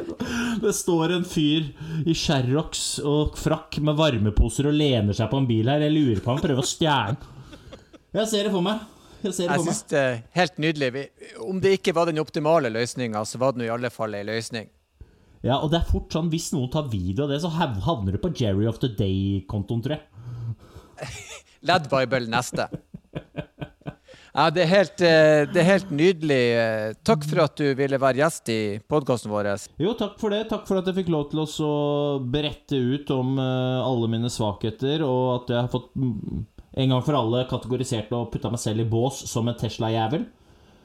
det, 0.63 0.73
står 0.75 1.15
en 1.17 1.27
fyr 1.29 1.69
i 2.09 2.15
Sherrox 2.17 2.99
og 3.07 3.37
frakk 3.39 3.79
med 3.85 3.99
varmeposer 3.99 4.71
og 4.71 4.79
lener 4.79 5.17
seg 5.17 5.31
på 5.31 5.41
en 5.41 5.49
bil 5.49 5.71
her. 5.71 5.85
Jeg 5.87 5.95
lurer 5.95 6.23
på 6.23 6.33
om 6.33 6.39
han 6.39 6.45
prøver 6.45 6.65
å 6.65 6.69
stjele 6.69 7.15
den. 7.15 7.35
Jeg 8.19 8.31
ser 8.31 8.49
det 8.49 8.55
for 8.55 8.65
meg. 8.65 8.83
Jeg, 9.23 9.35
ser 9.35 9.51
det 9.51 9.59
jeg 9.59 9.67
syns 9.67 9.85
det 9.91 10.01
er 10.01 10.19
helt 10.39 10.59
nydelig. 10.63 11.07
Om 11.43 11.63
det 11.63 11.77
ikke 11.79 11.95
var 11.97 12.11
den 12.11 12.21
optimale 12.23 12.71
løsninga, 12.73 13.25
så 13.27 13.41
var 13.43 13.55
det 13.55 13.63
nå 13.63 13.69
i 13.69 13.73
alle 13.75 13.91
fall 13.95 14.15
ei 14.19 14.25
løsning. 14.27 14.71
Ja, 15.45 15.61
og 15.61 15.71
det 15.71 15.81
er 15.81 15.91
fort 15.91 16.11
sånn 16.15 16.31
hvis 16.33 16.51
noen 16.55 16.71
tar 16.73 16.89
video 16.91 17.27
av 17.27 17.35
det, 17.35 17.41
så 17.45 17.51
havner 17.55 18.17
du 18.17 18.23
på 18.23 18.33
Jerry 18.35 18.67
of 18.71 18.81
the 18.83 18.91
Day-kontoen, 18.99 19.85
tror 19.85 19.99
jeg. 19.99 21.07
Lad-Bible 21.69 22.27
neste. 22.31 22.67
Ja, 24.39 24.53
det 24.55 24.63
er, 24.63 24.69
helt, 24.71 25.01
eh, 25.03 25.49
det 25.51 25.59
er, 25.59 25.67
helt, 25.67 25.89
nydelig. 25.91 26.43
Takk 27.03 27.25
for 27.27 27.41
at 27.43 27.59
du 27.59 27.73
ville 27.75 27.99
være 27.99 28.21
gjest 28.21 28.51
i 28.55 28.61
podkasten 28.87 29.33
vår. 29.33 29.49
Jo, 29.83 29.97
takk 29.99 30.15
for 30.21 30.31
det. 30.31 30.45
Takk 30.53 30.63
for 30.69 30.79
at 30.79 30.87
jeg 30.87 30.95
fikk 31.01 31.11
lov 31.11 31.25
til 31.33 31.43
å 31.43 31.73
berette 32.23 32.79
ut 32.79 33.11
om 33.17 33.33
eh, 33.43 33.81
alle 33.83 34.11
mine 34.13 34.31
svakheter, 34.31 35.03
og 35.03 35.25
at 35.41 35.51
jeg 35.51 35.59
har 35.59 35.73
fått 35.73 35.91
mm, 35.99 36.47
en 36.85 36.95
gang 36.95 37.03
for 37.03 37.19
alle 37.19 37.43
kategorisert 37.51 38.15
og 38.15 38.31
putta 38.31 38.53
meg 38.55 38.63
selv 38.63 38.85
i 38.85 38.89
bås 38.93 39.25
som 39.27 39.51
en 39.51 39.59
Tesla-jævel. 39.59 40.29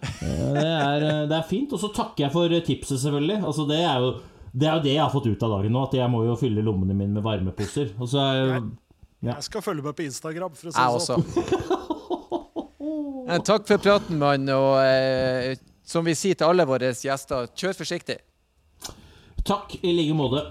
Eh, 0.02 0.54
det, 0.58 1.08
det, 1.30 1.38
er 1.38 1.46
fint. 1.46 1.78
Og 1.78 1.84
så 1.84 1.94
takker 1.94 2.26
jeg 2.26 2.34
for 2.34 2.60
tipset, 2.66 3.04
selvfølgelig. 3.06 3.38
Altså, 3.44 3.68
det, 3.70 3.84
er 3.86 4.02
jo, 4.02 4.16
det 4.50 4.72
er 4.72 4.80
jo 4.80 4.88
det 4.88 4.98
jeg 4.98 5.06
har 5.06 5.14
fått 5.14 5.30
ut 5.30 5.46
av 5.46 5.60
dagen 5.60 5.78
nå, 5.78 5.86
at 5.92 6.00
jeg 6.02 6.10
må 6.10 6.26
jo 6.26 6.40
fylle 6.42 6.66
lommene 6.66 6.98
mine 6.98 7.20
med 7.20 7.30
varmeposer. 7.30 7.94
Og 8.02 8.10
så 8.16 8.26
er 8.26 8.42
jo 8.42 8.50
ja. 9.24 9.38
Jeg 9.38 9.46
skal 9.46 9.64
følge 9.64 9.86
med 9.86 9.96
på 9.96 10.04
Instagram. 10.04 10.52
for 10.58 10.68
å 10.68 10.74
si 10.74 10.84
Jeg 10.84 11.04
sånn. 11.06 11.80
Takk 13.42 13.66
for 13.68 13.82
praten, 13.82 14.20
mann. 14.22 14.46
Og 14.54 14.78
eh, 14.84 15.58
som 15.86 16.06
vi 16.06 16.16
sier 16.18 16.38
til 16.38 16.50
alle 16.50 16.68
våre 16.70 16.94
gjester, 16.94 17.50
kjør 17.58 17.80
forsiktig. 17.82 18.20
Takk 19.44 19.78
i 19.82 19.92
like 19.96 20.16
måte. 20.16 20.46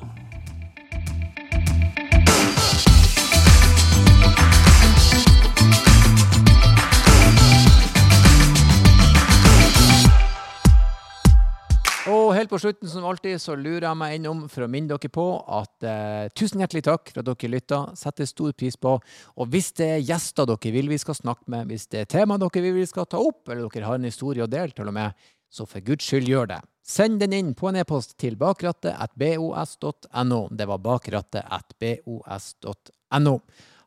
Og 12.10 12.32
helt 12.34 12.50
på 12.50 12.58
slutten, 12.58 12.88
som 12.90 13.04
alltid, 13.06 13.38
så 13.38 13.54
lurer 13.54 13.84
jeg 13.86 13.94
meg 14.00 14.16
innom 14.16 14.48
for 14.50 14.64
å 14.64 14.66
minne 14.70 14.90
dere 14.90 15.08
på 15.12 15.26
at 15.54 15.84
eh, 15.86 16.26
tusen 16.34 16.58
hjertelig 16.58 16.82
takk 16.88 17.12
for 17.12 17.20
at 17.22 17.28
dere 17.28 17.50
lytter. 17.52 17.92
Setter 17.94 18.26
stor 18.26 18.50
pris 18.58 18.74
på. 18.74 18.98
Og 19.38 19.46
hvis 19.52 19.70
det 19.78 19.86
er 19.86 20.02
gjester 20.02 20.42
dere 20.50 20.72
vil 20.74 20.90
vi 20.90 20.98
skal 20.98 21.14
snakke 21.14 21.46
med, 21.54 21.70
hvis 21.70 21.86
det 21.94 22.00
er 22.00 22.10
tema 22.10 22.34
dere 22.42 22.62
vil 22.64 22.74
vi 22.80 22.86
skal 22.90 23.06
ta 23.06 23.22
opp, 23.22 23.46
eller 23.46 23.70
dere 23.70 23.86
har 23.86 23.94
en 24.00 24.10
historie 24.10 24.42
å 24.42 24.50
dele 24.50 24.74
til 24.74 24.90
og 24.90 24.94
med, 24.98 25.14
så 25.46 25.62
for 25.68 25.78
guds 25.86 26.02
skyld 26.08 26.26
gjør 26.26 26.46
det. 26.56 26.60
Send 26.82 27.22
den 27.22 27.38
inn 27.38 27.54
på 27.54 27.70
en 27.70 27.78
e-post 27.78 28.18
til 28.18 28.34
bakrattet.bos.no. 28.40 30.40
Det 30.50 30.66
var 30.72 30.80
bakrattet.bos.no. 30.82 33.34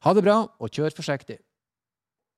Ha 0.05 0.13
det 0.16 0.24
bra, 0.24 0.38
og 0.47 0.70
kjør 0.72 0.95
forsiktig. 0.95 1.45